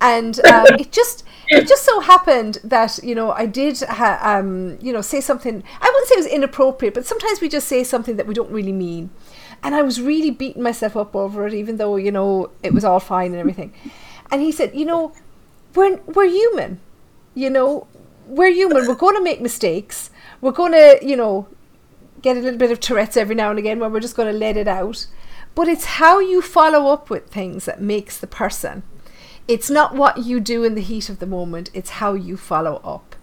And 0.00 0.38
um, 0.46 0.66
it 0.78 0.92
just 0.92 1.24
it 1.50 1.68
just 1.68 1.84
so 1.84 2.00
happened 2.00 2.58
that 2.64 2.98
you 3.02 3.14
know 3.14 3.32
I 3.32 3.46
did 3.46 3.80
ha- 3.80 4.20
um, 4.22 4.78
you 4.80 4.92
know 4.92 5.02
say 5.02 5.20
something. 5.20 5.62
I 5.80 5.86
wouldn't 5.90 6.08
say 6.08 6.14
it 6.14 6.18
was 6.18 6.26
inappropriate, 6.26 6.94
but 6.94 7.06
sometimes 7.06 7.40
we 7.40 7.48
just 7.48 7.68
say 7.68 7.84
something 7.84 8.16
that 8.16 8.26
we 8.26 8.34
don't 8.34 8.50
really 8.50 8.72
mean. 8.72 9.10
And 9.64 9.74
I 9.74 9.82
was 9.82 10.00
really 10.00 10.30
beating 10.30 10.62
myself 10.62 10.96
up 10.96 11.14
over 11.14 11.46
it, 11.46 11.54
even 11.54 11.76
though 11.76 11.96
you 11.96 12.10
know 12.12 12.50
it 12.62 12.72
was 12.72 12.84
all 12.84 13.00
fine 13.00 13.32
and 13.32 13.40
everything. 13.40 13.72
And 14.30 14.40
he 14.42 14.52
said, 14.52 14.74
you 14.74 14.84
know, 14.84 15.12
we're 15.74 15.96
we're 16.06 16.28
human, 16.28 16.80
you 17.34 17.50
know, 17.50 17.86
we're 18.26 18.52
human. 18.52 18.86
We're 18.86 18.94
going 18.94 19.16
to 19.16 19.22
make 19.22 19.40
mistakes. 19.40 20.10
We're 20.40 20.52
going 20.52 20.72
to 20.72 20.98
you 21.02 21.16
know 21.16 21.48
get 22.22 22.36
a 22.36 22.40
little 22.40 22.58
bit 22.58 22.70
of 22.70 22.80
Tourette's 22.80 23.16
every 23.16 23.34
now 23.34 23.50
and 23.50 23.58
again 23.58 23.80
where 23.80 23.90
we're 23.90 24.00
just 24.00 24.16
going 24.16 24.32
to 24.32 24.38
let 24.38 24.56
it 24.56 24.68
out. 24.68 25.06
But 25.54 25.68
it's 25.68 25.84
how 25.84 26.18
you 26.20 26.40
follow 26.40 26.90
up 26.92 27.10
with 27.10 27.26
things 27.26 27.66
that 27.66 27.82
makes 27.82 28.16
the 28.16 28.26
person. 28.26 28.84
It's 29.46 29.68
not 29.68 29.94
what 29.94 30.18
you 30.18 30.40
do 30.40 30.64
in 30.64 30.74
the 30.74 30.80
heat 30.80 31.08
of 31.08 31.18
the 31.18 31.26
moment, 31.26 31.70
it's 31.74 31.90
how 31.90 32.14
you 32.14 32.36
follow 32.36 32.76
up. 32.84 33.16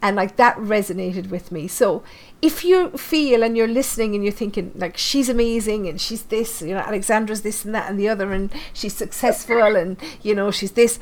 And 0.00 0.16
like 0.16 0.36
that 0.36 0.56
resonated 0.56 1.28
with 1.28 1.50
me. 1.52 1.66
So 1.68 2.04
if 2.40 2.64
you 2.64 2.90
feel 2.90 3.42
and 3.42 3.56
you're 3.56 3.68
listening 3.68 4.14
and 4.14 4.22
you're 4.22 4.32
thinking 4.32 4.72
like 4.76 4.96
she's 4.96 5.28
amazing 5.28 5.88
and 5.88 6.00
she's 6.00 6.22
this, 6.24 6.62
you 6.62 6.74
know, 6.74 6.80
Alexandra's 6.80 7.42
this 7.42 7.64
and 7.64 7.74
that 7.74 7.90
and 7.90 7.98
the 7.98 8.08
other 8.08 8.32
and 8.32 8.50
she's 8.72 8.94
successful 8.94 9.76
and 9.76 9.96
you 10.22 10.34
know, 10.34 10.50
she's 10.50 10.72
this. 10.72 10.98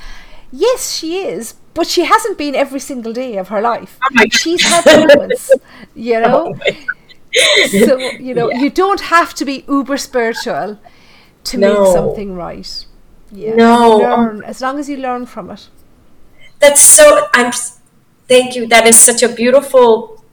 Yes, 0.51 0.97
she 0.97 1.18
is, 1.18 1.55
but 1.74 1.86
she 1.86 2.05
hasn't 2.05 2.38
been 2.38 2.55
every 2.55 2.80
single 2.80 3.12
day 3.12 3.36
of 3.36 3.49
her 3.49 3.61
life. 3.61 3.99
Oh. 4.03 4.24
She's 4.30 4.62
had 4.62 5.09
moments, 5.09 5.53
you 5.94 6.20
know 6.20 6.59
so 7.70 7.99
you 7.99 8.34
know 8.34 8.51
Yeah. 8.51 8.59
you 8.61 8.70
don't 8.70 9.01
have 9.01 9.34
to 9.34 9.45
be 9.45 9.64
uber 9.68 9.97
spiritual 9.97 10.78
to 11.45 11.57
No. 11.59 11.68
make 11.84 11.93
something 11.93 12.34
right 12.34 12.87
yeah 13.32 13.55
No. 13.55 13.99
learn 13.99 14.43
as 14.45 14.61
long 14.61 14.78
as 14.78 14.89
you 14.89 14.97
learn 14.97 15.26
from 15.26 15.51
it 15.51 15.68
That's 16.61 16.80
so. 16.80 17.26
I'm. 17.34 17.53
Thank 18.28 18.57
you. 18.57 18.66
That 18.66 18.87
is 18.87 18.97
such 18.97 19.22
a 19.22 19.28
beautiful 19.28 20.24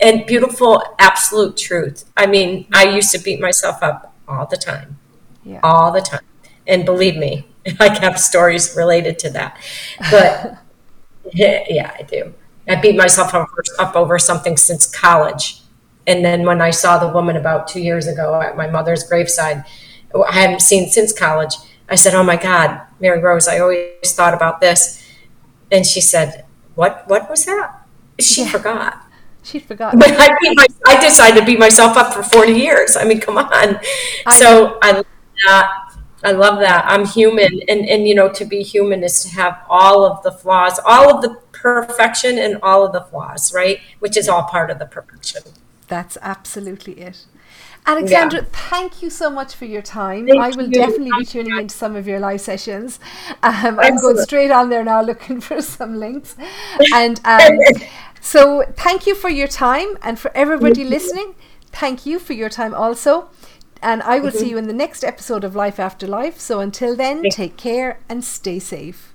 and 0.00 0.24
beautiful 0.26 0.82
absolute 0.98 1.56
truth. 1.56 2.04
I 2.16 2.26
mean, 2.26 2.66
I 2.72 2.84
used 2.84 3.10
to 3.12 3.18
beat 3.18 3.40
myself 3.40 3.82
up 3.82 4.14
all 4.28 4.46
the 4.46 4.56
time, 4.56 4.96
yeah 5.44 5.60
all 5.62 5.90
the 5.92 6.00
time, 6.00 6.24
and 6.66 6.84
believe 6.86 7.16
me, 7.16 7.46
I 7.80 7.88
have 8.00 8.18
stories 8.18 8.74
related 8.76 9.18
to 9.24 9.30
that. 9.30 9.58
But 10.10 10.58
yeah, 11.34 11.90
I 11.98 12.02
do. 12.02 12.32
I 12.68 12.76
beat 12.76 12.96
myself 12.96 13.34
up, 13.34 13.48
up 13.78 13.96
over 13.96 14.18
something 14.18 14.56
since 14.56 14.86
college, 14.86 15.59
and 16.10 16.24
then 16.24 16.44
when 16.44 16.60
I 16.60 16.70
saw 16.70 16.98
the 16.98 17.06
woman 17.06 17.36
about 17.36 17.68
two 17.68 17.80
years 17.80 18.08
ago 18.08 18.40
at 18.42 18.56
my 18.56 18.66
mother's 18.66 19.04
graveside, 19.04 19.64
I 20.12 20.32
hadn't 20.32 20.60
seen 20.60 20.90
since 20.90 21.12
college. 21.12 21.54
I 21.88 21.94
said, 21.94 22.14
"Oh 22.14 22.24
my 22.24 22.36
God, 22.36 22.80
Mary 22.98 23.20
Rose, 23.20 23.46
I 23.46 23.60
always 23.60 24.12
thought 24.12 24.34
about 24.34 24.60
this." 24.60 25.06
And 25.70 25.86
she 25.86 26.00
said, 26.00 26.44
"What? 26.74 27.04
What 27.06 27.30
was 27.30 27.44
that?" 27.44 27.86
She 28.18 28.44
forgot. 28.44 29.04
she'd 29.44 29.62
forgotten 29.62 30.00
But 30.00 30.10
I, 30.10 30.36
beat 30.40 30.56
my, 30.56 30.66
I 30.88 31.00
decided 31.00 31.38
to 31.40 31.46
beat 31.46 31.60
myself 31.60 31.96
up 31.96 32.12
for 32.12 32.24
40 32.24 32.52
years. 32.52 32.96
I 32.96 33.04
mean, 33.04 33.20
come 33.20 33.38
on. 33.38 33.80
so 34.32 34.78
I 34.82 34.92
love 34.92 35.06
that. 35.46 35.72
I 36.24 36.32
love 36.32 36.58
that. 36.58 36.84
I'm 36.86 37.06
human. 37.06 37.60
And, 37.68 37.88
and, 37.88 38.06
you 38.06 38.14
know, 38.14 38.28
to 38.30 38.44
be 38.44 38.62
human 38.62 39.02
is 39.02 39.22
to 39.24 39.30
have 39.30 39.64
all 39.70 40.04
of 40.04 40.22
the 40.22 40.32
flaws, 40.32 40.78
all 40.84 41.14
of 41.14 41.22
the 41.22 41.40
perfection 41.52 42.36
and 42.36 42.58
all 42.62 42.84
of 42.84 42.92
the 42.92 43.00
flaws, 43.00 43.54
right? 43.54 43.78
Which 44.00 44.18
is 44.18 44.28
all 44.28 44.42
part 44.42 44.70
of 44.70 44.78
the 44.78 44.86
perfection. 44.86 45.42
That's 45.90 46.16
absolutely 46.22 46.94
it 46.94 47.26
Alexandra, 47.86 48.42
thank 48.44 49.02
you 49.02 49.10
so 49.10 49.30
much 49.30 49.54
for 49.54 49.64
your 49.64 49.82
time. 49.82 50.26
Thank 50.26 50.40
I 50.40 50.48
will 50.50 50.66
you. 50.66 50.72
definitely 50.72 51.10
be 51.18 51.24
tuning 51.24 51.56
into 51.58 51.74
some 51.74 51.96
of 51.96 52.06
your 52.06 52.20
live 52.20 52.40
sessions. 52.40 53.00
Um, 53.42 53.80
I'm 53.80 53.96
going 53.96 54.18
straight 54.18 54.50
on 54.50 54.68
there 54.68 54.84
now 54.84 55.02
looking 55.02 55.40
for 55.48 55.62
some 55.62 55.98
links. 55.98 56.36
And 56.94 57.20
um, 57.24 57.58
so, 58.20 58.64
thank 58.76 59.06
you 59.06 59.14
for 59.14 59.30
your 59.30 59.48
time. 59.48 59.96
And 60.02 60.18
for 60.18 60.30
everybody 60.34 60.84
listening, 60.84 61.34
thank 61.72 62.06
you 62.06 62.18
for 62.18 62.34
your 62.34 62.50
time 62.50 62.74
also. 62.74 63.30
And 63.82 64.02
I 64.02 64.20
will 64.20 64.30
see 64.30 64.50
you 64.50 64.58
in 64.58 64.66
the 64.66 64.74
next 64.74 65.02
episode 65.02 65.42
of 65.42 65.56
Life 65.56 65.80
After 65.80 66.06
Life. 66.06 66.38
So, 66.38 66.60
until 66.60 66.94
then, 66.94 67.24
take 67.30 67.56
care 67.56 67.98
and 68.10 68.22
stay 68.22 68.58
safe. 68.58 69.09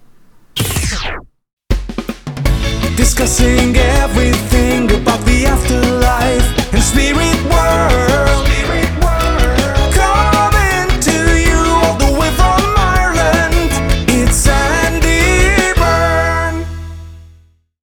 Discussing 2.96 3.76
everything 3.76 4.90
about 4.90 5.20
the 5.26 5.46
afterlife 5.46 6.74
and 6.74 6.82
spirit 6.82 7.40
world. 7.52 8.65